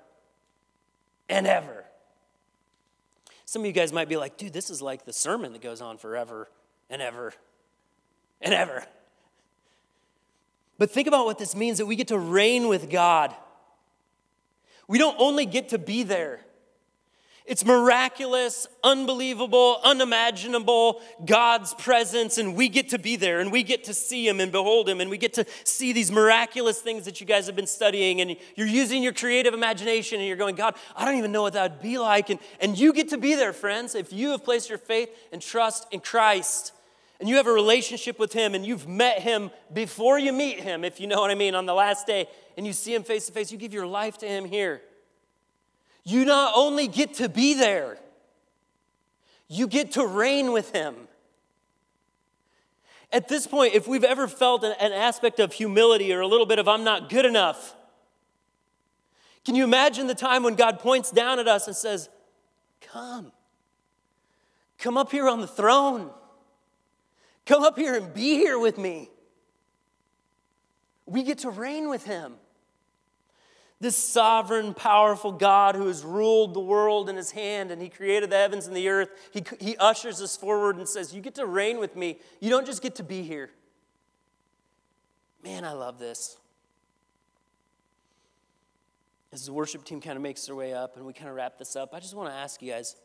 and 1.28 1.46
ever. 1.46 1.84
Some 3.46 3.64
of 3.64 3.66
you 3.66 3.74
guys 3.74 3.92
might 3.92 4.08
be 4.08 4.18
like, 4.18 4.38
dude, 4.38 4.54
this 4.54 4.70
is 4.70 4.82
like 4.82 5.06
the 5.06 5.14
sermon 5.14 5.52
that 5.54 5.62
goes 5.62 5.82
on 5.82 5.98
forever 5.98 6.48
and 6.90 7.02
ever 7.02 7.34
and 8.42 8.54
ever. 8.54 8.86
But 10.78 10.92
think 10.92 11.08
about 11.08 11.26
what 11.26 11.38
this 11.38 11.56
means 11.56 11.78
that 11.80 11.86
we 11.86 11.96
get 11.96 12.08
to 12.10 12.20
reign 12.20 12.68
with 12.68 12.90
God. 12.90 13.36
We 14.88 14.98
don't 14.98 15.16
only 15.20 15.46
get 15.46 15.70
to 15.70 15.80
be 15.80 16.04
there, 16.04 16.42
it's 17.46 17.64
miraculous, 17.64 18.66
unbelievable, 18.84 19.80
unimaginable 19.84 21.00
God's 21.24 21.76
presence, 21.76 22.40
and 22.40 22.56
we 22.56 22.70
get 22.70 22.90
to 22.90 22.98
be 22.98 23.18
there 23.18 23.40
and 23.40 23.52
we 23.52 23.62
get 23.62 23.84
to 23.84 23.94
see 23.94 24.28
Him 24.28 24.40
and 24.40 24.52
behold 24.52 24.90
Him, 24.90 25.00
and 25.00 25.12
we 25.12 25.20
get 25.20 25.34
to 25.36 25.46
see 25.64 25.94
these 25.94 26.12
miraculous 26.12 26.82
things 26.82 27.06
that 27.06 27.22
you 27.22 27.28
guys 27.28 27.46
have 27.46 27.56
been 27.56 27.68
studying. 27.68 28.20
And 28.20 28.36
you're 28.56 28.66
using 28.66 29.04
your 29.04 29.14
creative 29.14 29.54
imagination 29.54 30.18
and 30.20 30.28
you're 30.28 30.38
going, 30.38 30.56
God, 30.56 30.76
I 30.96 31.06
don't 31.06 31.18
even 31.18 31.32
know 31.32 31.44
what 31.44 31.54
that 31.54 31.72
would 31.72 31.82
be 31.84 32.00
like. 32.00 32.32
And, 32.32 32.40
and 32.60 32.78
you 32.80 32.92
get 32.94 33.10
to 33.10 33.18
be 33.18 33.36
there, 33.36 33.54
friends, 33.54 33.94
if 33.94 34.12
you 34.12 34.32
have 34.32 34.44
placed 34.44 34.68
your 34.68 34.80
faith 34.80 35.10
and 35.32 35.40
trust 35.40 35.86
in 35.92 36.00
Christ 36.00 36.72
and 37.20 37.30
you 37.30 37.36
have 37.36 37.46
a 37.46 37.54
relationship 37.54 38.18
with 38.18 38.34
Him 38.34 38.56
and 38.56 38.66
you've 38.66 38.88
met 38.88 39.22
Him 39.22 39.52
before 39.72 40.18
you 40.18 40.34
meet 40.34 40.62
Him, 40.62 40.84
if 40.84 41.00
you 41.00 41.06
know 41.06 41.22
what 41.22 41.30
I 41.30 41.36
mean, 41.36 41.54
on 41.54 41.68
the 41.68 41.76
last 41.76 42.08
day, 42.08 42.28
and 42.58 42.66
you 42.66 42.74
see 42.74 42.96
Him 42.96 43.04
face 43.04 43.28
to 43.28 43.32
face, 43.32 43.52
you 43.52 43.60
give 43.60 43.74
your 43.74 43.86
life 43.86 44.18
to 44.18 44.28
Him 44.28 44.46
here. 44.46 44.82
You 46.06 46.24
not 46.24 46.54
only 46.56 46.88
get 46.88 47.16
to 47.16 47.28
be 47.28 47.56
there, 47.56 47.98
you 49.48 49.68
get 49.68 49.94
to 49.94 50.06
reign 50.06 50.54
with 50.54 50.72
Him. 50.72 50.96
At 53.12 53.28
this 53.28 53.48
point, 53.48 53.74
if 53.74 53.88
we've 53.88 54.04
ever 54.04 54.28
felt 54.28 54.64
an, 54.64 54.76
an, 54.80 54.92
aspect 54.92 55.40
of 55.40 55.54
humility 55.54 56.14
or 56.14 56.22
a 56.22 56.28
little 56.28 56.46
bit 56.46 56.60
of 56.60 56.68
I'm 56.68 56.84
not 56.84 57.10
good 57.10 57.26
enough, 57.26 57.76
can 59.46 59.56
you 59.56 59.64
imagine 59.64 60.08
the 60.08 60.16
time 60.16 60.44
when 60.44 60.56
God 60.56 60.80
points 60.80 61.12
down 61.12 61.40
at 61.40 61.48
us 61.48 61.68
and 61.68 61.76
says, 61.76 62.10
Come, 62.82 63.32
come 64.78 64.98
up 64.98 65.12
here 65.12 65.28
on 65.28 65.42
the 65.42 65.48
throne, 65.48 66.12
come 67.46 67.64
up 67.64 67.78
here 67.78 67.96
and 67.96 68.14
be 68.14 68.36
here 68.36 68.60
with 68.60 68.78
me? 68.78 69.10
We 71.08 71.24
get 71.24 71.40
to 71.40 71.50
reign 71.50 71.90
with 71.90 72.06
Him. 72.06 72.34
This 73.86 73.96
sovereign, 73.96 74.74
powerful 74.74 75.32
God 75.32 75.76
who 75.76 75.86
has 75.86 76.04
ruled 76.04 76.56
the 76.56 76.60
world 76.60 77.08
in 77.08 77.16
his 77.16 77.30
hand 77.30 77.70
and 77.70 77.80
he 77.80 77.88
created 77.88 78.32
the 78.32 78.36
heavens 78.36 78.66
and 78.66 78.76
the 78.76 78.90
earth, 78.90 79.10
he, 79.32 79.44
he 79.60 79.78
ushers 79.78 80.24
us 80.24 80.36
forward 80.36 80.78
and 80.78 80.90
says, 80.90 81.14
You 81.14 81.22
get 81.22 81.36
to 81.36 81.46
reign 81.46 81.78
with 81.78 81.96
me. 81.96 82.18
You 82.40 82.50
don't 82.50 82.66
just 82.66 82.82
get 82.82 82.96
to 82.96 83.04
be 83.04 83.22
here. 83.22 83.52
Man, 85.44 85.64
I 85.64 85.74
love 85.74 86.00
this. 86.00 86.38
As 89.32 89.46
the 89.46 89.54
worship 89.54 89.86
team 89.86 90.02
kind 90.02 90.16
of 90.16 90.24
makes 90.24 90.48
their 90.48 90.56
way 90.56 90.74
up 90.74 90.98
and 90.98 91.06
we 91.06 91.14
kind 91.14 91.30
of 91.30 91.36
wrap 91.36 91.60
this 91.60 91.76
up, 91.76 91.94
I 91.94 92.00
just 92.00 92.16
want 92.16 92.32
to 92.32 92.36
ask 92.36 92.64
you 92.64 92.72
guys 92.72 92.96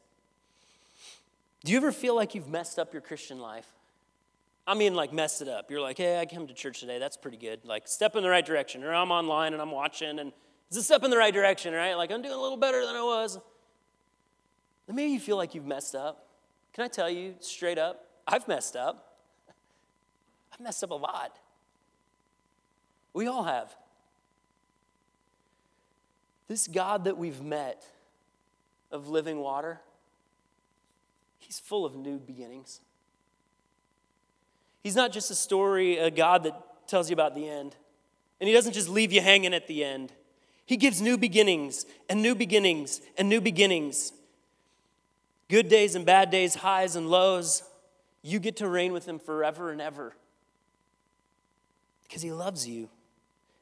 do 1.63 1.73
you 1.73 1.77
ever 1.77 1.93
feel 1.93 2.17
like 2.17 2.35
you've 2.35 2.49
messed 2.49 2.79
up 2.79 2.95
your 2.95 3.03
Christian 3.03 3.39
life? 3.39 3.67
I 4.67 4.73
mean, 4.73 4.95
like, 4.95 5.13
messed 5.13 5.43
it 5.43 5.49
up. 5.49 5.71
You're 5.71 5.83
like, 5.83 5.99
hey, 5.99 6.19
I 6.19 6.25
came 6.25 6.47
to 6.47 6.55
church 6.55 6.81
today. 6.81 6.99
That's 6.99 7.19
pretty 7.19 7.37
good. 7.37 7.67
Like, 7.67 7.87
step 7.87 8.17
in 8.17 8.23
the 8.23 8.31
right 8.31 8.47
direction. 8.47 8.83
Or 8.83 8.95
I'm 8.95 9.11
online 9.11 9.53
and 9.53 9.61
I'm 9.61 9.73
watching 9.73 10.19
and 10.19 10.33
it's 10.71 10.79
a 10.79 10.83
step 10.85 11.03
in 11.03 11.11
the 11.11 11.17
right 11.17 11.35
direction, 11.35 11.75
right? 11.75 11.95
Like, 11.95 12.13
I'm 12.13 12.23
doing 12.23 12.35
a 12.35 12.41
little 12.41 12.57
better 12.57 12.87
than 12.87 12.95
I 12.95 13.03
was. 13.03 13.39
Then 14.87 14.95
maybe 14.95 15.11
you 15.11 15.19
feel 15.19 15.37
like 15.37 15.53
you've 15.53 15.67
messed 15.67 15.97
up. 15.97 16.29
Can 16.73 16.85
I 16.85 16.89
tell 16.89 17.11
you 17.11 17.35
straight 17.41 17.77
up? 17.77 18.07
I've 18.27 18.47
messed 18.47 18.77
up. 18.77 19.17
I've 20.53 20.61
messed 20.61 20.85
up 20.85 20.91
a 20.91 20.95
lot. 20.95 21.37
We 23.13 23.27
all 23.27 23.43
have. 23.43 23.75
This 26.47 26.69
God 26.69 27.05
that 27.05 27.19
we've 27.19 27.43
met 27.43 27.85
of 28.93 29.09
living 29.09 29.39
water, 29.39 29.81
He's 31.41 31.59
full 31.59 31.85
of 31.85 31.97
new 31.97 32.19
beginnings. 32.19 32.81
He's 34.85 34.95
not 34.95 35.11
just 35.11 35.33
a 35.33 35.35
story, 35.35 35.99
a 35.99 36.13
God 36.13 36.45
that 36.45 36.55
tells 36.87 37.11
you 37.11 37.15
about 37.15 37.35
the 37.35 37.49
end. 37.49 37.75
And 38.41 38.47
He 38.47 38.55
doesn't 38.55 38.73
just 38.73 38.89
leave 38.89 39.13
you 39.13 39.21
hanging 39.21 39.53
at 39.53 39.67
the 39.67 39.83
end. 39.83 40.13
He 40.71 40.77
gives 40.77 41.03
new 41.03 41.19
beginnings 41.19 41.85
and 42.09 42.23
new 42.23 42.37
beginnings 42.37 43.01
and 43.19 43.29
new 43.29 43.41
beginnings. 43.41 44.13
Good 45.49 45.69
days 45.69 45.97
and 45.97 46.07
bad 46.07 46.31
days, 46.31 46.55
highs 46.55 46.95
and 46.95 47.11
lows. 47.11 47.65
You 48.23 48.39
get 48.39 48.55
to 48.59 48.69
reign 48.69 48.93
with 48.93 49.05
Him 49.05 49.19
forever 49.19 49.73
and 49.73 49.81
ever 49.81 50.15
because 52.05 52.23
He 52.23 52.31
loves 52.31 52.69
you. 52.69 52.89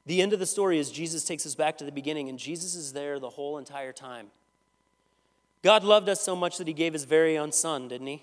The 0.05 0.21
end 0.21 0.35
of 0.35 0.39
the 0.39 0.45
story 0.45 0.79
is 0.79 0.91
Jesus 0.91 1.25
takes 1.25 1.47
us 1.47 1.55
back 1.55 1.79
to 1.79 1.85
the 1.87 1.93
beginning, 1.93 2.29
and 2.29 2.39
Jesus 2.39 2.75
is 2.75 2.93
there 2.93 3.19
the 3.19 3.31
whole 3.31 3.57
entire 3.57 3.95
time. 3.95 4.27
God 5.63 5.85
loved 5.85 6.11
us 6.11 6.21
so 6.21 6.37
much 6.37 6.59
that 6.59 6.69
He 6.69 6.75
gave 6.75 6.93
His 6.93 7.05
very 7.05 7.39
own 7.39 7.53
Son, 7.53 7.89
didn't 7.89 8.07
He? 8.07 8.23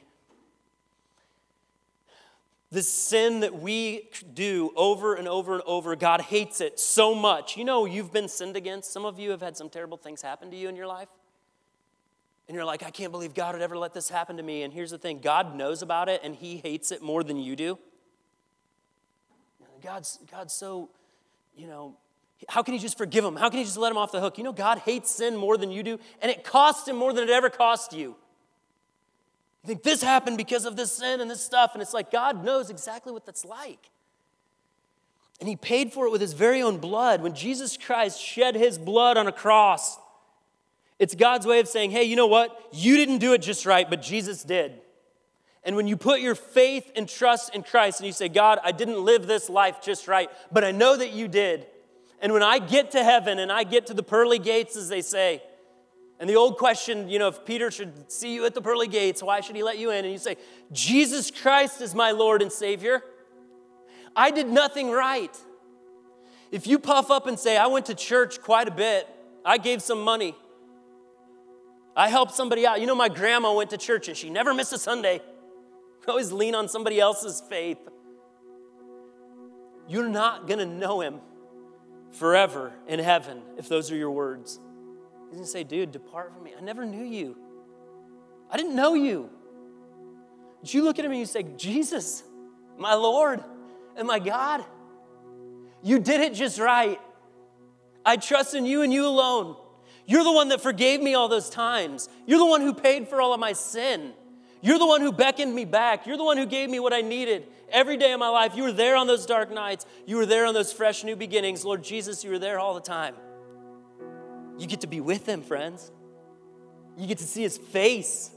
The 2.75 2.83
sin 2.83 3.39
that 3.39 3.61
we 3.61 4.09
do 4.33 4.73
over 4.75 5.15
and 5.15 5.29
over 5.29 5.53
and 5.53 5.63
over, 5.65 5.95
God 5.95 6.19
hates 6.19 6.59
it 6.59 6.77
so 6.77 7.15
much. 7.15 7.55
You 7.55 7.63
know, 7.63 7.85
you've 7.85 8.11
been 8.11 8.27
sinned 8.27 8.57
against. 8.57 8.91
Some 8.91 9.05
of 9.05 9.17
you 9.17 9.31
have 9.31 9.39
had 9.39 9.55
some 9.55 9.69
terrible 9.69 9.95
things 9.95 10.21
happen 10.21 10.51
to 10.51 10.57
you 10.57 10.67
in 10.67 10.75
your 10.75 10.85
life. 10.85 11.07
And 12.49 12.55
you're 12.55 12.65
like, 12.65 12.83
I 12.83 12.89
can't 12.91 13.13
believe 13.13 13.33
God 13.33 13.55
would 13.55 13.61
ever 13.61 13.77
let 13.77 13.93
this 13.93 14.09
happen 14.09 14.35
to 14.35 14.43
me. 14.43 14.63
And 14.63 14.73
here's 14.73 14.91
the 14.91 14.97
thing 14.97 15.19
God 15.19 15.55
knows 15.55 15.81
about 15.83 16.09
it 16.09 16.19
and 16.21 16.35
He 16.35 16.57
hates 16.57 16.91
it 16.91 17.01
more 17.01 17.23
than 17.23 17.37
you 17.37 17.55
do. 17.55 17.79
God's, 19.81 20.19
God's 20.29 20.53
so, 20.53 20.89
you 21.55 21.67
know, 21.67 21.95
How 22.49 22.61
can 22.61 22.73
you 22.73 22.79
just 22.81 22.97
forgive 22.97 23.23
him? 23.23 23.37
How 23.37 23.49
can 23.49 23.59
you 23.59 23.65
just 23.65 23.77
let 23.77 23.89
him 23.89 23.97
off 23.97 24.11
the 24.11 24.19
hook? 24.19 24.37
You 24.37 24.43
know, 24.43 24.51
God 24.51 24.79
hates 24.79 25.09
sin 25.11 25.37
more 25.37 25.55
than 25.57 25.71
you 25.71 25.81
do, 25.81 25.97
and 26.21 26.29
it 26.29 26.43
costs 26.43 26.89
him 26.89 26.97
more 26.97 27.13
than 27.13 27.23
it 27.23 27.29
ever 27.29 27.49
cost 27.49 27.93
you. 27.93 28.17
You 29.65 29.69
think 29.69 29.81
this 29.81 30.03
happened 30.03 30.37
because 30.37 30.65
of 30.65 30.75
this 30.75 30.93
sin 30.93 31.21
and 31.21 31.31
this 31.31 31.41
stuff, 31.41 31.71
and 31.73 31.81
it's 31.81 31.91
like 31.91 32.11
God 32.11 32.45
knows 32.45 32.69
exactly 32.69 33.11
what 33.11 33.25
that's 33.25 33.43
like. 33.43 33.89
And 35.39 35.49
he 35.49 35.55
paid 35.55 35.91
for 35.91 36.05
it 36.05 36.11
with 36.11 36.21
his 36.21 36.33
very 36.33 36.61
own 36.61 36.77
blood. 36.77 37.23
When 37.23 37.33
Jesus 37.33 37.75
Christ 37.75 38.21
shed 38.21 38.53
his 38.53 38.77
blood 38.77 39.17
on 39.17 39.25
a 39.25 39.31
cross, 39.31 39.97
it's 40.99 41.15
God's 41.15 41.47
way 41.47 41.59
of 41.59 41.67
saying, 41.67 41.89
hey, 41.89 42.03
you 42.03 42.15
know 42.15 42.27
what? 42.27 42.69
You 42.73 42.95
didn't 42.95 43.17
do 43.17 43.33
it 43.33 43.41
just 43.41 43.65
right, 43.65 43.89
but 43.89 44.03
Jesus 44.03 44.43
did. 44.43 44.73
And 45.63 45.75
when 45.75 45.87
you 45.87 45.97
put 45.97 46.21
your 46.21 46.35
faith 46.35 46.91
and 46.95 47.09
trust 47.09 47.55
in 47.55 47.63
Christ 47.63 47.99
and 48.01 48.05
you 48.05 48.13
say, 48.13 48.29
God, 48.29 48.59
I 48.63 48.71
didn't 48.71 49.03
live 49.03 49.25
this 49.25 49.49
life 49.49 49.81
just 49.81 50.07
right, 50.07 50.29
but 50.51 50.63
I 50.63 50.69
know 50.69 50.95
that 50.95 51.11
you 51.11 51.27
did. 51.27 51.65
And 52.21 52.33
when 52.33 52.43
I 52.43 52.59
get 52.59 52.91
to 52.91 53.03
heaven 53.03 53.39
and 53.39 53.51
I 53.51 53.63
get 53.63 53.87
to 53.87 53.95
the 53.95 54.03
pearly 54.03 54.37
gates, 54.37 54.77
as 54.77 54.89
they 54.89 55.01
say, 55.01 55.41
and 56.19 56.29
the 56.29 56.35
old 56.35 56.57
question, 56.57 57.09
you 57.09 57.19
know, 57.19 57.27
if 57.27 57.43
Peter 57.45 57.69
should 57.69 58.09
see 58.11 58.33
you 58.33 58.45
at 58.45 58.53
the 58.53 58.61
pearly 58.61 58.87
gates, 58.87 59.21
why 59.21 59.41
should 59.41 59.55
he 59.55 59.63
let 59.63 59.77
you 59.77 59.91
in? 59.91 60.05
And 60.05 60.11
you 60.13 60.17
say, 60.17 60.37
Jesus 60.71 61.29
Christ 61.29 61.81
is 61.81 61.93
my 61.93 62.11
Lord 62.11 62.41
and 62.41 62.51
Savior. 62.51 63.03
I 64.15 64.31
did 64.31 64.47
nothing 64.47 64.91
right. 64.91 65.35
If 66.51 66.67
you 66.67 66.79
puff 66.79 67.11
up 67.11 67.27
and 67.27 67.37
say, 67.37 67.57
I 67.57 67.67
went 67.67 67.87
to 67.87 67.95
church 67.95 68.41
quite 68.41 68.67
a 68.67 68.71
bit, 68.71 69.09
I 69.43 69.57
gave 69.57 69.81
some 69.81 70.01
money, 70.01 70.35
I 71.97 72.09
helped 72.09 72.33
somebody 72.33 72.65
out. 72.65 72.81
You 72.81 72.87
know, 72.87 72.95
my 72.95 73.09
grandma 73.09 73.53
went 73.53 73.69
to 73.71 73.77
church 73.77 74.07
and 74.07 74.17
she 74.17 74.29
never 74.29 74.53
missed 74.53 74.73
a 74.73 74.77
Sunday. 74.77 75.21
always 76.07 76.31
lean 76.31 76.55
on 76.55 76.67
somebody 76.67 76.99
else's 76.99 77.41
faith. 77.49 77.79
You're 79.87 80.09
not 80.09 80.47
going 80.47 80.59
to 80.59 80.65
know 80.65 81.01
him 81.01 81.19
forever 82.11 82.73
in 82.87 82.99
heaven 82.99 83.41
if 83.57 83.67
those 83.69 83.91
are 83.91 83.95
your 83.95 84.11
words. 84.11 84.59
Going 85.35 85.45
say, 85.45 85.65
dude, 85.65 85.91
depart 85.91 86.33
from 86.33 86.43
me. 86.43 86.53
I 86.57 86.61
never 86.61 86.85
knew 86.85 87.03
you. 87.03 87.35
I 88.49 88.55
didn't 88.55 88.73
know 88.73 88.93
you. 88.93 89.29
Did 90.61 90.73
you 90.73 90.83
look 90.83 90.97
at 90.97 91.03
him 91.03 91.11
and 91.11 91.19
you 91.19 91.25
say, 91.25 91.43
Jesus, 91.57 92.23
my 92.77 92.93
Lord 92.93 93.43
and 93.97 94.07
my 94.07 94.19
God, 94.19 94.63
you 95.83 95.99
did 95.99 96.21
it 96.21 96.33
just 96.33 96.57
right. 96.57 97.01
I 98.05 98.15
trust 98.15 98.55
in 98.55 98.65
you 98.65 98.81
and 98.81 98.93
you 98.93 99.05
alone. 99.05 99.57
You're 100.05 100.23
the 100.23 100.31
one 100.31 100.49
that 100.49 100.61
forgave 100.61 101.01
me 101.01 101.15
all 101.15 101.27
those 101.27 101.49
times. 101.49 102.07
You're 102.25 102.39
the 102.39 102.45
one 102.45 102.61
who 102.61 102.73
paid 102.73 103.09
for 103.09 103.19
all 103.19 103.33
of 103.33 103.39
my 103.39 103.51
sin. 103.51 104.13
You're 104.61 104.79
the 104.79 104.87
one 104.87 105.01
who 105.01 105.11
beckoned 105.11 105.53
me 105.53 105.65
back. 105.65 106.07
You're 106.07 106.17
the 106.17 106.23
one 106.23 106.37
who 106.37 106.45
gave 106.45 106.69
me 106.69 106.79
what 106.79 106.93
I 106.93 107.01
needed 107.01 107.47
every 107.69 107.97
day 107.97 108.13
of 108.13 108.19
my 108.19 108.29
life. 108.29 108.55
You 108.55 108.63
were 108.63 108.71
there 108.71 108.95
on 108.95 109.05
those 109.05 109.25
dark 109.25 109.51
nights. 109.51 109.85
You 110.05 110.15
were 110.15 110.25
there 110.25 110.45
on 110.45 110.53
those 110.53 110.71
fresh 110.71 111.03
new 111.03 111.17
beginnings. 111.17 111.65
Lord 111.65 111.83
Jesus, 111.83 112.23
you 112.23 112.31
were 112.31 112.39
there 112.39 112.57
all 112.57 112.73
the 112.73 112.79
time. 112.79 113.15
You 114.57 114.67
get 114.67 114.81
to 114.81 114.87
be 114.87 115.01
with 115.01 115.27
him, 115.27 115.41
friends. 115.41 115.91
You 116.97 117.07
get 117.07 117.17
to 117.17 117.25
see 117.25 117.41
his 117.41 117.57
face. 117.57 118.31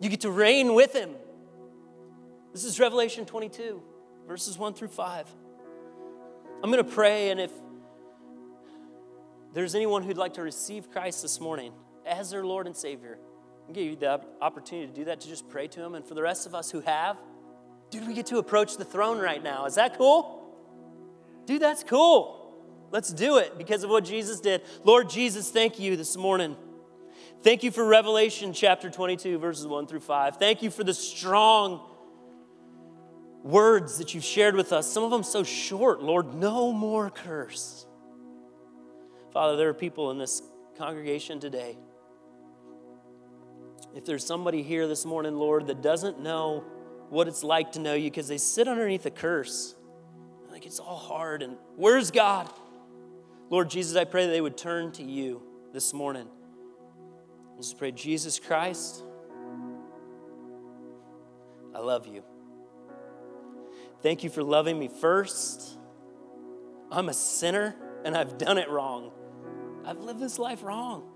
You 0.00 0.08
get 0.08 0.20
to 0.20 0.30
reign 0.30 0.74
with 0.74 0.92
him. 0.92 1.10
This 2.52 2.64
is 2.64 2.78
Revelation 2.78 3.24
22, 3.24 3.82
verses 4.28 4.58
1 4.58 4.74
through 4.74 4.88
5. 4.88 5.26
I'm 6.62 6.70
going 6.70 6.84
to 6.84 6.90
pray, 6.90 7.30
and 7.30 7.40
if 7.40 7.50
there's 9.52 9.74
anyone 9.74 10.02
who'd 10.02 10.18
like 10.18 10.34
to 10.34 10.42
receive 10.42 10.90
Christ 10.90 11.22
this 11.22 11.40
morning 11.40 11.72
as 12.06 12.30
their 12.30 12.44
Lord 12.44 12.66
and 12.66 12.76
Savior, 12.76 13.18
I'll 13.66 13.74
give 13.74 13.84
you 13.84 13.96
the 13.96 14.20
opportunity 14.40 14.86
to 14.86 14.92
do 14.92 15.04
that, 15.06 15.20
to 15.22 15.28
just 15.28 15.48
pray 15.48 15.66
to 15.68 15.80
Him. 15.80 15.94
And 15.94 16.04
for 16.04 16.14
the 16.14 16.22
rest 16.22 16.46
of 16.46 16.54
us 16.54 16.70
who 16.70 16.80
have, 16.82 17.16
dude, 17.90 18.06
we 18.06 18.14
get 18.14 18.26
to 18.26 18.38
approach 18.38 18.76
the 18.76 18.84
throne 18.84 19.18
right 19.18 19.42
now. 19.42 19.66
Is 19.66 19.74
that 19.74 19.98
cool? 19.98 20.40
Dude, 21.46 21.62
that's 21.62 21.84
cool. 21.84 22.41
Let's 22.92 23.10
do 23.10 23.38
it 23.38 23.56
because 23.56 23.84
of 23.84 23.90
what 23.90 24.04
Jesus 24.04 24.38
did. 24.38 24.60
Lord 24.84 25.08
Jesus, 25.08 25.50
thank 25.50 25.80
you 25.80 25.96
this 25.96 26.14
morning. 26.14 26.56
Thank 27.42 27.62
you 27.62 27.70
for 27.70 27.86
Revelation 27.86 28.52
chapter 28.52 28.90
22, 28.90 29.38
verses 29.38 29.66
1 29.66 29.86
through 29.86 30.00
5. 30.00 30.36
Thank 30.36 30.62
you 30.62 30.70
for 30.70 30.84
the 30.84 30.92
strong 30.92 31.80
words 33.42 33.96
that 33.96 34.12
you've 34.12 34.22
shared 34.22 34.54
with 34.54 34.74
us. 34.74 34.92
Some 34.92 35.04
of 35.04 35.10
them 35.10 35.22
so 35.22 35.42
short, 35.42 36.02
Lord, 36.02 36.34
no 36.34 36.70
more 36.70 37.08
curse. 37.08 37.86
Father, 39.32 39.56
there 39.56 39.70
are 39.70 39.74
people 39.74 40.10
in 40.10 40.18
this 40.18 40.42
congregation 40.76 41.40
today. 41.40 41.78
If 43.96 44.04
there's 44.04 44.24
somebody 44.24 44.62
here 44.62 44.86
this 44.86 45.06
morning, 45.06 45.34
Lord, 45.34 45.66
that 45.68 45.80
doesn't 45.80 46.20
know 46.20 46.62
what 47.08 47.26
it's 47.26 47.42
like 47.42 47.72
to 47.72 47.80
know 47.80 47.94
you 47.94 48.10
because 48.10 48.28
they 48.28 48.38
sit 48.38 48.68
underneath 48.68 49.06
a 49.06 49.10
curse, 49.10 49.74
like 50.50 50.66
it's 50.66 50.78
all 50.78 50.98
hard 50.98 51.42
and 51.42 51.56
where's 51.76 52.10
God? 52.10 52.52
Lord 53.50 53.70
Jesus, 53.70 53.96
I 53.96 54.04
pray 54.04 54.26
that 54.26 54.32
they 54.32 54.40
would 54.40 54.56
turn 54.56 54.92
to 54.92 55.02
you 55.02 55.42
this 55.72 55.92
morning. 55.92 56.26
I 57.54 57.56
just 57.58 57.78
pray, 57.78 57.92
Jesus 57.92 58.38
Christ, 58.38 59.02
I 61.74 61.78
love 61.78 62.06
you. 62.06 62.22
Thank 64.02 64.24
you 64.24 64.30
for 64.30 64.42
loving 64.42 64.78
me 64.78 64.88
first. 64.88 65.78
I'm 66.90 67.08
a 67.08 67.14
sinner 67.14 67.76
and 68.04 68.16
I've 68.16 68.36
done 68.36 68.58
it 68.58 68.68
wrong. 68.68 69.12
I've 69.84 69.98
lived 69.98 70.20
this 70.20 70.38
life 70.38 70.62
wrong. 70.62 71.08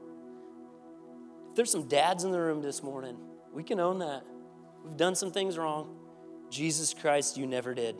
If 1.50 1.56
there's 1.56 1.70
some 1.70 1.88
dads 1.88 2.24
in 2.24 2.32
the 2.32 2.40
room 2.40 2.62
this 2.62 2.82
morning, 2.82 3.16
we 3.52 3.62
can 3.62 3.80
own 3.80 3.98
that. 4.00 4.24
We've 4.84 4.96
done 4.96 5.14
some 5.14 5.32
things 5.32 5.58
wrong. 5.58 5.96
Jesus 6.50 6.94
Christ, 6.94 7.36
you 7.36 7.46
never 7.46 7.74
did. 7.74 7.96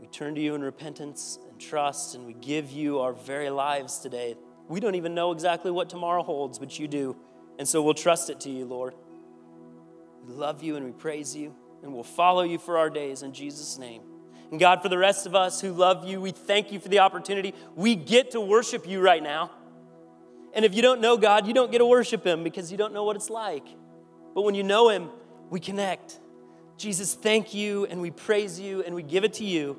We 0.00 0.08
turn 0.08 0.34
to 0.34 0.40
you 0.40 0.54
in 0.54 0.62
repentance 0.62 1.38
trust, 1.62 2.14
and 2.14 2.26
we 2.26 2.34
give 2.34 2.70
you 2.70 3.00
our 3.00 3.12
very 3.12 3.50
lives 3.50 3.98
today. 3.98 4.36
We 4.68 4.80
don't 4.80 4.94
even 4.94 5.14
know 5.14 5.32
exactly 5.32 5.70
what 5.70 5.88
tomorrow 5.88 6.22
holds, 6.22 6.58
but 6.58 6.78
you 6.78 6.88
do. 6.88 7.16
And 7.58 7.68
so 7.68 7.82
we'll 7.82 7.94
trust 7.94 8.30
it 8.30 8.40
to 8.40 8.50
you, 8.50 8.64
Lord. 8.64 8.94
We 10.26 10.34
love 10.34 10.62
you 10.62 10.76
and 10.76 10.84
we 10.84 10.92
praise 10.92 11.34
you, 11.34 11.54
and 11.82 11.92
we'll 11.92 12.02
follow 12.02 12.42
you 12.42 12.58
for 12.58 12.78
our 12.78 12.90
days 12.90 13.22
in 13.22 13.32
Jesus' 13.32 13.78
name. 13.78 14.02
And 14.50 14.60
God, 14.60 14.82
for 14.82 14.88
the 14.88 14.98
rest 14.98 15.26
of 15.26 15.34
us 15.34 15.60
who 15.60 15.72
love 15.72 16.06
you, 16.06 16.20
we 16.20 16.30
thank 16.30 16.72
you 16.72 16.78
for 16.78 16.88
the 16.88 16.98
opportunity. 16.98 17.54
We 17.74 17.94
get 17.94 18.32
to 18.32 18.40
worship 18.40 18.86
you 18.86 19.00
right 19.00 19.22
now. 19.22 19.50
And 20.54 20.64
if 20.64 20.74
you 20.74 20.82
don't 20.82 21.00
know 21.00 21.16
God, 21.16 21.46
you 21.46 21.54
don't 21.54 21.72
get 21.72 21.78
to 21.78 21.86
worship 21.86 22.26
him 22.26 22.44
because 22.44 22.70
you 22.70 22.76
don't 22.76 22.92
know 22.92 23.04
what 23.04 23.16
it's 23.16 23.30
like. 23.30 23.66
But 24.34 24.42
when 24.42 24.54
you 24.54 24.62
know 24.62 24.90
him, 24.90 25.08
we 25.48 25.60
connect. 25.60 26.18
Jesus, 26.76 27.14
thank 27.14 27.54
you, 27.54 27.86
and 27.86 28.00
we 28.00 28.10
praise 28.10 28.60
you, 28.60 28.82
and 28.82 28.94
we 28.94 29.02
give 29.02 29.24
it 29.24 29.34
to 29.34 29.44
you 29.44 29.78